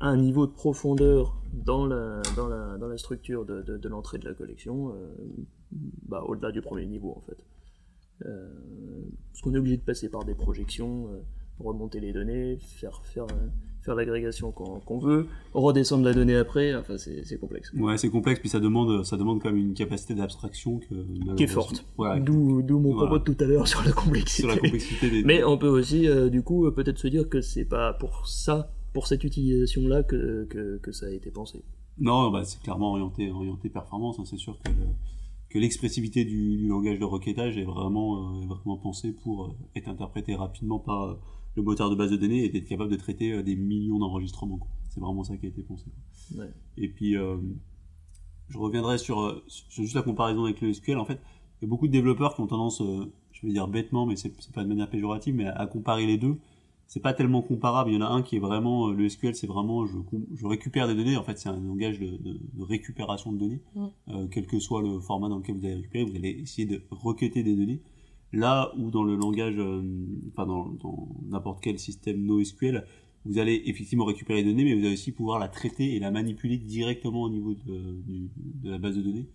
un 0.00 0.16
niveau 0.16 0.46
de 0.46 0.52
profondeur 0.52 1.36
dans 1.52 1.86
la, 1.86 2.20
dans 2.36 2.48
la, 2.48 2.76
dans 2.78 2.88
la 2.88 2.98
structure 2.98 3.44
de, 3.46 3.62
de, 3.62 3.76
de 3.78 3.88
l'entrée 3.88 4.18
de 4.18 4.24
la 4.26 4.34
collection, 4.34 4.90
euh, 4.90 5.14
bah, 6.08 6.22
au-delà 6.26 6.52
du 6.52 6.60
premier 6.60 6.86
niveau 6.86 7.10
en 7.16 7.22
fait. 7.26 7.38
Euh, 8.26 8.48
parce 9.32 9.42
qu'on 9.42 9.54
est 9.54 9.58
obligé 9.58 9.76
de 9.76 9.82
passer 9.82 10.08
par 10.08 10.24
des 10.24 10.34
projections, 10.34 11.08
euh, 11.08 11.18
remonter 11.60 12.00
les 12.00 12.12
données, 12.12 12.58
faire, 12.60 13.00
faire, 13.04 13.26
faire 13.82 13.94
l'agrégation 13.94 14.52
qu'on 14.52 14.80
qu'on 14.80 14.98
veut, 14.98 15.26
redescendre 15.54 16.04
la 16.04 16.12
donnée 16.14 16.36
après, 16.36 16.74
enfin 16.74 16.96
c'est 16.98 17.38
complexe. 17.38 17.72
Ouais, 17.74 17.96
c'est 17.98 18.08
complexe, 18.10 18.40
puis 18.40 18.48
ça 18.48 18.60
demande, 18.60 19.04
ça 19.04 19.16
demande 19.16 19.40
quand 19.42 19.50
même 19.50 19.58
une 19.60 19.74
capacité 19.74 20.14
d'abstraction 20.14 20.80
Qui 21.36 21.42
est 21.44 21.46
forte. 21.46 21.86
Ouais, 21.98 22.20
D'où 22.20 22.62
mon 22.78 22.92
Voilà. 22.94 23.08
propos 23.10 23.18
de 23.18 23.34
tout 23.34 23.44
à 23.44 23.46
l'heure 23.46 23.68
sur 23.68 23.82
la 23.84 23.92
complexité. 23.92 24.42
sur 24.42 24.48
la 24.50 24.58
complexité 24.58 25.10
des. 25.10 25.22
Mais 25.24 25.42
on 25.44 25.56
peut 25.58 25.68
aussi, 25.68 26.06
euh, 26.08 26.28
du 26.30 26.42
coup, 26.42 26.70
peut-être 26.72 26.98
se 26.98 27.08
dire 27.08 27.28
que 27.28 27.40
c'est 27.40 27.64
pas 27.66 27.92
pour 27.94 28.26
ça, 28.28 28.72
pour 28.96 29.06
cette 29.06 29.24
utilisation-là, 29.24 30.02
que, 30.10 30.46
que, 30.52 30.78
que 30.78 30.90
ça 30.90 31.04
a 31.06 31.10
été 31.10 31.30
pensé. 31.30 31.58
Non, 31.98 32.30
bah, 32.30 32.44
c'est 32.44 32.60
clairement 32.62 32.92
orienté, 32.92 33.30
orienté 33.30 33.68
performance. 33.68 34.18
hein. 34.18 34.24
C'est 34.24 34.38
sûr 34.38 34.58
que, 34.62 34.70
le- 34.70 34.94
que 35.50 35.58
l'expressivité 35.58 36.24
du, 36.24 36.56
du 36.56 36.66
langage 36.68 36.98
de 36.98 37.04
requêtage 37.04 37.58
est 37.58 37.64
vraiment, 37.64 38.08
euh, 38.16 38.46
vraiment 38.46 38.78
pensée 38.78 39.12
pour 39.12 39.36
euh, 39.44 39.48
être 39.74 39.88
interprété 39.88 40.34
rapidement 40.34 40.78
par 40.78 41.02
euh, 41.02 41.14
le 41.56 41.62
moteur 41.62 41.90
de 41.90 41.94
base 41.94 42.10
de 42.10 42.16
données 42.16 42.42
et 42.44 42.48
d'être 42.48 42.64
capable 42.66 42.90
de 42.90 42.96
traiter 42.96 43.42
des 43.42 43.54
millions 43.54 43.98
d'enregistrements. 43.98 44.60
C'est 44.88 45.00
vraiment 45.00 45.24
ça 45.24 45.36
qui 45.36 45.44
a 45.44 45.50
été 45.50 45.62
pensé. 45.62 45.84
Ouais. 46.38 46.50
Et 46.78 46.88
puis, 46.88 47.18
euh, 47.18 47.36
je 48.48 48.56
reviendrai 48.58 48.96
sur, 48.96 49.42
sur 49.46 49.82
juste 49.82 49.94
la 49.94 50.02
comparaison 50.02 50.44
avec 50.44 50.62
le 50.62 50.72
SQL. 50.72 50.96
En 50.98 51.04
fait, 51.04 51.20
il 51.60 51.64
y 51.64 51.66
a 51.66 51.68
beaucoup 51.68 51.86
de 51.86 51.92
développeurs 51.92 52.34
qui 52.34 52.40
ont 52.40 52.46
tendance, 52.46 52.80
euh, 52.80 53.12
je 53.32 53.46
vais 53.46 53.52
dire 53.52 53.68
bêtement, 53.68 54.06
mais 54.06 54.16
c'est 54.16 54.32
c'est 54.40 54.54
pas 54.54 54.64
de 54.64 54.68
manière 54.68 54.88
péjorative, 54.88 55.34
mais 55.34 55.46
à, 55.46 55.52
à 55.60 55.66
comparer 55.66 56.06
les 56.06 56.16
deux. 56.16 56.36
C'est 56.86 57.00
pas 57.00 57.12
tellement 57.12 57.42
comparable. 57.42 57.90
Il 57.90 57.94
y 57.94 57.96
en 57.96 58.02
a 58.02 58.08
un 58.08 58.22
qui 58.22 58.36
est 58.36 58.40
vraiment, 58.40 58.88
euh, 58.88 58.92
le 58.94 59.08
SQL, 59.08 59.34
c'est 59.34 59.46
vraiment, 59.46 59.86
je, 59.86 60.46
récupère 60.46 60.86
des 60.86 60.94
données. 60.94 61.16
En 61.16 61.24
fait, 61.24 61.36
c'est 61.38 61.48
un 61.48 61.60
langage 61.60 61.98
de, 61.98 62.16
de- 62.16 62.40
de 62.52 62.62
récupération 62.62 63.32
de 63.32 63.38
données. 63.38 63.60
Mm. 63.74 63.86
Euh, 64.10 64.26
quel 64.30 64.46
que 64.46 64.58
soit 64.60 64.82
le 64.82 65.00
format 65.00 65.28
dans 65.28 65.38
lequel 65.38 65.56
vous 65.56 65.64
allez 65.66 65.74
récupérer, 65.74 66.04
vous 66.04 66.16
allez 66.16 66.30
essayer 66.30 66.66
de 66.66 66.82
requêter 66.90 67.42
des 67.42 67.56
données. 67.56 67.80
Là 68.32 68.72
où 68.78 68.90
dans 68.90 69.02
le 69.02 69.16
langage, 69.16 69.54
euh, 69.58 69.82
enfin 70.32 70.46
dans 70.46 71.08
n'importe 71.28 71.60
quel 71.62 71.78
système 71.78 72.24
NoSQL, 72.24 72.84
vous 73.24 73.38
allez 73.38 73.62
effectivement 73.66 74.04
récupérer 74.04 74.42
les 74.42 74.50
données, 74.50 74.64
mais 74.64 74.74
vous 74.74 74.84
allez 74.84 74.94
aussi 74.94 75.10
pouvoir 75.10 75.38
la 75.40 75.48
traiter 75.48 75.96
et 75.96 75.98
la 76.00 76.10
manipuler 76.12 76.58
directement 76.58 77.22
au 77.22 77.28
niveau 77.30 77.54
de 77.54 77.96
la 78.62 78.78
base 78.78 78.96
de 78.96 79.02
données. 79.02 79.26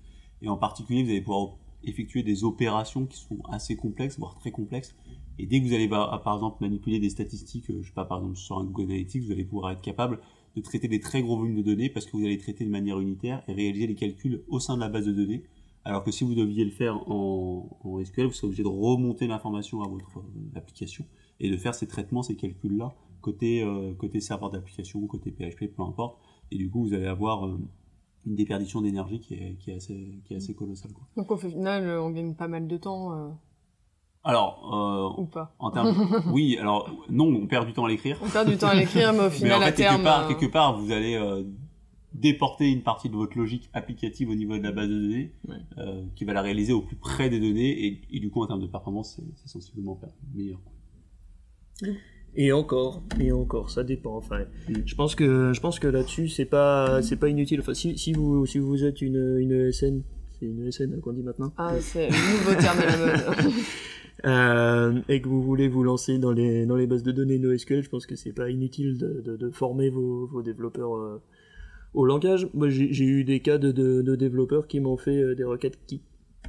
Et 0.41 0.47
en 0.47 0.57
particulier, 0.57 1.03
vous 1.03 1.09
allez 1.09 1.21
pouvoir 1.21 1.57
effectuer 1.83 2.23
des 2.23 2.43
opérations 2.43 3.05
qui 3.05 3.17
sont 3.17 3.39
assez 3.49 3.75
complexes, 3.75 4.19
voire 4.19 4.35
très 4.35 4.51
complexes. 4.51 4.95
Et 5.39 5.45
dès 5.45 5.59
que 5.59 5.67
vous 5.67 5.73
allez, 5.73 5.87
bah, 5.87 6.21
par 6.23 6.35
exemple, 6.35 6.57
manipuler 6.61 6.99
des 6.99 7.09
statistiques, 7.09 7.69
euh, 7.69 7.79
je 7.81 7.87
sais 7.87 7.93
pas, 7.93 8.05
par 8.05 8.19
exemple, 8.19 8.37
sur 8.37 8.59
un 8.59 8.65
Google 8.65 8.91
Analytics, 8.91 9.23
vous 9.23 9.31
allez 9.31 9.45
pouvoir 9.45 9.71
être 9.71 9.81
capable 9.81 10.19
de 10.55 10.61
traiter 10.61 10.87
des 10.87 10.99
très 10.99 11.21
gros 11.21 11.37
volumes 11.37 11.55
de 11.55 11.61
données 11.61 11.89
parce 11.89 12.05
que 12.05 12.17
vous 12.17 12.25
allez 12.25 12.37
traiter 12.37 12.65
de 12.65 12.69
manière 12.69 12.99
unitaire 12.99 13.41
et 13.47 13.53
réaliser 13.53 13.87
les 13.87 13.95
calculs 13.95 14.43
au 14.49 14.59
sein 14.59 14.75
de 14.75 14.81
la 14.81 14.89
base 14.89 15.05
de 15.05 15.13
données. 15.13 15.43
Alors 15.83 16.03
que 16.03 16.11
si 16.11 16.23
vous 16.23 16.35
deviez 16.35 16.63
le 16.63 16.71
faire 16.71 17.09
en, 17.09 17.79
en 17.83 18.03
SQL, 18.03 18.27
vous 18.27 18.33
serez 18.33 18.47
obligé 18.47 18.63
de 18.63 18.67
remonter 18.67 19.27
l'information 19.27 19.81
à 19.81 19.87
votre 19.87 20.19
euh, 20.19 20.57
application 20.57 21.05
et 21.39 21.49
de 21.49 21.57
faire 21.57 21.73
ces 21.73 21.87
traitements, 21.87 22.21
ces 22.21 22.35
calculs-là, 22.35 22.93
côté, 23.21 23.63
euh, 23.63 23.93
côté 23.93 24.19
serveur 24.19 24.51
d'application, 24.51 25.05
côté 25.07 25.31
PHP, 25.31 25.73
peu 25.75 25.81
importe. 25.81 26.19
Et 26.51 26.57
du 26.57 26.69
coup, 26.69 26.83
vous 26.83 26.93
allez 26.93 27.07
avoir 27.07 27.49
une 28.25 28.35
déperdition 28.35 28.81
d'énergie 28.81 29.19
qui 29.19 29.33
est, 29.33 29.55
qui 29.59 29.71
est 29.71 29.75
assez, 29.75 30.19
qui 30.25 30.33
est 30.33 30.37
assez 30.37 30.53
colossale. 30.53 30.91
Quoi. 30.93 31.07
Donc 31.17 31.31
au 31.31 31.37
final, 31.37 31.83
euh, 31.85 32.01
on 32.03 32.11
gagne 32.11 32.35
pas 32.35 32.47
mal 32.47 32.67
de 32.67 32.77
temps, 32.77 33.13
euh, 33.13 33.29
Alors, 34.23 35.15
euh, 35.17 35.21
ou 35.21 35.25
pas. 35.25 35.55
en 35.59 35.71
termes, 35.71 36.21
oui, 36.31 36.57
alors 36.57 36.89
non, 37.09 37.25
on 37.25 37.47
perd 37.47 37.65
du 37.67 37.73
temps 37.73 37.85
à 37.85 37.89
l'écrire. 37.89 38.19
On 38.23 38.29
perd 38.29 38.47
du 38.49 38.57
temps 38.57 38.67
à 38.67 38.75
l'écrire, 38.75 39.11
mais 39.13 39.19
au 39.19 39.23
Mais 39.29 39.29
final, 39.31 39.57
en 39.57 39.61
fait, 39.61 39.67
à 39.67 39.71
terme... 39.71 39.95
quelque 39.95 40.03
part, 40.03 40.23
euh, 40.25 40.27
quelque 40.33 40.51
part, 40.51 40.79
vous 40.79 40.91
allez 40.91 41.15
euh, 41.15 41.43
déporter 42.13 42.69
une 42.69 42.83
partie 42.83 43.09
de 43.09 43.15
votre 43.15 43.37
logique 43.37 43.69
applicative 43.73 44.29
au 44.29 44.35
niveau 44.35 44.57
de 44.57 44.63
la 44.63 44.71
base 44.71 44.89
de 44.89 44.99
données, 44.99 45.31
Ouais. 45.47 45.55
euh, 45.79 46.03
qui 46.15 46.25
va 46.25 46.33
la 46.33 46.41
réaliser 46.41 46.73
au 46.73 46.81
plus 46.81 46.97
près 46.97 47.29
des 47.29 47.39
données, 47.39 47.85
et, 47.87 48.01
et 48.11 48.19
du 48.19 48.29
coup, 48.29 48.43
en 48.43 48.47
termes 48.47 48.61
de 48.61 48.67
performance, 48.67 49.19
c'est 49.35 49.47
sensiblement 49.47 49.99
meilleur. 50.35 50.59
Et 52.35 52.51
encore, 52.53 53.03
et 53.19 53.31
encore, 53.33 53.69
ça 53.69 53.83
dépend. 53.83 54.15
Enfin, 54.15 54.45
Mm. 54.69 54.73
je 54.85 54.95
pense 54.95 55.15
que 55.15 55.51
je 55.53 55.59
pense 55.59 55.79
que 55.79 55.87
là-dessus, 55.87 56.27
c'est 56.29 56.45
pas 56.45 57.01
c'est 57.01 57.17
pas 57.17 57.27
inutile. 57.29 57.59
Enfin, 57.59 57.73
si, 57.73 57.97
si 57.97 58.13
vous 58.13 58.45
si 58.45 58.57
vous 58.59 58.83
êtes 58.85 59.01
une 59.01 59.37
une 59.39 59.51
ESN, 59.51 60.01
c'est 60.39 60.45
une 60.45 60.65
ESN 60.67 60.99
qu'on 61.01 61.11
dit 61.13 61.23
maintenant, 61.23 61.51
Ah, 61.57 61.73
c'est 61.81 62.07
le 62.09 62.31
nouveau 62.37 62.59
terme 62.61 62.79
à 62.79 62.85
la 62.85 62.97
mode. 62.97 63.53
euh, 64.25 65.01
et 65.09 65.21
que 65.21 65.27
vous 65.27 65.41
voulez 65.41 65.67
vous 65.67 65.83
lancer 65.83 66.17
dans 66.19 66.31
les 66.31 66.65
dans 66.65 66.75
les 66.75 66.87
bases 66.87 67.03
de 67.03 67.11
données 67.11 67.39
NoSQL, 67.39 67.83
je 67.83 67.89
pense 67.89 68.05
que 68.05 68.15
c'est 68.15 68.33
pas 68.33 68.49
inutile 68.49 68.97
de, 68.97 69.21
de, 69.25 69.35
de 69.35 69.49
former 69.51 69.89
vos, 69.89 70.27
vos 70.27 70.41
développeurs 70.41 70.95
euh, 70.95 71.21
au 71.93 72.05
langage. 72.05 72.47
Moi, 72.53 72.69
j'ai 72.69 72.93
j'ai 72.93 73.05
eu 73.05 73.23
des 73.23 73.39
cas 73.41 73.57
de, 73.57 73.71
de, 73.71 74.01
de 74.01 74.15
développeurs 74.15 74.67
qui 74.67 74.79
m'ont 74.79 74.97
fait 74.97 75.21
euh, 75.21 75.35
des 75.35 75.43
requêtes 75.43 75.79
qui 75.87 76.01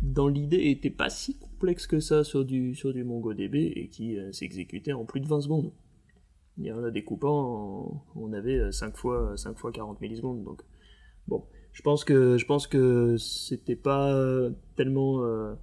dans 0.02 0.28
l'idée 0.28 0.70
étaient 0.70 0.90
pas 0.90 1.10
si 1.10 1.38
complexes 1.38 1.86
que 1.86 2.00
ça 2.00 2.24
sur 2.24 2.44
du 2.44 2.74
sur 2.74 2.92
du 2.92 3.04
MongoDB 3.04 3.72
et 3.76 3.88
qui 3.88 4.18
euh, 4.18 4.32
s'exécutaient 4.32 4.92
en 4.92 5.04
plus 5.04 5.20
de 5.20 5.26
20 5.28 5.40
secondes. 5.42 5.72
Et 6.62 6.70
en 6.72 6.80
la 6.80 6.90
découpant, 6.90 8.02
on 8.16 8.28
on 8.28 8.32
avait 8.32 8.70
5 8.72 8.96
fois, 8.96 9.32
5 9.36 9.56
fois 9.58 9.72
40 9.72 10.00
millisecondes. 10.00 10.44
Donc, 10.44 10.62
bon, 11.28 11.44
je 11.72 11.82
pense 11.82 12.04
que, 12.04 12.36
je 12.36 12.44
pense 12.46 12.66
que 12.66 13.16
c'était 13.16 13.76
pas 13.76 14.12
euh, 14.14 14.50
tellement. 14.76 15.22
euh, 15.24 15.54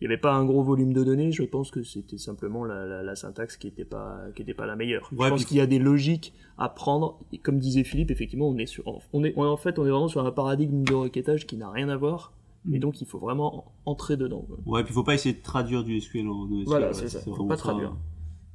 il 0.00 0.06
n'y 0.06 0.12
avait 0.14 0.20
pas 0.20 0.32
un 0.32 0.44
gros 0.44 0.62
volume 0.62 0.92
de 0.92 1.02
données, 1.02 1.32
je 1.32 1.42
pense 1.42 1.72
que 1.72 1.82
c'était 1.82 2.18
simplement 2.18 2.64
la, 2.64 2.86
la, 2.86 3.02
la 3.02 3.16
syntaxe 3.16 3.56
qui 3.56 3.66
n'était 3.66 3.84
pas, 3.84 4.20
qui 4.36 4.42
était 4.42 4.54
pas 4.54 4.64
la 4.64 4.76
meilleure. 4.76 5.10
Ouais, 5.12 5.24
je 5.26 5.30
pense 5.30 5.44
qu'il 5.44 5.56
y 5.56 5.60
a 5.60 5.66
des 5.66 5.80
logiques 5.80 6.34
à 6.56 6.68
prendre, 6.68 7.18
et 7.32 7.38
comme 7.38 7.58
disait 7.58 7.82
Philippe, 7.82 8.12
effectivement, 8.12 8.48
on 8.48 8.56
est 8.58 8.66
sur, 8.66 8.86
on 9.12 9.24
est, 9.24 9.34
on 9.36 9.44
est- 9.44 9.48
en 9.48 9.56
fait, 9.56 9.76
on 9.80 9.84
est 9.84 9.90
vraiment 9.90 10.06
sur 10.06 10.24
un 10.24 10.30
paradigme 10.30 10.84
de 10.84 10.94
requêtage 10.94 11.48
qui 11.48 11.56
n'a 11.56 11.68
rien 11.68 11.88
à 11.88 11.96
voir, 11.96 12.32
et 12.70 12.78
donc 12.78 13.00
il 13.00 13.06
faut 13.06 13.18
vraiment 13.18 13.72
entrer 13.86 14.16
dedans. 14.16 14.44
quoi. 14.46 14.58
Ouais, 14.66 14.84
puis 14.84 14.92
faut 14.92 15.04
pas 15.04 15.14
essayer 15.14 15.34
de 15.34 15.42
traduire 15.42 15.84
du 15.84 16.00
SQL 16.00 16.28
en 16.28 16.46
NoSQL. 16.46 16.64
Voilà, 16.66 16.86
ouais, 16.88 16.94
c'est 16.94 17.08
ça, 17.08 17.20
faut 17.20 17.44
pas 17.44 17.56
traduire. 17.56 17.96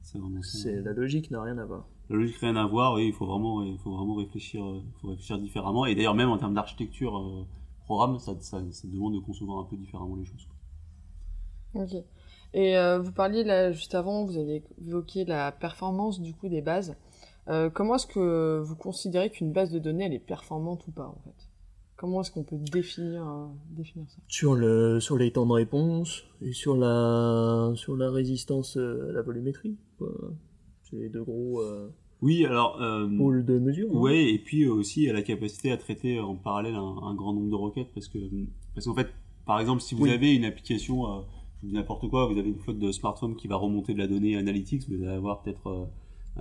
C'est 0.02 0.18
vraiment 0.18 0.42
ça. 0.42 0.58
C'est, 0.58 0.82
la 0.82 0.94
logique 0.94 1.32
n'a 1.32 1.42
rien 1.42 1.58
à 1.58 1.66
voir. 1.66 1.86
La 2.10 2.18
logique 2.18 2.38
rien 2.38 2.56
à 2.56 2.66
voir, 2.66 2.94
oui, 2.96 3.08
il 3.08 3.14
faut 3.14 3.26
vraiment, 3.26 3.64
il 3.64 3.78
faut 3.80 3.96
vraiment 3.96 4.16
réfléchir, 4.16 4.64
euh, 4.66 4.82
faut 5.02 5.08
réfléchir 5.08 5.40
différemment. 5.40 5.86
Et 5.86 5.96
d'ailleurs, 5.96 6.16
même 6.16 6.30
en 6.30 6.38
termes 6.38 6.54
d'architecture 6.54 7.18
euh, 7.18 7.46
programme, 7.86 8.20
ça, 8.20 8.36
ça, 8.42 8.62
ça 8.72 8.88
demande 8.88 9.14
de 9.14 9.20
concevoir 9.20 9.60
un 9.60 9.64
peu 9.64 9.78
différemment 9.78 10.16
les 10.18 10.26
choses. 10.26 10.46
quoi. 10.46 11.84
Ok. 11.84 11.96
Et 12.54 12.78
euh, 12.78 13.00
vous 13.00 13.12
parliez 13.12 13.44
là 13.44 13.72
juste 13.72 13.96
avant, 13.96 14.26
vous 14.26 14.38
avez 14.38 14.64
évoqué 14.86 15.26
la 15.26 15.52
performance 15.52 16.22
du 16.22 16.34
coup 16.34 16.50
des 16.50 16.62
bases. 16.62 16.96
Euh, 17.50 17.70
comment 17.70 17.96
est-ce 17.96 18.08
que 18.08 18.60
vous 18.64 18.76
considérez 18.76 19.30
qu'une 19.30 19.52
base 19.52 19.72
de 19.72 19.80
données 19.80 20.06
elle 20.06 20.14
est 20.14 20.20
performante 20.20 20.88
ou 20.88 20.92
pas 20.92 21.08
en 21.08 21.20
fait? 21.24 21.50
Comment 21.96 22.22
est-ce 22.22 22.32
qu'on 22.32 22.44
peut 22.44 22.58
définir 22.72 23.28
euh, 23.28 23.46
définir 23.72 24.10
ça? 24.10 24.18
Sur 24.28 24.56
le 24.56 25.00
sur 25.00 25.18
les 25.18 25.32
temps 25.32 25.46
de 25.46 25.52
réponse 25.54 26.24
et 26.42 26.52
sur 26.52 26.76
la 26.76 27.72
sur 27.76 27.96
la 27.96 28.10
résistance 28.12 28.78
euh, 28.78 29.10
à 29.10 29.14
la 29.14 29.22
volumétrie. 29.22 29.78
C'est 30.82 30.98
les 30.98 31.10
deux 31.10 31.24
gros 31.24 31.62
euh, 31.62 31.90
Oui, 32.22 32.46
alors. 32.46 32.82
euh, 32.82 33.08
pôles 33.18 33.46
de 33.46 33.58
mesure. 33.60 33.90
hein. 33.94 34.00
Ouais, 34.00 34.34
et 34.34 34.40
puis 34.40 34.68
aussi 34.68 35.06
la 35.08 35.22
capacité 35.22 35.72
à 35.72 35.78
traiter 35.78 36.20
en 36.20 36.36
parallèle 36.36 36.76
un, 36.76 36.98
un 37.04 37.14
grand 37.16 37.34
nombre 37.34 37.50
de 37.50 37.56
requêtes 37.56 37.90
parce 37.94 38.08
que 38.08 38.18
parce 38.74 38.86
qu'en 38.88 38.96
fait, 38.96 39.08
par 39.46 39.60
exemple, 39.60 39.82
si 39.82 39.96
vous 39.96 40.04
Oui. 40.04 40.12
avez 40.12 40.34
une 40.34 40.46
application, 40.46 41.06
euh, 41.08 41.22
je 41.58 41.62
vous 41.62 41.68
dis 41.70 41.74
n'importe 41.74 42.10
quoi, 42.10 42.26
vous 42.28 42.38
avez 42.38 42.50
une 42.50 42.60
flotte 42.60 42.80
de 42.80 42.92
smartphones 42.92 43.36
qui 43.36 43.48
va 43.48 43.56
remonter 43.56 43.94
de 43.94 44.00
la 44.00 44.08
donnée 44.08 44.36
analytics, 44.36 44.90
vous 44.90 44.96
allez 44.96 45.08
avoir 45.14 45.42
peut-être 45.44 45.68
euh, 45.68 45.86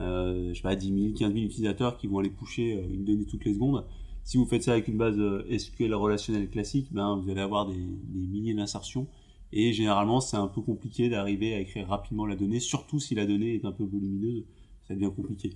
euh, 0.00 0.48
je 0.48 0.54
sais 0.56 0.62
pas 0.62 0.74
10 0.74 0.88
000, 0.88 1.14
15 1.18 1.32
000 1.34 1.44
utilisateurs 1.44 1.98
qui 1.98 2.06
vont 2.08 2.18
aller 2.18 2.30
pusher 2.30 2.72
une 2.90 3.04
donnée 3.04 3.26
toutes 3.26 3.44
les 3.44 3.52
secondes. 3.54 3.84
Si 4.24 4.36
vous 4.36 4.46
faites 4.46 4.62
ça 4.62 4.72
avec 4.72 4.88
une 4.88 4.96
base 4.96 5.18
euh, 5.18 5.44
SQL 5.56 5.94
relationnelle 5.94 6.48
classique, 6.48 6.88
ben 6.92 7.16
vous 7.16 7.30
allez 7.30 7.40
avoir 7.40 7.66
des, 7.66 7.74
des 7.74 8.26
milliers 8.26 8.54
d'insertions 8.54 9.06
et 9.52 9.72
généralement 9.72 10.20
c'est 10.20 10.36
un 10.36 10.48
peu 10.48 10.60
compliqué 10.62 11.08
d'arriver 11.08 11.54
à 11.54 11.60
écrire 11.60 11.88
rapidement 11.88 12.26
la 12.26 12.36
donnée, 12.36 12.60
surtout 12.60 13.00
si 13.00 13.14
la 13.14 13.26
donnée 13.26 13.54
est 13.54 13.64
un 13.64 13.72
peu 13.72 13.84
volumineuse, 13.84 14.44
ça 14.88 14.94
devient 14.94 15.10
compliqué. 15.14 15.50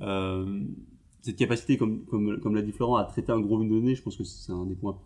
Euh, 0.00 0.64
cette 1.22 1.36
capacité, 1.36 1.76
comme, 1.76 2.04
comme, 2.04 2.38
comme 2.40 2.54
l'a 2.54 2.62
dit 2.62 2.72
Florent, 2.72 2.96
à 2.96 3.04
traiter 3.04 3.32
un 3.32 3.40
gros 3.40 3.56
volume 3.56 3.70
de 3.70 3.80
données, 3.80 3.94
je 3.94 4.02
pense 4.02 4.16
que 4.16 4.24
c'est 4.24 4.52
un 4.52 4.66
des 4.66 4.74
points 4.74 4.98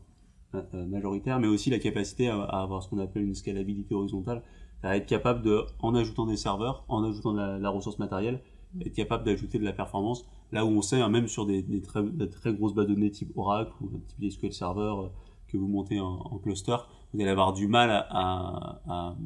euh, 0.54 0.86
majoritaires, 0.86 1.40
mais 1.40 1.48
aussi 1.48 1.70
la 1.70 1.78
capacité 1.78 2.28
à, 2.28 2.42
à 2.42 2.62
avoir 2.62 2.82
ce 2.82 2.88
qu'on 2.88 2.98
appelle 2.98 3.24
une 3.24 3.34
scalabilité 3.34 3.94
horizontale, 3.94 4.42
à 4.82 4.96
être 4.96 5.06
capable 5.06 5.42
de, 5.42 5.62
en 5.78 5.94
ajoutant 5.94 6.26
des 6.26 6.36
serveurs, 6.36 6.84
en 6.88 7.04
ajoutant 7.04 7.32
de 7.32 7.38
la, 7.38 7.58
la 7.58 7.70
ressource 7.70 7.98
matérielle, 7.98 8.40
être 8.84 8.94
capable 8.94 9.24
d'ajouter 9.24 9.58
de 9.58 9.64
la 9.64 9.72
performance. 9.72 10.26
Là 10.52 10.64
où 10.66 10.68
on 10.70 10.82
sait, 10.82 11.00
hein, 11.00 11.08
même 11.08 11.28
sur 11.28 11.46
des, 11.46 11.62
des 11.62 11.80
très, 11.82 12.02
des 12.02 12.28
très 12.30 12.52
grosses 12.54 12.74
bases 12.74 12.86
de 12.86 12.94
données 12.94 13.10
type 13.10 13.32
Oracle 13.36 13.72
ou 13.80 14.00
type 14.08 14.30
SQL 14.30 14.52
Server 14.52 14.94
euh, 15.04 15.08
que 15.48 15.56
vous 15.56 15.66
montez 15.68 16.00
en, 16.00 16.06
en 16.20 16.38
cluster, 16.38 16.76
vous 17.12 17.20
allez 17.20 17.30
avoir 17.30 17.52
du 17.52 17.66
mal 17.68 17.90
à, 17.90 18.06
à, 18.10 18.80
à, 18.88 19.16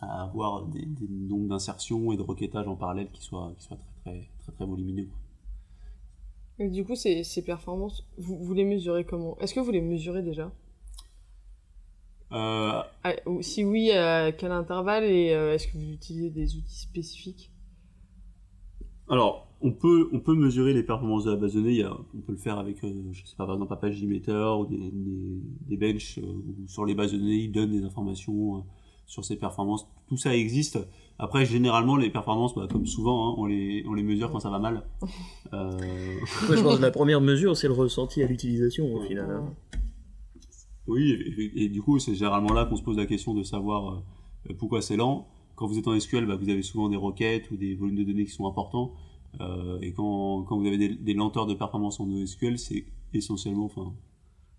à 0.00 0.22
avoir 0.22 0.66
des, 0.66 0.84
des 0.86 1.08
nombres 1.08 1.48
d'insertions 1.48 2.12
et 2.12 2.16
de 2.16 2.22
requêtage 2.22 2.66
en 2.68 2.76
parallèle 2.76 3.10
qui 3.12 3.22
soient, 3.22 3.52
qui 3.58 3.64
soient 3.64 3.78
très, 4.04 4.12
très, 4.12 4.28
très, 4.38 4.52
très 4.52 4.66
volumineux. 4.66 5.08
Et 6.58 6.68
du 6.68 6.84
coup, 6.84 6.94
ces, 6.96 7.24
ces 7.24 7.42
performances, 7.42 8.06
vous, 8.18 8.36
vous 8.38 8.52
les 8.52 8.64
mesurez 8.64 9.04
comment? 9.06 9.38
Est-ce 9.38 9.54
que 9.54 9.60
vous 9.60 9.70
les 9.70 9.80
mesurez 9.80 10.22
déjà? 10.22 10.52
Euh, 12.32 12.82
Ah, 13.04 13.14
Si 13.40 13.64
oui, 13.64 13.90
à 13.92 14.32
quel 14.32 14.52
intervalle? 14.52 15.04
Et 15.04 15.32
euh, 15.32 15.54
est-ce 15.54 15.68
que 15.68 15.76
vous 15.78 15.90
utilisez 15.92 16.30
des 16.30 16.56
outils 16.56 16.78
spécifiques? 16.80 17.50
Alors, 19.08 19.46
on 19.62 19.72
peut, 19.72 20.08
on 20.12 20.20
peut 20.20 20.34
mesurer 20.34 20.74
les 20.74 20.82
performances 20.82 21.24
de 21.24 21.30
la 21.30 21.36
base 21.36 21.54
de 21.54 21.60
données. 21.60 21.72
Il 21.72 21.78
y 21.78 21.82
a- 21.82 21.96
on 22.14 22.20
peut 22.20 22.32
le 22.32 22.38
faire 22.38 22.58
avec, 22.58 22.82
euh, 22.84 22.92
je 23.12 23.24
sais 23.24 23.36
pas, 23.36 23.46
par 23.46 23.54
exemple, 23.54 23.72
un 23.72 23.76
PageMeter 23.76 24.58
ou 24.60 24.66
des, 24.66 24.76
des, 24.76 25.40
des 25.68 25.76
benches 25.76 26.18
euh, 26.18 26.22
où 26.26 26.68
sur 26.68 26.84
les 26.84 26.94
bases 26.94 27.12
de 27.12 27.18
données, 27.18 27.36
ils 27.44 27.52
donnent 27.52 27.70
des 27.72 27.84
informations 27.84 28.56
euh, 28.56 28.60
sur 29.06 29.24
ces 29.24 29.36
performances. 29.36 29.86
Tout 30.08 30.16
ça 30.16 30.36
existe. 30.36 30.78
Après, 31.18 31.46
généralement, 31.46 31.96
les 31.96 32.10
performances, 32.10 32.54
bah, 32.54 32.66
comme 32.70 32.86
souvent, 32.86 33.30
hein, 33.30 33.34
on, 33.38 33.46
les, 33.46 33.84
on 33.88 33.94
les 33.94 34.02
mesure 34.02 34.30
quand 34.30 34.40
ça 34.40 34.50
va 34.50 34.58
mal. 34.58 34.82
Euh, 35.52 35.70
je 36.50 36.60
pense 36.60 36.76
que 36.78 36.82
la 36.82 36.90
première 36.90 37.20
mesure, 37.20 37.56
c'est 37.56 37.68
le 37.68 37.72
ressenti 37.72 38.20
à 38.20 38.26
l'utilisation 38.26 38.92
au 38.92 39.00
final. 39.00 39.30
hein. 39.30 39.54
oui, 40.88 41.12
et, 41.12 41.42
et- 41.44 41.64
et 41.64 41.68
du 41.68 41.80
coup, 41.82 42.00
c'est 42.00 42.16
généralement 42.16 42.52
là 42.52 42.64
qu'on 42.64 42.74
se 42.74 42.82
pose 42.82 42.96
la 42.96 43.06
question 43.06 43.32
de 43.32 43.44
savoir 43.44 44.02
euh, 44.50 44.54
pourquoi 44.58 44.82
c'est 44.82 44.96
lent. 44.96 45.28
Quand 45.56 45.66
vous 45.66 45.78
êtes 45.78 45.88
en 45.88 45.98
SQL, 45.98 46.26
bah, 46.26 46.36
vous 46.36 46.48
avez 46.48 46.62
souvent 46.62 46.88
des 46.88 46.96
requêtes 46.96 47.50
ou 47.50 47.56
des 47.56 47.74
volumes 47.74 47.96
de 47.96 48.04
données 48.04 48.24
qui 48.24 48.30
sont 48.32 48.46
importants. 48.46 48.92
Euh, 49.40 49.78
et 49.80 49.92
quand, 49.92 50.42
quand 50.44 50.58
vous 50.58 50.66
avez 50.66 50.78
des, 50.78 50.90
des 50.94 51.14
lenteurs 51.14 51.46
de 51.46 51.54
performance 51.54 51.98
en 52.00 52.06
NoSQL, 52.06 52.58
c'est 52.58 52.84
essentiellement, 53.12 53.64
enfin, 53.64 53.92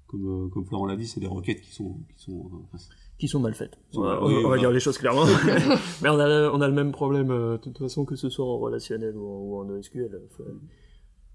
comme, 0.08 0.46
euh, 0.46 0.50
comme 0.50 0.66
Florent 0.66 0.86
l'a 0.86 0.96
dit, 0.96 1.08
c'est 1.08 1.20
des 1.20 1.28
requêtes 1.28 1.62
qui 1.62 1.74
sont, 1.74 1.98
qui 2.16 2.24
sont, 2.24 2.40
euh, 2.54 2.58
enfin, 2.74 2.84
Qui 3.18 3.28
sont 3.28 3.40
mal 3.40 3.54
faites. 3.54 3.78
Sont- 3.92 4.02
on 4.02 4.04
va, 4.04 4.24
oui, 4.26 4.34
on 4.34 4.36
va 4.38 4.42
voilà. 4.48 4.60
dire 4.62 4.72
les 4.72 4.80
choses 4.80 4.98
clairement. 4.98 5.26
Mais 6.02 6.10
on 6.10 6.20
a, 6.20 6.50
on 6.52 6.62
a 6.62 6.68
le 6.68 6.74
même 6.74 6.92
problème, 6.92 7.28
de 7.30 7.58
toute 7.58 7.78
façon, 7.78 8.06
que 8.06 8.16
ce 8.16 8.30
soit 8.30 8.46
en 8.46 8.58
relationnel 8.58 9.16
ou 9.18 9.26
en, 9.28 9.40
ou 9.40 9.56
en 9.62 9.66
NoSQL. 9.66 10.22
faut- 10.32 10.44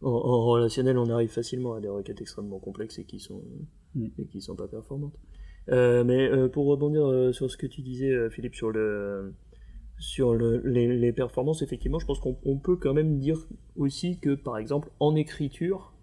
En, 0.03 0.11
en 0.11 0.45
relationnel, 0.47 0.99
on 0.99 1.09
arrive 1.11 1.31
facilement 1.31 1.75
à 1.75 1.81
des 1.81 1.89
requêtes 1.89 2.21
extrêmement 2.21 2.59
complexes 2.59 2.99
et 2.99 3.05
qui 3.05 3.21
sont, 3.21 3.43
Mm. 3.95 4.07
et 4.19 4.27
qui 4.27 4.41
sont 4.41 4.57
pas 4.57 4.67
performantes. 4.69 5.15
Euh, 5.69 6.03
mais 6.03 6.29
euh, 6.31 6.49
pour 6.49 6.67
rebondir 6.67 7.05
euh, 7.07 7.31
sur 7.33 7.51
ce 7.51 7.57
que 7.57 7.67
tu 7.67 7.83
disais, 7.83 8.13
Philippe, 8.31 8.55
sur 8.55 8.71
le 8.71 9.35
sur 10.03 10.35
le, 10.35 10.59
les, 10.65 10.99
les 10.99 11.13
performances, 11.13 11.63
effectivement, 11.63 12.01
je 12.01 12.07
pense 12.07 12.19
qu'on 12.19 12.37
on 12.45 12.59
peut 12.59 12.75
quand 12.77 12.93
même 12.93 13.19
dire 13.19 13.39
aussi 13.77 14.19
que, 14.19 14.35
par 14.35 14.59
exemple, 14.59 14.91
en 14.99 15.15
écriture, 15.15 15.95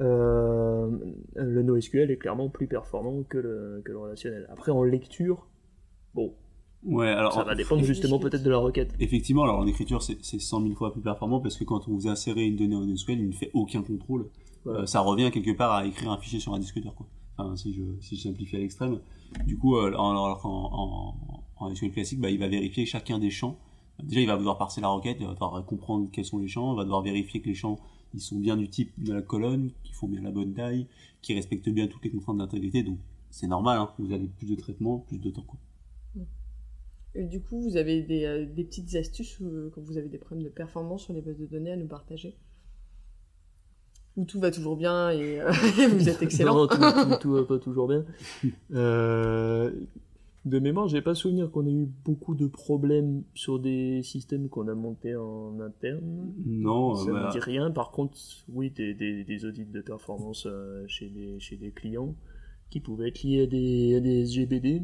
euh, 0.00 0.90
le 1.36 1.62
NoSQL 1.62 2.10
est 2.10 2.16
clairement 2.16 2.48
plus 2.48 2.66
performant 2.66 3.22
que 3.22 3.38
le, 3.38 3.82
que 3.84 3.92
le 3.92 3.98
relationnel. 3.98 4.48
Après, 4.50 4.72
en 4.72 4.82
lecture, 4.82 5.46
bon, 6.12 6.34
Ouais, 6.82 7.06
alors. 7.08 7.32
ça 7.32 7.44
va 7.44 7.54
dépendre 7.54 7.82
justement 7.84 8.18
peut-être 8.18 8.42
de 8.42 8.50
la 8.50 8.58
requête. 8.58 8.92
Effectivement, 8.98 9.44
alors 9.44 9.58
en 9.58 9.66
écriture, 9.66 10.02
c'est 10.02 10.18
c'est 10.22 10.40
100 10.40 10.62
000 10.62 10.74
fois 10.74 10.92
plus 10.92 11.00
performant 11.00 11.40
parce 11.40 11.56
que 11.56 11.64
quand 11.64 11.88
on 11.88 11.92
vous 11.92 12.08
insérez 12.08 12.44
une 12.46 12.56
donnée 12.56 12.74
en 12.74 12.96
SQL, 12.96 13.20
il 13.20 13.28
ne 13.28 13.32
fait 13.32 13.50
aucun 13.54 13.82
contrôle. 13.82 14.28
Voilà. 14.64 14.80
Euh, 14.80 14.86
ça 14.86 15.00
revient 15.00 15.30
quelque 15.30 15.56
part 15.56 15.72
à 15.72 15.86
écrire 15.86 16.10
un 16.10 16.18
fichier 16.18 16.40
sur 16.40 16.52
un 16.52 16.58
disque 16.58 16.80
dur, 16.80 16.94
quoi. 16.94 17.06
Enfin, 17.38 17.56
si 17.56 17.72
je, 17.74 17.82
si 18.00 18.16
je 18.16 18.22
simplifie 18.22 18.56
à 18.56 18.58
l'extrême. 18.58 18.98
Du 19.46 19.56
coup, 19.56 19.76
euh, 19.76 19.86
alors 19.88 20.44
en, 20.44 20.70
en, 20.72 21.43
en 21.64 21.74
SQL 21.74 21.92
classique, 21.92 22.20
bah, 22.20 22.30
il 22.30 22.38
va 22.38 22.48
vérifier 22.48 22.86
chacun 22.86 23.18
des 23.18 23.30
champs. 23.30 23.58
Déjà, 24.02 24.20
il 24.20 24.26
va 24.26 24.36
devoir 24.36 24.58
parser 24.58 24.80
la 24.80 24.88
requête, 24.88 25.18
il 25.20 25.26
va 25.26 25.34
devoir 25.34 25.64
comprendre 25.64 26.08
quels 26.12 26.24
sont 26.24 26.38
les 26.38 26.48
champs, 26.48 26.72
il 26.72 26.76
va 26.76 26.84
devoir 26.84 27.02
vérifier 27.02 27.40
que 27.40 27.48
les 27.48 27.54
champs 27.54 27.78
ils 28.14 28.20
sont 28.20 28.38
bien 28.38 28.56
du 28.56 28.68
type 28.68 28.92
de 29.02 29.12
la 29.12 29.22
colonne, 29.22 29.72
qu'ils 29.82 29.94
font 29.94 30.06
bien 30.06 30.22
la 30.22 30.30
bonne 30.30 30.54
taille, 30.54 30.86
qu'ils 31.20 31.34
respectent 31.34 31.68
bien 31.68 31.88
toutes 31.88 32.04
les 32.04 32.10
contraintes 32.10 32.38
d'intégrité. 32.38 32.82
Donc, 32.82 32.98
c'est 33.30 33.48
normal, 33.48 33.78
hein, 33.78 33.90
vous 33.98 34.12
avez 34.12 34.28
plus 34.28 34.48
de 34.48 34.54
traitement, 34.54 34.98
plus 35.00 35.18
de 35.18 35.30
temps. 35.30 35.42
Quoi. 35.42 35.58
Et 37.16 37.24
du 37.24 37.40
coup, 37.40 37.60
vous 37.60 37.76
avez 37.76 38.02
des, 38.02 38.24
euh, 38.24 38.46
des 38.46 38.64
petites 38.64 38.94
astuces 38.94 39.38
euh, 39.40 39.70
quand 39.74 39.80
vous 39.82 39.98
avez 39.98 40.08
des 40.08 40.18
problèmes 40.18 40.44
de 40.44 40.50
performance 40.50 41.04
sur 41.04 41.12
les 41.12 41.20
bases 41.20 41.38
de 41.38 41.46
données 41.46 41.72
à 41.72 41.76
nous 41.76 41.86
partager? 41.86 42.36
Où 44.16 44.24
tout 44.24 44.38
va 44.38 44.52
toujours 44.52 44.76
bien 44.76 45.10
et 45.10 45.40
euh, 45.40 45.50
vous 45.90 46.08
êtes 46.08 46.22
excellent? 46.22 46.54
Non, 46.54 46.60
non, 46.62 46.68
tout, 46.68 47.10
tout, 47.10 47.16
tout 47.20 47.32
va 47.32 47.44
pas 47.44 47.58
toujours 47.58 47.88
bien. 47.88 48.04
Euh, 48.72 49.72
de 50.44 50.58
mémoire, 50.58 50.88
j'ai 50.88 51.00
pas 51.02 51.14
souvenir 51.14 51.50
qu'on 51.50 51.66
ait 51.66 51.72
eu 51.72 51.88
beaucoup 52.04 52.34
de 52.34 52.46
problèmes 52.46 53.22
sur 53.34 53.58
des 53.58 54.02
systèmes 54.02 54.48
qu'on 54.48 54.68
a 54.68 54.74
montés 54.74 55.16
en 55.16 55.58
interne. 55.60 56.32
Non, 56.44 56.94
Ça 56.94 57.02
euh, 57.02 57.06
me 57.06 57.10
voilà. 57.12 57.30
dit 57.30 57.38
rien. 57.40 57.70
Par 57.70 57.90
contre, 57.92 58.18
oui, 58.52 58.70
des, 58.70 58.92
des, 58.94 59.24
des 59.24 59.44
audits 59.46 59.64
de 59.64 59.80
performance 59.80 60.46
euh, 60.46 60.84
chez, 60.86 61.08
des, 61.08 61.38
chez 61.40 61.56
des 61.56 61.70
clients 61.70 62.14
qui 62.70 62.80
pouvaient 62.80 63.08
être 63.08 63.22
liés 63.22 63.42
à 63.42 63.46
des, 63.46 63.94
à 63.96 64.00
des 64.00 64.22
SGBD. 64.22 64.82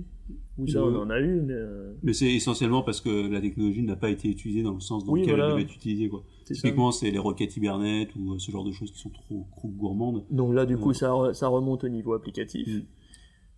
Où 0.59 0.66
ça, 0.68 0.85
on 0.85 0.92
Ouais. 0.92 0.96
en 0.99 1.11
a 1.11 1.18
eu, 1.20 1.40
mais 1.40 1.55
euh, 1.55 1.92
Mais 2.05 2.12
c'est 2.12 2.33
essentiellement 2.33 2.83
parce 2.83 3.01
que 3.01 3.29
la 3.29 3.40
technologie 3.40 3.83
n'a 3.83 3.96
pas 3.96 4.11
été 4.11 4.29
utilisée 4.29 4.62
dans 4.62 4.75
le 4.75 4.79
sens 4.81 5.05
dans 5.05 5.12
Oui, 5.12 5.23
lequel 5.23 5.35
voilà. 5.35 5.46
elle 5.49 5.53
devait 5.59 5.62
être 5.64 5.75
utilisée. 5.75 6.09
Quoi. 6.09 6.23
Typiquement, 6.44 6.92
c'est 6.92 7.11
les 7.11 7.18
requêtes 7.18 7.57
Hibernate 7.57 8.14
ou 8.14 8.35
euh, 8.35 8.38
ce 8.38 8.51
genre 8.53 8.64
de 8.64 8.70
choses 8.70 8.92
qui 8.92 8.99
sont 9.01 9.11
trop, 9.11 9.44
trop 9.57 9.68
gourmandes. 9.68 10.25
Donc 10.31 10.55
là, 10.55 10.66
du 10.66 10.77
coup, 10.79 10.92
ça 10.92 11.11
remonte 11.11 11.83
au 11.85 11.88
niveau 11.88 12.12
applicatif. 12.14 12.68
Mm. 12.68 12.83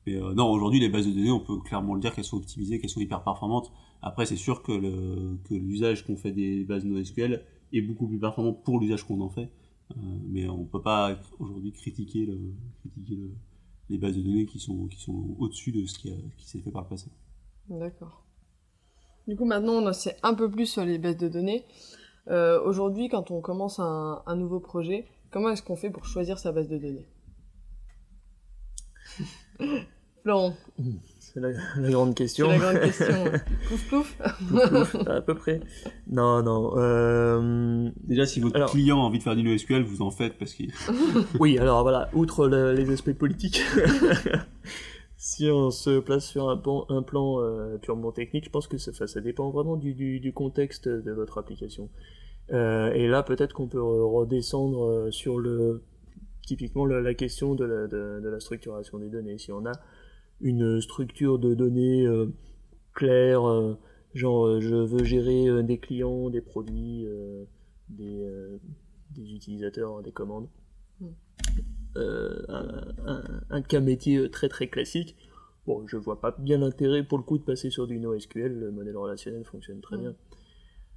Mais 0.07 0.17
euh, 0.17 0.35
non, 0.35 0.51
aujourd'hui, 0.51 0.81
les 0.81 0.89
bases 0.89 1.07
de 1.07 1.13
données, 1.13 1.31
on 1.31 1.41
peut 1.41 1.59
clairement 1.61 1.95
le 1.95 2.01
dire 2.01 2.15
qu'elles 2.15 2.25
sont 2.25 2.37
optimisées, 2.39 2.79
qu'elles 2.81 2.91
sont 2.91 3.01
hyper 3.01 3.23
performantes. 3.23 3.73
Après, 4.03 4.27
c'est 4.27 4.37
sûr 4.37 4.63
que 4.63 4.73
le 4.73 5.39
que 5.49 5.55
l'usage 5.55 6.05
qu'on 6.05 6.17
fait 6.17 6.33
des 6.33 6.65
bases 6.65 6.85
NoSQL 6.85 7.45
est 7.73 7.83
beaucoup 7.83 8.09
plus 8.09 8.19
performant 8.19 8.53
pour 8.53 8.81
l'usage 8.81 9.05
qu'on 9.05 9.21
en 9.21 9.29
fait. 9.31 9.51
Euh, 9.93 10.01
mais 10.29 10.49
on 10.49 10.65
peut 10.65 10.83
pas 10.83 11.19
aujourd'hui 11.39 11.73
critiquer, 11.73 12.27
le, 12.27 12.39
critiquer 12.81 13.15
le- 13.17 13.31
les 13.91 13.99
bases 13.99 14.17
de 14.17 14.23
données 14.23 14.47
qui 14.47 14.59
sont, 14.59 14.87
qui 14.87 14.99
sont 15.01 15.37
au-dessus 15.39 15.71
de 15.71 15.85
ce 15.87 15.99
qui, 15.99 16.11
a- 16.11 16.17
qui 16.37 16.49
s'est 16.49 16.61
fait 16.61 16.71
par 16.71 16.83
le 16.83 16.89
passé. 16.89 17.11
D'accord. 17.69 18.25
Du 19.29 19.37
coup, 19.37 19.45
maintenant, 19.45 19.75
on 19.87 19.93
sait 19.93 20.17
un 20.23 20.35
peu 20.35 20.51
plus 20.51 20.67
sur 20.67 20.85
les 20.85 20.99
bases 20.99 21.17
de 21.19 21.29
données. 21.29 21.65
Euh, 22.29 22.61
Aujourd'hui, 22.65 23.09
quand 23.09 23.31
on 23.31 23.41
commence 23.41 23.79
un, 23.79 24.23
un 24.27 24.35
nouveau 24.37 24.61
projet, 24.61 25.07
comment 25.31 25.51
est-ce 25.51 25.63
qu'on 25.63 25.77
fait 25.77 25.91
pour 25.91 26.05
choisir 26.07 26.39
sa 26.39 26.51
base 26.53 26.69
de 26.69 26.79
données? 26.79 27.07
Florent, 30.23 30.55
C'est 31.19 31.41
la, 31.41 31.49
la 31.79 31.91
grande 31.91 32.11
c'est 32.11 32.15
question. 32.25 32.49
la 32.49 32.59
grande 32.59 32.81
question. 32.81 33.07
Plouf 33.67 33.89
plouf 33.89 34.17
Ouf, 34.53 34.95
à 35.09 35.21
peu 35.21 35.35
près. 35.35 35.59
Non, 36.07 36.43
non. 36.45 36.75
euh, 36.77 37.91
Déjà, 38.05 38.25
si 38.25 38.39
votre 38.39 38.55
Alors- 38.55 38.71
client 38.71 38.99
a 38.99 39.03
envie 39.03 39.19
de 39.19 39.23
faire 39.25 39.35
du 39.35 39.43
NoSQL, 39.43 39.83
vous 39.83 40.01
en 40.03 40.13
faites 40.13 40.39
parce 40.39 40.53
qu'il 40.55 40.71
Oui, 41.41 41.59
alors 41.59 41.83
voilà, 41.83 42.09
outre 42.15 42.47
le- 42.47 42.73
les 42.73 42.89
aspects 42.93 43.13
politiques, 43.15 43.63
si 45.17 45.49
on 45.51 45.71
se 45.71 45.99
place 46.01 46.27
sur 46.27 46.49
un, 46.49 46.57
pan- 46.57 46.87
un 46.89 47.03
plan 47.03 47.41
euh, 47.41 47.79
purement 47.79 48.13
technique, 48.13 48.45
je 48.45 48.51
pense 48.51 48.67
que 48.69 48.79
ça, 48.79 48.91
enfin, 48.93 49.07
ça 49.07 49.21
dépend 49.21 49.51
vraiment 49.51 49.77
du, 49.77 49.95
du- 49.95 50.21
du 50.21 50.33
contexte 50.33 50.89
de 50.89 51.13
votre 51.13 51.39
application. 51.39 51.89
Euh, 52.53 52.93
et 52.93 53.09
là, 53.09 53.23
peut-être 53.23 53.55
qu'on 53.55 53.69
peut 53.69 53.79
re- 53.79 54.13
redescendre 54.21 55.09
sur 55.13 55.39
le 55.39 55.83
typiquement 56.47 56.85
la 56.87 57.15
question 57.15 57.55
de 57.55 57.65
la, 57.65 57.87
de- 57.87 58.21
de 58.23 58.29
la 58.29 58.41
structuration 58.41 58.99
des 58.99 59.09
données. 59.09 59.39
Si 59.39 59.53
on 59.53 59.65
a 59.67 59.73
une 60.41 60.81
structure 60.81 61.39
de 61.39 61.55
données 61.55 62.07
euh, 62.07 62.27
claire, 62.95 63.49
euh, 63.49 63.77
genre 64.15 64.47
euh, 64.47 64.61
je 64.61 64.75
veux 64.75 65.05
gérer 65.05 65.63
des 65.63 65.79
clients, 65.79 66.31
des 66.31 66.41
produits, 66.41 67.07
des, 67.89 68.27
des 69.15 69.35
utilisateurs, 69.35 70.03
des 70.03 70.13
commandes 70.13 70.49
euh, 71.97 72.43
un, 72.49 72.85
un- 73.07 73.41
un 73.51 73.63
cas 73.63 73.81
métier 73.81 74.31
très 74.31 74.49
très 74.49 74.67
classique. 74.69 75.15
Bon, 75.67 75.87
je 75.87 75.97
vois 75.97 76.21
pas 76.21 76.35
bien 76.39 76.59
l'intérêt 76.59 77.03
pour 77.05 77.19
le 77.19 77.25
coup 77.25 77.39
de 77.39 77.43
passer 77.45 77.71
sur 77.71 77.87
du 77.87 77.99
NoSQL, 78.01 78.53
le 78.59 78.71
modèle 78.73 78.97
relationnel 78.97 79.45
fonctionne 79.45 79.81
très 79.81 79.97
Mm. 79.97 80.01
bien. 80.01 80.15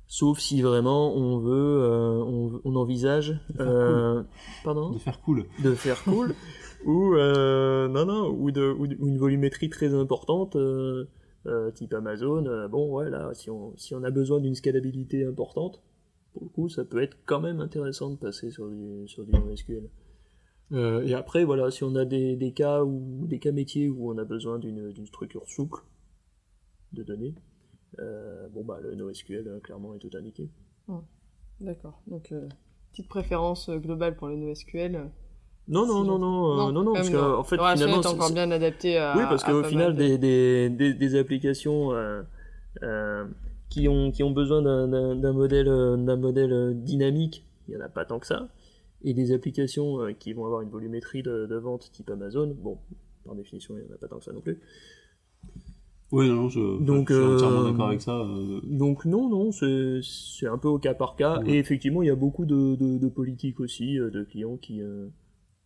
Sauf 0.07 0.39
si 0.39 0.61
vraiment 0.61 1.15
on 1.15 1.39
veut, 1.39 1.81
euh, 1.81 2.23
on, 2.23 2.47
veut- 2.47 2.61
on 2.63 2.75
envisage, 2.75 3.39
faire 3.57 3.67
euh, 3.67 4.23
pardon, 4.63 4.91
de 4.91 4.99
faire 4.99 5.19
cool. 5.21 5.45
de 5.63 5.73
faire 5.73 6.03
cool, 6.03 6.35
ou 6.85 7.15
euh, 7.15 7.87
non 7.87 8.05
non, 8.05 8.29
ou, 8.29 8.51
de, 8.51 8.71
ou, 8.71 8.85
de- 8.87 8.95
ou 8.99 9.07
une 9.07 9.17
volumétrie 9.17 9.69
très 9.69 9.93
importante, 9.95 10.55
euh, 10.55 11.05
euh, 11.47 11.71
type 11.71 11.93
Amazon. 11.93 12.45
euh, 12.45 12.67
bon, 12.67 12.91
ouais, 12.95 13.09
là, 13.09 13.31
si 13.33 13.49
on, 13.49 13.75
si 13.77 13.95
on 13.95 14.03
a 14.03 14.11
besoin 14.11 14.39
d'une 14.39 14.53
scalabilité 14.55 15.25
importante, 15.25 15.81
pour 16.33 16.43
le 16.43 16.49
coup, 16.49 16.69
ça 16.69 16.85
peut 16.85 17.01
être 17.01 17.17
quand 17.25 17.39
même 17.39 17.59
intéressant 17.59 18.09
de 18.11 18.15
passer 18.17 18.51
sur 18.51 18.67
du, 18.69 19.07
sur 19.07 19.23
du 19.25 19.31
NoSQL. 19.31 19.89
Euh, 20.71 21.01
et 21.05 21.13
après, 21.13 21.45
voilà, 21.45 21.71
si 21.71 21.83
on 21.83 21.95
a 21.95 22.05
des, 22.05 22.35
des 22.35 22.51
cas 22.51 22.83
ou 22.83 23.25
des 23.27 23.39
cas 23.39 23.51
métiers 23.51 23.89
où 23.89 24.11
on 24.11 24.17
a 24.17 24.23
besoin 24.25 24.59
d'une 24.59 25.05
structure 25.07 25.47
souple 25.47 25.79
de 26.93 27.03
données, 27.03 27.33
euh, 27.99 28.47
bon 28.53 28.63
bah 28.63 28.79
le 28.81 28.95
NoSQL 28.95 29.47
euh, 29.47 29.59
clairement 29.59 29.93
est 29.95 29.99
tout 29.99 30.09
indiqué. 30.17 30.49
D'accord. 31.61 32.01
Donc, 32.07 32.31
euh, 32.31 32.47
petite 32.91 33.07
préférence 33.07 33.69
globale 33.69 34.15
pour 34.15 34.27
le 34.27 34.35
NoSQL. 34.35 35.09
Non 35.67 35.87
non 35.87 36.03
non 36.03 36.19
non 36.19 36.71
non 36.71 36.83
non, 36.83 36.93
parce 36.93 37.09
même, 37.09 37.19
qu'en 37.19 37.43
fait 37.43 37.55
finalement 37.55 37.99
est 37.99 38.03
c'est- 38.03 38.07
encore 38.09 38.31
bien 38.31 38.51
adapté 38.51 38.97
à. 38.97 39.15
Oui, 39.17 39.23
parce 39.29 39.43
qu'au 39.43 39.63
final, 39.63 39.95
des, 39.95 40.17
des, 40.17 40.69
des, 40.69 40.93
des 40.93 41.15
applications 41.17 41.91
euh, 41.93 42.21
euh, 42.83 43.25
qui 43.69 43.87
ont, 43.87 44.11
qui 44.11 44.21
ont 44.21 44.29
besoin 44.31 44.61
d'un- 44.61 45.33
modèle, 45.33 45.69
modèle 45.97 46.73
dynamique, 46.83 47.45
il 47.67 47.75
n'y 47.75 47.81
en 47.81 47.85
a 47.85 47.89
pas 47.89 48.05
tant 48.05 48.19
que 48.19 48.27
ça. 48.27 48.47
Et 49.03 49.13
des 49.13 49.31
applications 49.31 50.13
qui 50.19 50.33
vont 50.33 50.45
avoir 50.45 50.61
une 50.61 50.69
volumétrie 50.69 51.23
de, 51.23 51.45
de 51.47 51.55
vente 51.55 51.89
type 51.91 52.09
Amazon, 52.11 52.55
bon, 52.59 52.77
par 53.25 53.33
définition, 53.35 53.75
il 53.77 53.85
n'y 53.85 53.91
en 53.91 53.95
a 53.95 53.97
pas 53.97 54.07
tant 54.07 54.19
que 54.19 54.23
ça 54.25 54.33
non 54.33 54.41
plus. 54.41 54.59
Ouais, 56.11 56.27
non, 56.27 56.49
je, 56.49 56.79
Donc, 56.83 57.09
je 57.11 57.15
suis 57.15 57.23
entièrement 57.23 57.61
euh, 57.61 57.71
d'accord 57.71 57.87
avec 57.87 58.01
ça. 58.01 58.17
euh, 58.19 58.61
Donc 58.63 59.05
non, 59.05 59.27
non, 59.29 59.51
c'est 59.51 60.47
un 60.47 60.57
peu 60.57 60.67
au 60.67 60.77
cas 60.79 60.93
par 60.93 61.15
cas. 61.15 61.39
Ouais. 61.41 61.51
Et 61.55 61.57
effectivement, 61.57 62.03
il 62.03 62.07
y 62.07 62.11
a 62.11 62.15
beaucoup 62.15 62.45
de, 62.45 62.75
de, 62.75 62.97
de 62.97 63.07
politiques 63.09 63.59
aussi, 63.59 63.99
euh, 63.99 64.09
de 64.11 64.23
clients 64.23 64.55
qui, 64.57 64.75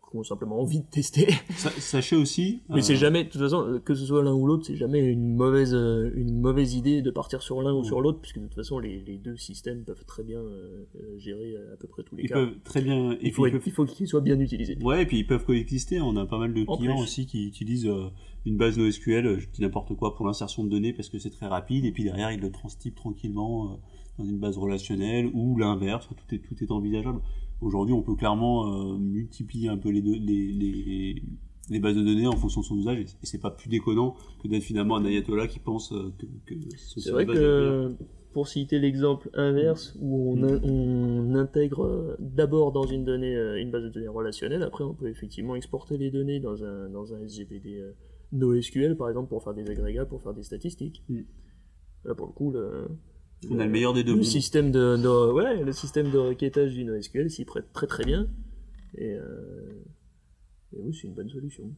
qui 0.10 0.18
ont 0.18 0.24
simplement 0.24 0.60
envie 0.62 0.80
de 0.80 0.86
tester. 0.90 1.28
sa- 1.56 1.70
sachez 1.72 2.16
aussi. 2.16 2.62
Mais 2.70 2.78
euh, 2.78 2.82
c'est 2.82 2.96
jamais, 2.96 3.26
de 3.26 3.30
toute 3.30 3.42
façon, 3.42 3.80
que 3.84 3.94
ce 3.94 4.06
soit 4.06 4.24
l'un 4.24 4.34
ou 4.34 4.48
l'autre, 4.48 4.66
c'est 4.66 4.78
jamais 4.78 5.00
une 5.02 5.36
mauvaise, 5.36 5.74
une 5.74 6.40
mauvaise 6.40 6.74
idée 6.74 7.02
de 7.04 7.12
partir 7.12 7.42
sur 7.44 7.62
l'un 7.62 7.74
ou 7.74 7.84
sur 7.84 8.00
l'autre, 8.02 8.20
puisque 8.22 8.40
de 8.40 8.46
toute 8.46 8.56
façon, 8.56 8.80
les, 8.80 9.02
les 9.06 9.18
deux 9.18 9.36
systèmes 9.38 9.84
peuvent 9.84 10.06
très 10.06 10.24
bien 10.24 10.40
euh, 10.40 10.86
gérer 11.18 11.58
à 11.74 11.76
peu 11.78 11.88
près 11.88 12.02
tous 12.04 12.16
les 12.16 12.24
Ils 12.24 12.30
cas. 12.30 12.36
peuvent 12.36 12.56
très 12.64 12.82
bien. 12.82 13.12
et 13.12 13.18
il 13.24 13.34
faut, 13.34 13.44
peuvent- 13.44 13.88
qu'ils 13.94 14.08
soient 14.08 14.22
bien 14.22 14.40
utilisés. 14.40 14.78
Ouais, 14.82 15.04
et 15.04 15.06
puis 15.06 15.20
ils 15.20 15.28
peuvent 15.28 15.46
coexister. 15.46 16.00
On 16.02 16.16
a 16.16 16.26
pas 16.26 16.40
mal 16.40 16.54
de 16.54 16.64
En 16.66 16.78
clients 16.78 16.96
plus. 16.96 17.04
aussi 17.04 17.26
qui 17.28 17.46
utilisent 17.46 17.86
euh, 17.88 18.06
une 18.46 18.58
base 18.58 18.78
NoSQL, 18.78 19.26
euh, 19.28 19.40
je 19.40 19.48
dis 19.50 19.62
n'importe 19.62 19.96
quoi, 19.96 20.16
pour 20.16 20.26
l'insertion 20.26 20.64
de 20.64 20.70
données 20.70 20.94
parce 20.94 21.10
que 21.10 21.20
c'est 21.20 21.30
très 21.30 21.48
rapide, 21.48 21.86
et 21.86 21.92
puis 21.92 22.04
derrière 22.04 22.32
ils 22.32 22.40
le 22.40 22.52
transtypent 22.52 22.96
tranquillement 22.96 23.72
euh, 23.74 23.76
dans 24.18 24.26
une 24.26 24.40
base 24.40 24.58
relationnelle 24.58 25.30
ou 25.34 25.58
l'inverse. 25.58 26.08
Tout 26.08 26.36
est, 26.36 26.40
tout 26.40 26.56
est 26.64 26.72
envisageable. 26.72 27.20
Aujourd'hui, 27.62 27.94
on 27.94 28.02
peut 28.02 28.16
clairement 28.16 28.94
euh, 28.94 28.98
multiplier 28.98 29.68
un 29.70 29.78
peu 29.78 29.90
les, 29.90 30.02
deux- 30.02 30.18
les, 30.18 30.48
les, 30.54 31.24
les 31.70 31.80
bases 31.80 31.96
de 31.98 32.04
données 32.04 32.28
en 32.28 32.38
fonction 32.38 32.62
de 32.62 32.66
son 32.66 32.78
usage, 32.78 33.00
et, 33.00 33.06
c'est 33.24 33.42
pas 33.42 33.52
plus 33.52 33.70
déconnant 33.70 34.16
que 34.42 34.48
d'être 34.48 34.64
finalement 34.64 34.96
un 34.96 35.06
ayatollah 35.06 35.48
qui 35.48 35.60
pense 35.60 35.90
que, 35.90 36.26
que 36.46 36.56
ce 36.78 37.00
C'est 37.02 37.12
vrai 37.12 37.26
que, 37.26 37.92
pour 38.32 38.48
citer 38.48 38.80
l'exemple 38.80 39.30
inverse, 39.34 39.98
où 40.00 40.32
on, 40.34 40.44
in- 40.44 40.62
on 40.64 41.36
intègre 41.36 42.16
d'abord 42.20 42.72
dans 42.72 42.86
une 42.86 43.04
donnée 43.04 43.36
une 43.60 43.72
base 43.72 43.84
de 43.84 43.90
données 43.90 44.08
relationnelle, 44.08 44.64
après 44.64 44.84
on 44.86 44.94
peut 44.94 45.10
effectivement 45.10 45.56
exporter 45.56 45.98
les 45.98 46.12
données 46.12 46.40
dans 46.40 46.64
un, 46.64 46.90
dans 46.90 47.14
un 47.14 47.20
SGBD 47.24 47.82
NoSQL, 48.32 48.96
par 48.96 49.10
exemple, 49.10 49.30
pour 49.30 49.44
faire 49.44 49.54
des 49.54 49.70
agrégats, 49.70 50.06
pour 50.06 50.22
faire 50.22 50.34
des 50.34 50.44
statistiques. 50.44 51.04
Mm. 51.10 51.22
Là, 52.06 52.16
pour 52.16 52.28
le 52.28 52.34
coup, 52.34 52.52
le, 52.52 52.88
On 53.50 53.60
a 53.60 53.66
le 53.66 53.72
meilleur 53.72 53.94
des 53.94 54.04
deux 54.04 54.12
le 54.12 54.18
mondes. 54.18 54.26
système 54.26 54.72
de, 54.72 54.98
de- 54.98 55.32
ouais, 55.34 55.64
le 55.64 55.72
système 55.74 56.10
de 56.12 56.18
requêtage 56.18 56.74
du 56.74 56.84
NoSQL 56.86 57.30
s'y 57.30 57.46
prête 57.46 57.72
très 57.74 57.88
très 57.88 58.06
bien. 58.06 58.28
Et, 58.96 59.14
euh, 59.14 59.84
et 60.74 60.80
oui, 60.82 60.94
c'est 60.94 61.08
une 61.08 61.14
bonne 61.14 61.30
solution. 61.30 61.72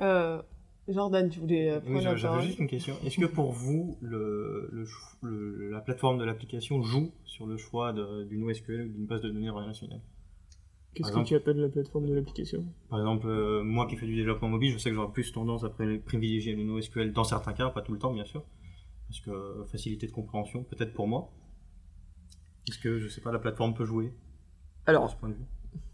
Euh, 0.00 0.40
Jordan, 0.88 1.28
tu 1.28 1.40
voulais 1.40 1.70
euh, 1.70 1.80
Oui, 1.84 1.90
prendre 1.92 2.04
la 2.04 2.16
j'avais 2.16 2.22
parole 2.34 2.46
juste 2.46 2.58
une 2.60 2.68
question. 2.68 2.94
Est-ce 3.04 3.18
que 3.18 3.26
pour 3.26 3.52
vous, 3.52 3.98
le, 4.00 4.70
le 5.22 5.70
la 5.70 5.80
plateforme 5.80 6.18
de 6.18 6.24
l'application 6.24 6.82
joue 6.82 7.12
sur 7.24 7.46
le 7.46 7.56
choix 7.56 7.92
de- 7.92 8.24
d'une 8.24 8.40
NoSQL 8.46 8.86
ou 8.86 8.88
d'une 8.92 9.06
base 9.06 9.20
de 9.22 9.28
données 9.28 9.50
relationnelle? 9.50 10.00
Qu'est-ce 10.94 11.12
que 11.12 11.24
tu 11.24 11.34
appelles 11.36 11.58
la 11.58 11.68
plateforme 11.68 12.06
de 12.06 12.14
l'application? 12.14 12.64
Par 12.88 12.98
exemple, 12.98 13.28
euh, 13.28 13.62
moi 13.62 13.86
qui 13.86 13.96
fais 13.96 14.06
du 14.06 14.16
développement 14.16 14.48
mobile, 14.48 14.72
je 14.72 14.78
sais 14.78 14.90
que 14.90 14.96
j'aurais 14.96 15.12
plus 15.12 15.30
tendance 15.32 15.62
à 15.64 15.68
privilégier 15.70 16.54
le 16.54 16.64
NoSQL 16.64 17.12
dans 17.12 17.24
certains 17.24 17.52
cas, 17.52 17.70
pas 17.70 17.82
tout 17.82 17.92
le 17.92 17.98
temps 17.98 18.12
bien 18.12 18.24
sûr, 18.24 18.42
parce 19.08 19.20
que 19.20 19.30
euh, 19.30 19.64
facilité 19.66 20.06
de 20.06 20.12
compréhension, 20.12 20.64
peut-être 20.64 20.92
pour 20.92 21.06
moi. 21.06 21.30
Est-ce 22.68 22.78
que, 22.78 22.98
je 22.98 23.08
sais 23.08 23.20
pas, 23.20 23.32
la 23.32 23.38
plateforme 23.38 23.74
peut 23.74 23.84
jouer? 23.84 24.12
Alors, 24.86 25.10
ce 25.10 25.16
point 25.16 25.28
de 25.28 25.34
vue 25.34 25.46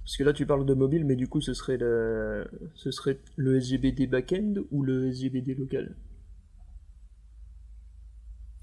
Parce 0.05 0.17
que 0.17 0.25
là, 0.25 0.33
tu 0.33 0.47
parles 0.47 0.65
de 0.65 0.75
mobile, 0.75 1.05
mais 1.05 1.17
du 1.17 1.29
coup, 1.29 1.41
ce 1.41 1.53
serait 1.53 1.77
le, 1.77 2.49
ce 2.75 2.91
serait 2.91 3.21
le 3.37 3.57
SGBD 3.57 4.07
backend 4.07 4.65
ou 4.71 4.83
le 4.83 5.09
SGBD 5.11 5.55
local? 5.55 5.97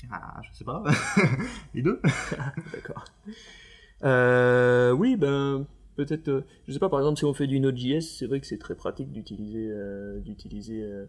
Ah, 0.10 0.42
je 0.42 0.58
sais 0.58 0.66
pas. 0.66 0.84
Les 1.74 1.82
deux 1.82 2.02
D'accord. 2.74 3.06
Euh, 4.04 4.92
oui, 4.92 5.16
ben, 5.16 5.66
peut-être, 5.96 6.28
euh, 6.30 6.42
je 6.68 6.74
sais 6.74 6.80
pas, 6.80 6.90
par 6.90 7.00
exemple, 7.00 7.18
si 7.18 7.26
on 7.26 7.34
fait 7.34 7.48
du 7.48 7.60
Node.js, 7.60 8.02
c'est 8.02 8.26
vrai 8.28 8.40
que 8.40 8.48
c'est 8.48 8.58
très 8.58 8.76
pratique 8.76 9.12
d'utiliser, 9.12 9.68
euh, 9.70 10.20
d'utiliser 10.20 10.82
euh, 10.84 11.06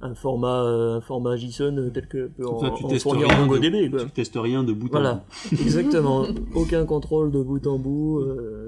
un 0.00 0.14
format, 0.14 0.64
euh, 0.64 0.96
un 0.96 1.00
format 1.00 1.36
JSON 1.36 1.90
tel 1.92 2.08
que 2.08 2.26
peut 2.28 2.46
en, 2.46 2.58
ça, 2.60 2.70
tu 2.76 2.84
en 2.84 2.88
testes 2.88 3.02
fournir 3.04 3.28
rien 3.28 3.40
MongoDB, 3.40 3.90
de, 3.90 4.04
tu 4.04 4.10
testes 4.10 4.36
rien 4.36 4.64
de 4.64 4.72
bout 4.72 4.88
en 4.88 4.90
Voilà, 4.90 5.24
bout. 5.50 5.52
exactement. 5.62 6.26
Aucun 6.54 6.84
contrôle 6.84 7.30
de 7.30 7.42
bout 7.42 7.66
en 7.66 7.78
bout, 7.78 8.24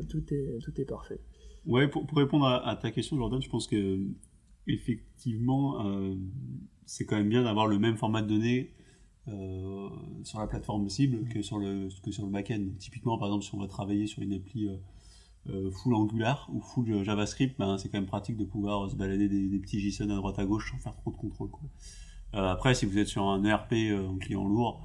tout 0.08 0.22
est, 0.32 0.58
tout 0.62 0.80
est 0.80 0.84
parfait. 0.84 1.20
Ouais, 1.66 1.88
pour, 1.88 2.06
pour 2.06 2.18
répondre 2.18 2.46
à, 2.46 2.66
à 2.68 2.76
ta 2.76 2.90
question, 2.90 3.16
Jordan, 3.16 3.42
je 3.42 3.48
pense 3.48 3.66
que 3.66 3.98
effectivement, 4.68 5.84
c'est 6.86 7.04
quand 7.06 7.16
même 7.16 7.28
bien 7.28 7.42
d'avoir 7.42 7.66
le 7.66 7.78
même 7.78 7.96
format 7.96 8.22
de 8.22 8.28
données 8.28 8.72
sur 10.22 10.38
la 10.38 10.46
plateforme 10.46 10.88
cible 10.88 11.28
que 11.28 11.42
sur 11.42 11.58
le 11.58 11.88
que 12.02 12.12
sur 12.12 12.24
le 12.24 12.30
back-end. 12.30 12.64
Typiquement, 12.78 13.18
par 13.18 13.28
exemple, 13.28 13.44
si 13.44 13.54
on 13.54 13.58
va 13.58 13.66
travailler 13.66 14.06
sur 14.06 14.22
une 14.22 14.34
appli 14.34 14.68
full 15.70 15.94
Angular 15.94 16.48
ou 16.52 16.60
full 16.60 17.04
JavaScript, 17.04 17.58
ben, 17.58 17.78
c'est 17.78 17.88
quand 17.88 17.98
même 17.98 18.06
pratique 18.06 18.36
de 18.36 18.44
pouvoir 18.44 18.90
se 18.90 18.96
balader 18.96 19.28
des, 19.28 19.48
des 19.48 19.58
petits 19.58 19.80
JSON 19.80 20.10
à 20.10 20.16
droite 20.16 20.38
à 20.38 20.44
gauche 20.44 20.70
sans 20.72 20.78
faire 20.78 20.96
trop 20.96 21.10
de 21.10 21.16
contrôle. 21.16 21.50
Quoi. 21.50 21.68
Euh, 22.34 22.48
après, 22.48 22.74
si 22.74 22.86
vous 22.86 22.98
êtes 22.98 23.06
sur 23.06 23.24
un 23.24 23.44
ERP 23.44 23.72
euh, 23.72 24.08
en 24.08 24.16
client 24.16 24.46
lourd, 24.46 24.80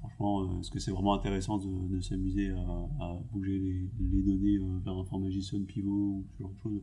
franchement, 0.00 0.42
euh, 0.42 0.60
est-ce 0.60 0.70
que 0.70 0.78
c'est 0.78 0.90
vraiment 0.90 1.14
intéressant 1.14 1.58
de, 1.58 1.88
de 1.88 2.00
s'amuser 2.00 2.50
à, 2.50 3.04
à 3.04 3.18
bouger 3.32 3.58
les, 3.58 3.88
les 4.00 4.22
données 4.22 4.58
euh, 4.58 4.80
vers 4.84 4.94
un 4.94 5.04
format 5.04 5.30
JSON 5.30 5.64
pivot 5.64 5.90
ou 5.90 6.24
ce 6.32 6.42
genre 6.42 6.50
de 6.50 6.58
choses? 6.58 6.82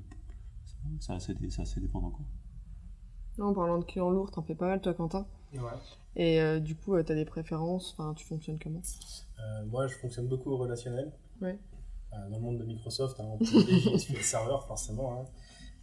Ça, 1.00 1.20
c'est 1.20 1.32
assez, 1.32 1.50
c'est 1.50 1.62
assez 1.62 1.80
dépendant. 1.80 2.10
Quoi. 2.10 2.26
Non, 3.38 3.48
en 3.48 3.54
parlant 3.54 3.80
de 3.80 3.86
clients 3.86 4.10
lourds, 4.10 4.32
t'en 4.32 4.44
fais 4.44 4.56
pas 4.56 4.68
mal, 4.68 4.82
toi, 4.82 4.94
Quentin? 4.94 5.26
Ouais. 5.54 5.60
Et 6.16 6.42
euh, 6.42 6.60
du 6.60 6.76
coup, 6.76 6.96
euh, 6.96 7.04
t'as 7.04 7.16
des 7.16 7.26
préférences? 7.26 7.96
Enfin, 7.98 8.14
tu 8.14 8.26
fonctionnes 8.26 8.60
comment? 8.60 8.82
Euh, 9.40 9.66
moi, 9.66 9.88
je 9.88 9.96
fonctionne 9.96 10.28
beaucoup 10.28 10.52
au 10.52 10.58
relationnel. 10.58 11.12
Ouais. 11.42 11.60
Euh, 12.14 12.30
dans 12.30 12.38
le 12.38 12.42
monde 12.44 12.58
de 12.60 12.64
Microsoft, 12.64 13.20
hein, 13.20 13.26
on 13.32 13.38
privilégie 13.38 13.98
SQL 14.00 14.22
Server, 14.22 14.58
forcément. 14.68 15.22
hein. 15.22 15.26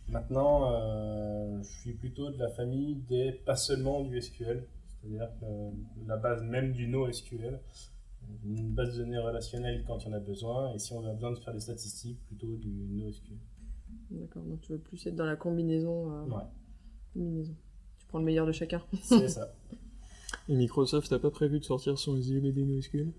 Maintenant, 0.09 0.71
euh, 0.73 1.63
je 1.63 1.69
suis 1.81 1.93
plutôt 1.93 2.31
de 2.31 2.39
la 2.39 2.49
famille 2.49 2.97
des 3.09 3.33
pas 3.33 3.57
seulement 3.57 4.03
du 4.03 4.21
SQL, 4.21 4.65
c'est-à-dire 5.01 5.29
que 5.41 5.47
la 6.07 6.17
base 6.17 6.43
même 6.43 6.73
du 6.73 6.89
NoSQL, 6.89 7.59
une 8.45 8.71
base 8.71 8.97
de 8.97 9.05
données 9.05 9.19
relationnelle 9.19 9.85
quand 9.87 9.99
il 10.05 10.09
y 10.09 10.11
en 10.11 10.17
a 10.17 10.21
besoin, 10.21 10.73
et 10.75 10.79
si 10.79 10.93
on 10.93 11.05
a 11.07 11.13
besoin 11.13 11.31
de 11.33 11.39
faire 11.39 11.55
des 11.55 11.61
statistiques, 11.61 12.19
plutôt 12.27 12.57
du 12.57 12.69
NoSQL. 12.71 13.37
D'accord, 14.11 14.43
donc 14.43 14.61
tu 14.63 14.73
veux 14.73 14.79
plus 14.79 15.05
être 15.07 15.15
dans 15.17 15.27
la 15.27 15.37
combinaison. 15.37 16.13
euh, 16.13 16.25
Ouais, 16.25 16.43
combinaison. 17.15 17.55
Tu 17.99 18.07
prends 18.07 18.19
le 18.19 18.25
meilleur 18.25 18.47
de 18.47 18.53
chacun. 18.53 18.83
c'est 19.03 19.29
ça. 19.29 19.53
Et 20.49 20.55
Microsoft 20.57 21.11
n'a 21.13 21.19
pas 21.21 21.31
prévu 21.31 21.61
de 21.61 21.65
sortir 21.65 21.97
son 21.99 22.17
SGBD 22.17 22.65
NoSQL? 22.65 23.13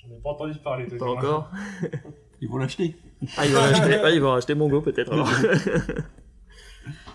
J'en 0.00 0.14
ai 0.14 0.18
pas 0.18 0.30
entendu 0.30 0.58
parler. 0.58 0.86
Pas 0.86 1.06
encore 1.08 1.50
Ils 2.42 2.48
vont 2.48 2.56
l'acheter. 2.56 2.96
Ah, 3.36 3.46
ils 3.46 3.52
vont 3.52 3.60
racheter, 3.60 3.94
ah, 4.04 4.10
ils 4.10 4.20
vont 4.20 4.30
racheter 4.32 4.54
Mongo 4.56 4.80
peut-être 4.82 5.12
alors. 5.12 5.28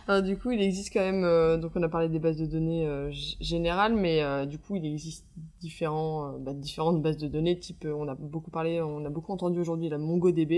Alors, 0.08 0.22
du 0.26 0.38
coup, 0.38 0.52
il 0.52 0.62
existe 0.62 0.94
quand 0.94 1.02
même. 1.02 1.26
euh, 1.26 1.58
donc, 1.58 1.74
on 1.76 1.84
a 1.84 1.90
parlé 1.90 2.08
des 2.08 2.18
bases 2.18 2.38
de 2.38 2.46
données 2.46 2.88
euh, 2.88 3.12
générales, 3.42 3.94
mais 3.94 4.24
euh, 4.24 4.46
du 4.46 4.58
coup, 4.58 4.78
il 4.78 4.86
existe 4.86 5.26
différents, 5.60 6.28
euh, 6.30 6.38
bah, 6.40 6.54
différentes 6.54 7.02
bases 7.02 7.18
de 7.18 7.28
données. 7.28 7.60
Type, 7.60 7.84
euh, 7.84 7.94
on 7.94 8.08
a 8.08 8.16
beaucoup 8.16 8.52
parlé, 8.52 8.82
on 8.82 9.04
a 9.04 9.10
beaucoup 9.10 9.34
entendu 9.34 9.60
aujourd'hui 9.60 9.90
la 9.90 9.98
MongoDB. 9.98 10.50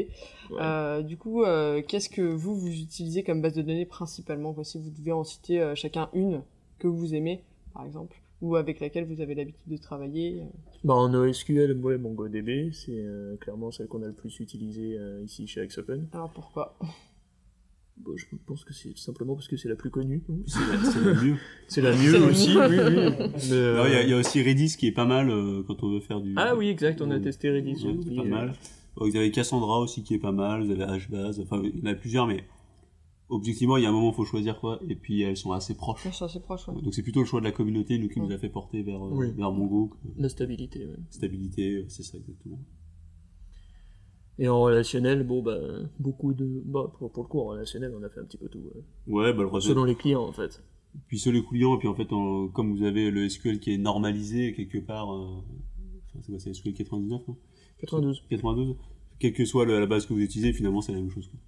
Ouais. 0.52 0.58
Euh, 0.62 1.02
du 1.02 1.18
coup, 1.18 1.44
euh, 1.44 1.82
qu'est-ce 1.82 2.10
que 2.10 2.22
vous 2.22 2.56
vous 2.56 2.70
utilisez 2.72 3.24
comme 3.24 3.42
base 3.42 3.54
de 3.54 3.64
données 3.64 3.88
principalement? 3.88 4.54
Quoi, 4.54 4.64
Si 4.64 4.78
vous 4.78 4.92
devez 4.92 5.12
en 5.14 5.24
citer 5.24 5.60
euh, 5.62 5.74
chacun 5.74 6.10
une 6.14 6.44
que 6.78 6.88
vous 6.88 7.16
aimez, 7.16 7.42
par 7.74 7.86
exemple, 7.88 8.22
ou 8.42 8.56
avec 8.56 8.80
laquelle 8.80 9.06
vous 9.06 9.22
avez 9.22 9.36
l'habitude 9.36 9.68
de 9.68 9.78
travailler. 9.78 10.42
euh. 10.42 10.46
Bah, 10.84 10.94
en 10.96 11.10
NoSQL, 11.10 11.78
ouais, 11.78 11.98
MongoDB, 11.98 12.72
c'est 12.72 12.92
euh, 12.92 13.36
clairement 13.38 13.72
celle 13.72 13.88
qu'on 13.88 14.02
a 14.04 14.08
le 14.08 14.14
plus 14.14 14.40
utilisée 14.40 14.98
euh, 14.98 15.22
ici 15.24 15.46
chez 15.48 15.62
Axopen. 15.62 16.08
Alors 16.14 16.32
pourquoi? 16.32 16.78
Bon, 17.98 18.16
je 18.16 18.26
pense 18.46 18.64
que 18.64 18.74
c'est 18.74 18.98
simplement 18.98 19.36
parce 19.36 19.50
que 19.50 19.58
c'est 19.58 19.68
la 19.68 19.76
plus 19.76 19.90
connue. 19.90 20.24
C'est 20.48 20.60
la, 20.60 20.84
c'est 20.90 21.02
la 21.02 21.14
mieux. 21.22 21.36
C'est 21.68 21.82
la 21.82 21.92
mieux 21.92 22.24
aussi, 22.30 22.56
oui, 22.58 22.78
oui. 22.80 23.30
Euh, 23.52 23.84
Il 23.88 23.92
y, 23.94 23.96
a- 23.98 24.04
il 24.04 24.10
y 24.10 24.14
a 24.14 24.18
aussi 24.18 24.42
Redis 24.42 24.78
qui 24.78 24.88
est 24.88 24.94
pas 24.94 25.04
mal 25.06 25.30
euh, 25.30 25.64
quand 25.68 25.84
on 25.84 25.92
veut 25.92 26.00
faire 26.00 26.22
du. 26.22 26.34
Ah 26.38 26.56
oui, 26.56 26.70
exact, 26.70 27.02
on 27.02 27.12
a 27.12 27.20
testé 27.20 27.52
Redis. 27.52 27.86
oublié. 27.86 28.16
pas 28.16 28.24
mal. 28.24 28.54
Vous 28.96 29.16
avez 29.18 29.32
Cassandra 29.32 29.80
aussi 29.82 30.02
qui 30.04 30.14
est 30.14 30.20
pas 30.20 30.32
mal. 30.32 30.64
Vous 30.64 30.72
avez 30.72 30.86
HBase. 30.86 31.42
Enfin, 31.42 31.62
il 31.62 31.78
y 31.80 31.84
en 31.84 31.92
a 31.92 31.96
plusieurs, 31.96 32.26
mais 32.26 32.46
objectivement, 33.30 33.78
il 33.78 33.84
y 33.84 33.86
a 33.86 33.90
un 33.90 33.92
moment, 33.92 34.10
il 34.12 34.16
faut 34.16 34.26
choisir 34.26 34.60
quoi. 34.60 34.80
Et 34.90 34.96
puis, 34.96 35.22
elles 35.22 35.38
sont 35.38 35.52
assez 35.52 35.76
proches. 35.76 36.04
Je 36.06 36.10
suis 36.14 36.26
assez 36.26 36.40
proche. 36.40 36.68
ouais. 36.68 36.82
Donc, 36.82 36.94
c'est 36.94 37.04
plutôt 37.04 37.20
le 37.22 37.26
choix 37.26 37.40
de 37.40 37.46
la 37.46 37.52
communauté, 37.52 37.98
nous, 37.98 38.10
qui 38.10 38.20
nous 38.20 38.28
Ouais. 38.28 38.34
a 38.36 38.38
fait 38.40 38.50
porter 38.50 38.82
vers, 38.84 39.04
euh, 39.06 39.10
Oui. 39.12 39.32
vers 39.32 39.52
Mongo. 39.52 39.88
que- 39.88 40.22
La 40.22 40.30
stabilité, 40.30 40.86
ouais. 40.86 40.96
Stabilité, 41.10 41.86
c'est 41.88 42.04
ça 42.04 42.18
exactement. 42.18 42.60
Et 44.42 44.48
en 44.48 44.62
relationnel, 44.62 45.24
bon, 45.24 45.42
bah, 45.44 45.58
beaucoup 46.00 46.34
de. 46.34 46.62
Bah, 46.66 46.92
pour, 46.98 47.12
pour 47.12 47.24
le 47.24 47.28
coup, 47.30 47.40
en 47.42 47.46
relationnel, 47.48 47.94
on 48.00 48.04
a 48.04 48.10
fait 48.10 48.22
un 48.22 48.24
petit 48.24 48.38
peu 48.38 48.48
tout. 48.48 48.60
ouais. 48.60 49.14
Ouais, 49.14 49.34
bah, 49.34 49.44
le 49.54 49.60
Selon 49.60 49.84
les 49.84 49.96
clients, 49.96 50.24
en 50.24 50.32
fait. 50.32 50.64
Puis 51.08 51.20
sur 51.20 51.32
les 51.32 51.44
clients, 51.44 51.76
et 51.76 51.80
puis 51.80 51.88
en 51.88 51.94
fait, 51.94 52.12
en- 52.14 52.48
comme 52.48 52.76
vous 52.76 52.84
avez 52.84 53.12
le 53.12 53.26
SQL 53.30 53.60
qui 53.60 53.74
est 53.74 53.78
normalisé 53.78 54.54
quelque 54.54 54.80
part, 54.80 55.14
euh, 55.14 55.26
enfin, 56.08 56.20
c'est 56.22 56.32
quoi, 56.32 56.40
c'est 56.40 56.54
SQL 56.54 56.74
99, 56.74 57.28
non? 57.28 57.36
92. 57.80 58.24
92 58.30 58.76
Quelle 59.20 59.34
que 59.34 59.44
soit 59.46 59.66
la 59.66 59.80
la 59.80 59.86
base 59.86 60.06
que 60.06 60.14
vous 60.14 60.20
utilisez, 60.22 60.52
finalement, 60.54 60.82
c'est 60.82 60.94
la 60.94 61.00
même 61.00 61.12
chose. 61.12 61.28
quoi. 61.28 61.40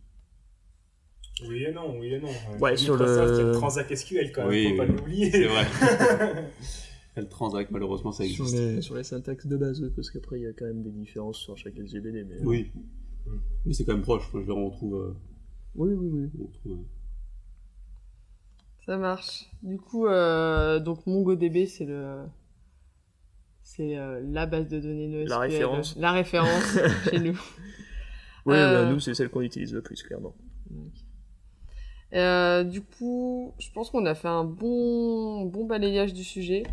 Oui 1.47 1.63
et 1.63 1.71
non, 1.71 1.97
oui 1.99 2.13
et 2.13 2.19
non. 2.19 2.29
Ouais, 2.59 2.77
sur 2.77 2.93
Microsoft, 2.93 3.29
le- 3.31 3.39
il 3.39 3.45
y 3.47 3.49
a 3.49 3.53
Transact 3.53 3.95
SQL 3.95 4.31
quand 4.31 4.41
même, 4.41 4.49
Oui, 4.49 4.69
faut 4.71 4.77
pas 4.77 4.85
l'oublier. 4.85 5.31
C'est 5.31 5.47
vrai. 5.47 5.65
Elle 7.15 7.27
transact, 7.27 7.71
malheureusement, 7.71 8.11
ça 8.13 8.23
sur 8.25 8.45
existe. 8.45 8.55
les, 8.63 8.81
sur 8.81 8.95
les 8.95 9.03
syntaxes 9.03 9.45
de 9.47 9.57
base, 9.57 9.81
parce 9.95 10.09
qu'après 10.11 10.39
il 10.39 10.43
y 10.43 10.47
a 10.47 10.53
quand 10.53 10.65
même 10.65 10.81
des 10.81 10.91
différences 10.91 11.37
sur 11.39 11.57
chaque 11.57 11.77
SGBD. 11.77 12.23
Mais, 12.23 12.37
Oui. 12.45 12.71
Mais 13.65 13.73
c'est 13.73 13.83
quand 13.83 13.93
même 13.93 14.01
proche. 14.01 14.23
Je 14.31 14.37
veux 14.37 14.45
dire, 14.45 14.55
on 14.57 14.69
retrouve. 14.69 14.95
euh, 14.95 15.13
oui, 15.75 15.91
oui, 15.93 16.07
oui. 16.09 16.29
on 16.39 16.45
retrouve, 16.47 16.71
euh, 16.71 16.83
Ça 18.85 18.97
marche. 18.97 19.49
Du 19.61 19.77
coup, 19.77 20.07
euh, 20.07 20.79
donc 20.79 21.05
MongoDB, 21.05 21.65
c'est 21.65 21.85
le, 21.85 22.23
c'est 23.61 23.97
euh, 23.97 24.21
la 24.25 24.45
base 24.45 24.67
de 24.69 24.79
données 24.79 25.07
NoSQL. 25.07 25.27
La 25.29 25.39
référence. 25.39 25.95
La 25.97 26.11
référence 26.13 26.77
chez 27.09 27.19
nous. 27.19 27.39
Oui, 28.45 28.55
Euh, 28.55 28.85
bah, 28.85 28.91
nous 28.91 28.99
c'est 29.01 29.13
celle 29.13 29.29
qu'on 29.29 29.41
utilise 29.41 29.73
le 29.73 29.81
plus, 29.81 30.01
clairement. 30.01 30.33
Euh, 32.13 32.63
du 32.63 32.81
coup, 32.81 33.53
je 33.59 33.69
pense 33.71 33.89
qu'on 33.89 34.05
a 34.05 34.15
fait 34.15 34.27
un 34.27 34.43
bon, 34.43 35.45
bon 35.45 35.65
balayage 35.65 36.13
du 36.13 36.23
sujet. 36.23 36.63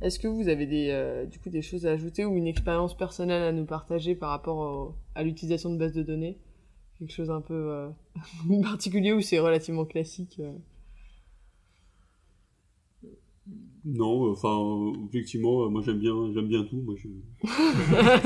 Est-ce 0.00 0.18
que 0.18 0.28
vous 0.28 0.48
avez 0.48 0.66
des, 0.66 0.88
euh, 0.90 1.24
du 1.26 1.38
coup, 1.38 1.50
des 1.50 1.62
choses 1.62 1.86
à 1.86 1.92
ajouter 1.92 2.24
ou 2.24 2.36
une 2.36 2.46
expérience 2.46 2.96
personnelle 2.96 3.42
à 3.42 3.52
nous 3.52 3.64
partager 3.64 4.14
par 4.14 4.30
rapport 4.30 4.58
au- 4.58 4.94
à 5.14 5.22
l'utilisation 5.22 5.70
de 5.70 5.78
bases 5.78 5.94
de 5.94 6.02
données? 6.02 6.38
Quelque 6.98 7.12
chose 7.12 7.30
un 7.30 7.40
peu 7.40 7.54
euh, 7.54 7.88
particulier 8.62 9.12
ou 9.12 9.20
c'est 9.20 9.38
relativement 9.40 9.84
classique 9.84 10.36
euh 10.40 10.52
Non, 13.86 14.28
euh, 14.28 14.32
enfin, 14.32 14.48
euh, 14.48 14.92
objectivement, 15.04 15.64
euh, 15.64 15.68
moi 15.68 15.82
j'aime 15.84 15.98
bien, 15.98 16.14
j'aime 16.32 16.46
bien 16.48 16.64
tout. 16.64 16.76
Moi, 16.76 16.94
je, 16.96 17.08
je 17.44 17.48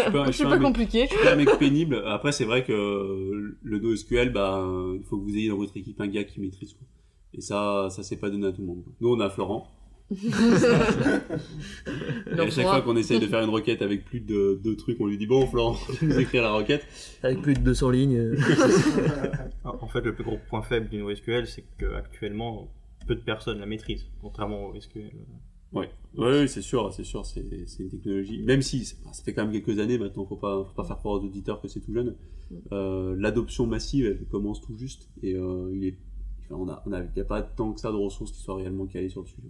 suis 0.03 0.12
pas, 0.12 0.25
je 0.27 0.31
suis 0.31 0.38
C'est 0.38 0.44
un 0.44 0.51
pas 0.51 0.57
mec- 0.57 0.66
compliqué. 0.66 1.07
je 1.11 1.14
suis 1.14 1.25
pas 1.25 1.33
un 1.33 1.37
mec 1.37 1.49
pénible. 1.59 2.03
Après, 2.07 2.31
c'est 2.33 2.44
vrai 2.44 2.62
que 2.64 2.73
euh, 2.73 3.57
le 3.62 3.79
NoSQL, 3.81 4.31
bah, 4.33 4.62
euh, 4.64 4.97
il 4.99 5.03
faut 5.05 5.18
que 5.18 5.25
vous 5.25 5.37
ayez 5.37 5.49
dans 5.49 5.57
votre 5.57 5.77
équipe 5.77 6.01
un 6.01 6.07
gars 6.07 6.23
qui 6.25 6.40
maîtrise. 6.40 6.75
Quoi. 6.75 6.87
Et 7.35 7.40
ça, 7.40 7.88
ça 7.90 8.03
s'est 8.05 8.18
pas 8.18 8.31
donné 8.31 8.47
à 8.47 8.53
tout 8.53 8.61
le 8.61 8.68
monde. 8.68 8.85
quoi. 8.85 8.92
Nous, 9.01 9.09
on 9.12 9.18
a 9.21 9.29
Florent. 9.31 9.66
Et 10.11 10.16
à 12.40 12.51
chaque 12.51 12.64
fois 12.66 12.81
qu'on 12.83 12.97
essaye 12.97 13.18
de 13.21 13.27
faire 13.27 13.42
une 13.42 13.51
requête 13.51 13.83
avec 13.83 14.05
plus 14.05 14.21
de 14.21 14.59
deux 14.62 14.77
trucs, 14.77 15.01
on 15.01 15.07
lui 15.07 15.18
dit 15.18 15.27
bon, 15.27 15.47
Florent, 15.47 15.77
tu 15.99 16.07
nous 16.07 16.18
écrire 16.18 16.42
la 16.42 16.53
requête. 16.53 16.87
Avec 17.23 17.42
plus 17.42 17.55
de 17.55 17.61
200 17.61 17.90
lignes. 17.90 18.16
euh, 18.16 18.37
En 19.64 19.88
fait, 19.88 20.01
le 20.03 20.14
plus 20.14 20.25
gros 20.25 20.38
point 20.49 20.62
faible 20.62 20.88
du 20.88 20.99
NoSQL, 20.99 21.47
c'est 21.47 21.64
qu'actuellement, 21.79 22.68
peu 23.07 23.14
de 23.16 23.21
personnes 23.21 23.59
la 23.59 23.66
maîtrisent, 23.66 24.07
contrairement 24.23 24.68
au 24.68 24.81
SQL. 24.81 25.11
Ouais, 25.72 25.90
ouais, 26.16 26.24
ouais, 26.26 26.46
c'est 26.48 26.62
sûr, 26.62 26.92
c'est 26.94 27.04
sûr, 27.04 27.26
c'est 27.26 27.40
une 27.78 27.90
technologie. 27.90 28.42
Même 28.42 28.62
si 28.62 28.85
ça 28.87 28.96
fait 29.24 29.35
quand 29.35 29.44
même 29.46 29.52
quelques 29.52 29.78
années 29.81 29.98
maintenant, 29.98 30.24
faut 30.24 30.37
pas, 30.37 30.64
faut 30.64 30.74
pas 30.74 30.85
faire 30.85 30.96
croire 30.96 31.20
aux 31.20 31.24
auditeurs 31.24 31.61
que 31.61 31.68
c'est 31.68 31.81
tout 31.81 31.92
jeune. 31.92 32.16
Euh, 32.72 33.14
L'adoption 33.18 33.66
massive, 33.66 34.07
elle 34.07 34.26
commence 34.28 34.61
tout 34.62 34.74
juste, 34.78 35.11
et 35.22 35.35
euh, 35.35 35.70
il 35.74 35.85
est, 35.85 35.98
enfin, 36.46 36.54
on 36.59 36.68
a, 36.70 36.83
on 36.87 36.92
a, 36.92 37.02
il 37.02 37.11
y 37.16 37.20
a 37.20 37.24
pas 37.24 37.42
tant 37.42 37.72
que 37.74 37.81
ça 37.81 37.90
de 37.90 37.96
ressources 37.96 38.33
qui 38.33 38.40
soient 38.40 38.57
réellement 38.57 38.87
calées 38.87 39.11
sur 39.11 39.20
le 39.20 39.26
sujet. 39.26 39.48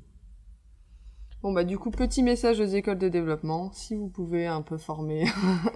Bon 1.41 1.53
bah 1.53 1.63
du 1.63 1.79
coup 1.79 1.93
petit 1.93 2.25
message 2.25 2.59
aux 2.59 2.65
écoles 2.65 2.99
de 2.99 3.09
développement, 3.09 3.71
si 3.73 3.95
vous 3.95 4.09
pouvez 4.09 4.47
un 4.49 4.61
peu 4.61 4.77
former 4.77 5.25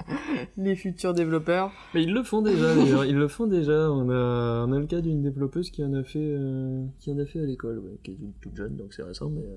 les 0.56 0.74
futurs 0.74 1.14
développeurs. 1.14 1.70
Mais 1.94 2.02
ils 2.02 2.12
le 2.12 2.24
font 2.24 2.42
déjà, 2.42 2.74
d'ailleurs. 2.74 3.04
Ils 3.04 3.14
le 3.14 3.28
font 3.28 3.46
déjà. 3.46 3.88
On 3.92 4.10
a, 4.10 4.66
on 4.66 4.72
a 4.72 4.78
le 4.80 4.86
cas 4.86 5.00
d'une 5.00 5.22
développeuse 5.22 5.70
qui 5.70 5.84
en 5.84 5.92
a 5.94 6.02
fait, 6.02 6.18
euh, 6.18 6.84
qui 6.98 7.12
en 7.12 7.18
a 7.18 7.26
fait 7.26 7.38
à 7.38 7.44
l'école, 7.44 7.78
ouais, 7.78 7.96
qui 8.02 8.10
est 8.10 8.14
toute- 8.16 8.40
toute 8.40 8.56
jeune, 8.56 8.74
donc 8.74 8.92
c'est 8.92 9.04
récent, 9.04 9.30
mais, 9.30 9.42
euh, 9.42 9.56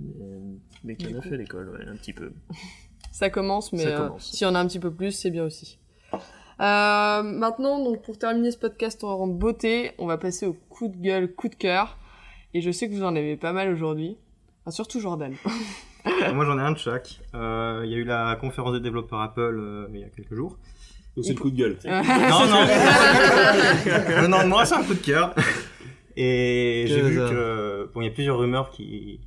mais, 0.00 0.58
mais 0.84 0.96
qui 0.96 1.06
Du 1.06 1.16
en 1.16 1.18
a 1.18 1.22
fait 1.22 1.34
à 1.34 1.38
l'école, 1.38 1.70
ouais, 1.70 1.86
un 1.86 1.96
petit 1.96 2.12
peu. 2.12 2.32
Ça 3.12 3.30
commence, 3.30 3.72
mais 3.72 3.86
euh, 3.86 4.06
commence. 4.06 4.30
si 4.32 4.44
on 4.44 4.54
a 4.54 4.60
un 4.60 4.66
petit 4.66 4.78
peu 4.78 4.90
plus, 4.92 5.12
c'est 5.12 5.30
bien 5.30 5.44
aussi. 5.44 5.78
Euh, 6.60 7.22
maintenant, 7.22 7.82
donc 7.82 8.02
pour 8.02 8.18
terminer 8.18 8.50
ce 8.50 8.58
podcast 8.58 9.02
en 9.02 9.26
beauté, 9.26 9.92
on 9.98 10.06
va 10.06 10.18
passer 10.18 10.46
au 10.46 10.52
coup 10.52 10.88
de 10.88 10.96
gueule, 10.96 11.32
coup 11.32 11.48
de 11.48 11.54
cœur. 11.54 11.96
Et 12.52 12.60
je 12.60 12.70
sais 12.70 12.88
que 12.88 12.94
vous 12.94 13.02
en 13.04 13.16
avez 13.16 13.36
pas 13.36 13.52
mal 13.52 13.72
aujourd'hui. 13.72 14.18
Enfin, 14.62 14.70
surtout 14.72 15.00
Jordan. 15.00 15.34
Moi, 16.34 16.44
j'en 16.44 16.58
ai 16.58 16.62
un 16.62 16.72
de 16.72 16.78
chaque. 16.78 17.20
Euh, 17.34 17.82
Il 17.84 17.92
y 17.92 17.94
a 17.94 17.98
eu 17.98 18.04
la 18.04 18.36
conférence 18.40 18.72
des 18.74 18.80
développeurs 18.80 19.20
Apple 19.20 19.58
euh, 19.58 19.86
il 19.92 20.00
y 20.00 20.04
a 20.04 20.08
quelques 20.08 20.34
jours. 20.34 20.58
Donc 21.16 21.24
c'est 21.24 21.32
le 21.32 21.40
coup 21.40 21.50
de 21.50 21.56
gueule. 21.56 21.76
Non, 21.84 22.46
non. 22.46 22.66
non, 24.22 24.28
non, 24.28 24.46
moi, 24.46 24.64
c'est 24.64 24.74
un 24.74 24.82
coup 24.82 24.94
de 24.94 25.00
cœur. 25.00 25.34
Et 26.16 26.84
j'ai 26.86 27.00
vu 27.02 27.16
que 27.16 27.90
bon, 27.94 28.02
il 28.02 28.04
y 28.04 28.08
a 28.08 28.12
plusieurs 28.12 28.38
rumeurs 28.38 28.70
qui 28.70 29.20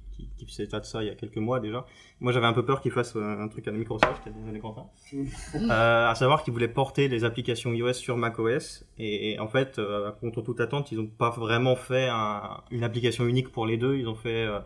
qui, 0.46 0.62
état 0.62 0.80
de 0.80 0.86
ça 0.86 1.04
il 1.04 1.08
y 1.08 1.10
a 1.10 1.16
quelques 1.16 1.38
mois 1.38 1.60
déjà. 1.60 1.86
Moi, 2.20 2.32
j'avais 2.32 2.46
un 2.46 2.54
peu 2.54 2.64
peur 2.66 2.82
qu'ils 2.82 2.92
fassent 2.92 3.16
euh, 3.16 3.22
un 3.40 3.48
truc 3.48 3.68
à 3.68 3.72
la 3.72 3.78
Microsoft, 3.78 4.22
désolé 4.28 4.60
Quentin. 4.60 4.88
euh, 5.56 6.08
à 6.10 6.16
savoir 6.16 6.44
qu'ils 6.44 6.54
voulaient 6.54 6.68
porter 6.68 7.08
les 7.08 7.24
applications 7.24 7.74
iOS 7.74 7.94
sur 7.94 8.18
macOS. 8.18 8.86
Et, 8.98 9.32
et 9.34 9.40
en 9.40 9.48
fait, 9.48 9.80
euh, 9.80 10.12
contre 10.14 10.42
toute 10.42 10.60
attente, 10.62 10.92
ils 10.92 10.98
n'ont 10.98 11.08
pas 11.08 11.30
vraiment 11.32 11.76
fait 11.76 12.08
un- 12.10 12.62
une 12.72 12.84
application 12.84 13.26
unique 13.28 13.52
pour 13.52 13.66
les 13.66 13.78
deux. 13.78 13.96
Ils 13.98 14.08
ont 14.08 14.16
fait 14.16 14.46
euh, 14.46 14.60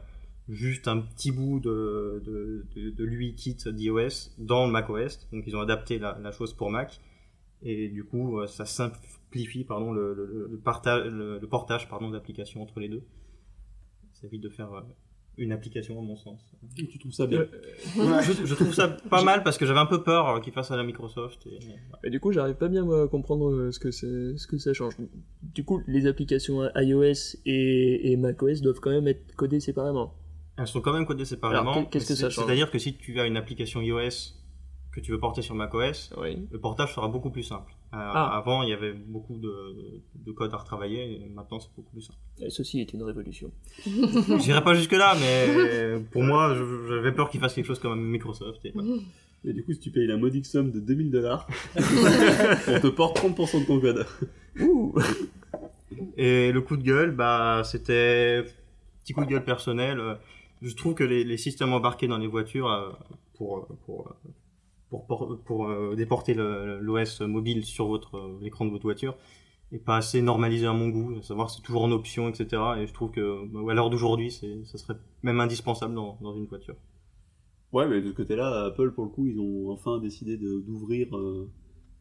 juste 0.49 0.87
un 0.87 0.99
petit 0.99 1.31
bout 1.31 1.59
de, 1.59 2.21
de, 2.25 2.65
de, 2.75 2.89
de 2.91 3.03
l'UI-kit 3.03 3.57
d'iOS 3.67 4.31
dans 4.37 4.65
le 4.65 4.71
macOS. 4.71 5.27
Donc, 5.33 5.43
ils 5.47 5.55
ont 5.55 5.61
adapté 5.61 5.99
la, 5.99 6.17
la 6.21 6.31
chose 6.31 6.53
pour 6.53 6.69
Mac. 6.71 6.99
Et 7.63 7.89
du 7.89 8.03
coup, 8.03 8.45
ça 8.45 8.65
simplifie 8.65 9.63
pardon, 9.63 9.91
le, 9.91 10.13
le, 10.13 10.47
le, 10.51 10.57
partage, 10.59 11.05
le, 11.11 11.39
portage 11.47 11.89
pardon, 11.89 12.11
d'applications 12.11 12.61
entre 12.61 12.79
les 12.79 12.87
deux. 12.87 13.03
Ça 14.13 14.27
évite 14.27 14.41
de 14.41 14.49
faire 14.49 14.69
une 15.37 15.51
application, 15.51 15.99
à 15.99 16.01
mon 16.01 16.15
sens. 16.15 16.39
Tu 16.75 16.97
trouves 16.99 17.11
ça 17.11 17.27
bien 17.27 17.45
je, 17.95 18.45
je 18.45 18.55
trouve 18.55 18.73
ça 18.73 18.87
pas 18.87 19.23
mal 19.23 19.43
parce 19.43 19.57
que 19.57 19.65
j'avais 19.65 19.79
un 19.79 19.85
peu 19.85 20.01
peur 20.03 20.27
euh, 20.29 20.39
qu'ils 20.39 20.53
fassent 20.53 20.71
à 20.71 20.77
la 20.77 20.83
Microsoft. 20.83 21.47
Et, 22.03 22.09
du 22.09 22.19
coup, 22.19 22.31
j'arrive 22.31 22.55
pas 22.55 22.67
bien 22.67 22.83
moi, 22.83 23.03
à 23.03 23.07
comprendre 23.07 23.51
euh, 23.51 23.71
ce 23.71 23.79
que, 23.79 23.91
ce 23.91 24.47
que 24.47 24.57
ça 24.57 24.73
change. 24.73 24.95
Du 25.41 25.63
coup, 25.63 25.81
les 25.87 26.07
applications 26.07 26.63
iOS 26.75 27.37
et, 27.45 28.11
et 28.11 28.17
macOS 28.17 28.61
doivent 28.61 28.79
quand 28.79 28.91
même 28.91 29.07
être 29.07 29.35
codées 29.35 29.59
séparément. 29.59 30.13
Elles 30.57 30.67
sont 30.67 30.81
quand 30.81 30.93
même 30.93 31.05
codées 31.05 31.25
séparément. 31.25 31.85
Qu'est-ce 31.85 32.07
que 32.07 32.15
ça 32.15 32.29
change 32.29 32.45
C'est-à-dire 32.45 32.71
que 32.71 32.79
si 32.79 32.97
tu 32.97 33.19
as 33.19 33.27
une 33.27 33.37
application 33.37 33.81
iOS 33.81 34.33
que 34.91 34.99
tu 34.99 35.11
veux 35.11 35.19
porter 35.19 35.43
sur 35.43 35.53
macOS, 35.53 36.11
Oui. 36.17 36.47
le 36.49 36.59
portage 36.59 36.95
sera 36.95 37.07
beaucoup 37.07 37.29
plus 37.29 37.43
simple. 37.43 37.71
Euh, 37.93 37.97
Ah. 37.99 38.37
Avant, 38.37 38.63
il 38.63 38.69
y 38.69 38.73
avait 38.73 38.91
beaucoup 38.91 39.37
de, 39.37 40.01
de 40.25 40.31
code 40.33 40.53
à 40.53 40.57
retravailler, 40.57 41.21
et 41.25 41.29
maintenant 41.29 41.59
c'est 41.59 41.69
beaucoup 41.75 41.91
plus 41.93 42.01
simple. 42.01 42.19
Et 42.41 42.49
ceci 42.49 42.81
est 42.81 42.91
une 42.93 43.01
révolution. 43.03 43.49
J'irai 44.39 44.61
pas 44.63 44.73
jusque-là, 44.73 45.15
mais 45.19 45.99
pour 46.11 46.23
moi, 46.23 46.53
je- 46.53 46.87
j'avais 46.89 47.13
peur 47.13 47.29
qu'ils 47.29 47.39
fassent 47.39 47.53
quelque 47.53 47.65
chose 47.67 47.79
comme 47.79 48.01
Microsoft. 48.05 48.65
Et 49.45 49.53
du 49.53 49.63
coup, 49.63 49.71
si 49.71 49.79
tu 49.79 49.91
payes 49.91 50.07
la 50.07 50.17
modique 50.17 50.45
somme 50.45 50.71
de 50.71 50.79
2000 50.81 51.11
dollars, 51.11 51.47
on 51.77 52.79
te 52.81 52.87
porte 52.87 53.17
30% 53.19 53.61
de 53.61 53.65
ton 53.67 53.79
code. 53.79 54.05
Ouh 54.59 54.93
Et 56.17 56.51
le 56.51 56.61
coup 56.61 56.75
de 56.75 56.83
gueule, 56.83 57.11
bah, 57.11 57.61
c'était 57.63 58.43
petit 59.03 59.13
coup 59.13 59.23
de 59.23 59.29
gueule 59.29 59.45
personnel. 59.45 60.17
Je 60.61 60.75
trouve 60.75 60.93
que 60.95 61.03
les, 61.03 61.23
les 61.23 61.37
systèmes 61.37 61.71
embarqués 61.71 62.07
dans 62.07 62.17
les 62.17 62.27
voitures 62.27 62.69
euh, 62.69 62.89
pour 63.35 63.67
pour 63.85 64.13
pour 64.89 65.05
pour, 65.05 65.37
pour, 65.45 65.67
euh, 65.67 65.95
déporter 65.95 66.33
l'OS 66.33 67.21
mobile 67.21 67.63
sur 67.65 67.87
votre 67.87 68.15
euh, 68.17 68.37
l'écran 68.41 68.65
de 68.65 68.71
votre 68.71 68.83
voiture 68.83 69.15
est 69.71 69.79
pas 69.79 69.97
assez 69.97 70.21
normalisé 70.21 70.65
à 70.65 70.73
mon 70.73 70.87
goût. 70.89 71.15
À 71.19 71.21
savoir, 71.21 71.49
c'est 71.49 71.61
toujours 71.61 71.83
en 71.83 71.91
option, 71.91 72.29
etc. 72.29 72.61
Et 72.79 72.87
je 72.87 72.93
trouve 72.93 73.11
que 73.11 73.45
bah, 73.47 73.59
à 73.69 73.73
l'heure 73.73 73.89
d'aujourd'hui, 73.89 74.31
ça 74.31 74.77
serait 74.77 74.97
même 75.23 75.41
indispensable 75.41 75.93
dans, 75.93 76.17
dans 76.21 76.33
une 76.35 76.45
voiture. 76.45 76.75
Ouais, 77.73 77.85
mais 77.85 78.01
de 78.01 78.07
ce 78.07 78.13
côté-là, 78.13 78.67
Apple, 78.67 78.91
pour 78.91 79.03
le 79.03 79.09
coup, 79.09 79.25
ils 79.27 79.37
ont 79.39 79.69
enfin 79.71 79.99
décidé 79.99 80.37
d'ouvrir 80.37 81.13
euh, 81.17 81.49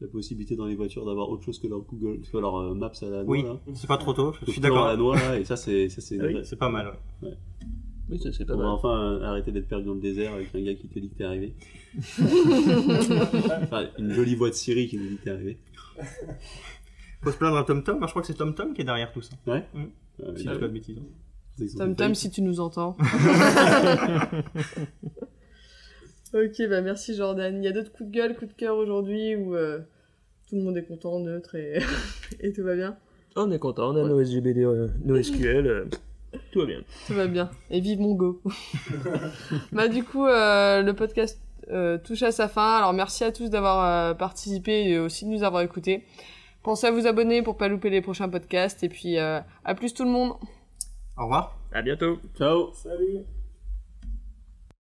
la 0.01 0.07
possibilité 0.07 0.55
dans 0.55 0.67
les 0.67 0.77
voitures 0.77 1.05
d'avoir 1.05 1.29
autre 1.29 1.43
chose 1.43 1.59
que 1.59 1.67
leur 1.67 1.81
Google, 1.81 2.21
que 2.21 2.39
leur 2.39 2.73
Maps 2.77 2.93
à 3.03 3.07
la 3.07 3.25
noix, 3.25 3.37
Oui, 3.37 3.45
c'est 3.75 3.89
pas 3.89 3.99
trop 3.99 4.13
tôt. 4.13 4.33
Je 4.47 4.53
suis 4.53 4.61
d'accord. 4.61 4.89
et 5.37 5.45
ça, 5.45 5.57
c'est, 5.57 5.89
Ah 6.21 6.25
oui, 6.25 6.57
pas 6.57 6.69
mal. 6.69 6.97
ouais. 7.21 7.37
Oui, 8.09 8.19
ça 8.21 8.31
c'est 8.33 8.45
pas 8.45 8.55
On 8.55 8.59
va 8.59 8.63
mal. 8.65 8.73
enfin 8.75 8.89
euh, 9.15 9.23
arrêter 9.23 9.51
d'être 9.53 9.69
perdu 9.69 9.87
dans 9.87 9.95
le 9.95 10.01
désert 10.01 10.33
avec 10.35 10.55
un 10.55 10.61
gars 10.63 10.75
qui 10.75 10.89
te 10.89 10.99
dit 10.99 11.09
que 11.11 11.15
t'es 11.17 11.25
arrivé. 11.25 11.55
enfin, 13.63 13.89
une 13.99 14.13
jolie 14.13 14.35
voix 14.37 14.49
de 14.51 14.55
Siri 14.55 14.87
qui 14.89 14.97
nous 14.99 15.09
dit 15.09 15.17
que 15.17 15.25
t'es 15.25 15.31
arrivé. 15.31 15.59
Faut 17.23 17.33
se 17.33 17.37
plaindre 17.39 17.57
à 17.57 17.65
TomTom. 17.65 17.99
Moi, 17.99 18.07
je 18.07 18.13
crois 18.13 18.23
que 18.23 18.29
c'est 18.29 18.35
TomTom 18.35 18.75
qui 18.75 18.83
est 18.83 18.85
derrière 18.85 19.11
tout 19.13 19.23
ça. 19.23 19.35
Ouais. 19.47 19.65
Mm. 19.75 19.85
Euh, 20.21 20.37
Si 20.37 20.45
je 20.45 20.51
dis 20.53 20.59
pas 20.59 20.69
de 20.69 20.73
bêtises. 20.73 20.99
hein. 20.99 21.65
Tom 21.79 21.97
Tom, 21.97 22.15
si 22.15 22.31
tu 22.31 22.43
nous 22.43 22.61
entends. 22.61 22.97
ok, 26.35 26.69
bah 26.69 26.81
merci 26.83 27.15
Jordan. 27.15 27.57
Il 27.57 27.65
y 27.65 27.69
a 27.69 27.73
d'autres 27.73 27.93
coups 27.93 28.11
de 28.11 28.15
gueule, 28.15 28.37
coups 28.37 28.51
de 28.53 28.57
cœur 28.57 28.77
aujourd'hui 28.77 29.35
où 29.37 29.55
euh, 29.55 29.79
tout 30.49 30.57
le 30.57 30.63
monde 30.63 30.77
est 30.77 30.85
content, 30.85 31.19
neutre 31.21 31.55
et, 31.55 31.79
et 32.41 32.53
tout 32.53 32.63
va 32.63 32.75
bien? 32.77 32.97
On 33.37 33.51
est 33.51 33.59
content, 33.59 33.93
on 33.93 33.97
a 33.97 34.03
Ouais. 34.03 34.09
nos 34.09 34.21
SGBD, 34.21 34.65
euh, 34.65 34.89
nos 35.05 35.21
SQL, 35.23 35.67
euh, 35.67 35.85
tout 36.53 36.61
va 36.61 36.67
bien. 36.67 36.81
Tout 37.07 37.15
va 37.15 37.27
bien. 37.27 37.51
Et 37.71 37.81
vive 37.81 38.01
mon 38.01 38.15
go. 38.15 38.43
bah 39.73 39.89
du 39.89 40.05
coup, 40.05 40.27
euh, 40.27 40.83
le 40.83 40.95
podcast 40.95 41.41
euh, 41.71 41.99
touche 41.99 42.23
à 42.23 42.33
sa 42.33 42.49
fin. 42.49 42.77
Alors 42.77 42.93
merci 42.93 43.25
à 43.25 43.33
tous 43.33 43.51
d'avoir 43.51 43.85
euh, 43.85 44.15
participé 44.15 44.89
et 44.89 44.99
aussi 44.99 45.25
de 45.25 45.31
nous 45.31 45.43
avoir 45.43 45.63
écoutés. 45.63 46.05
Pensez 46.63 46.87
à 46.87 46.91
vous 46.91 47.07
abonner 47.07 47.43
pour 47.43 47.57
pas 47.57 47.69
louper 47.69 47.91
les 47.91 48.01
prochains 48.01 48.29
podcasts. 48.29 48.83
Et 48.85 48.89
puis 48.89 49.19
euh, 49.19 49.41
à 49.65 49.75
plus 49.75 49.95
tout 49.95 50.05
le 50.05 50.11
monde. 50.11 50.33
Au 51.17 51.23
revoir. 51.23 51.57
À 51.73 51.83
bientôt 51.83 52.19
Ciao 52.37 52.73
Salut 52.73 53.36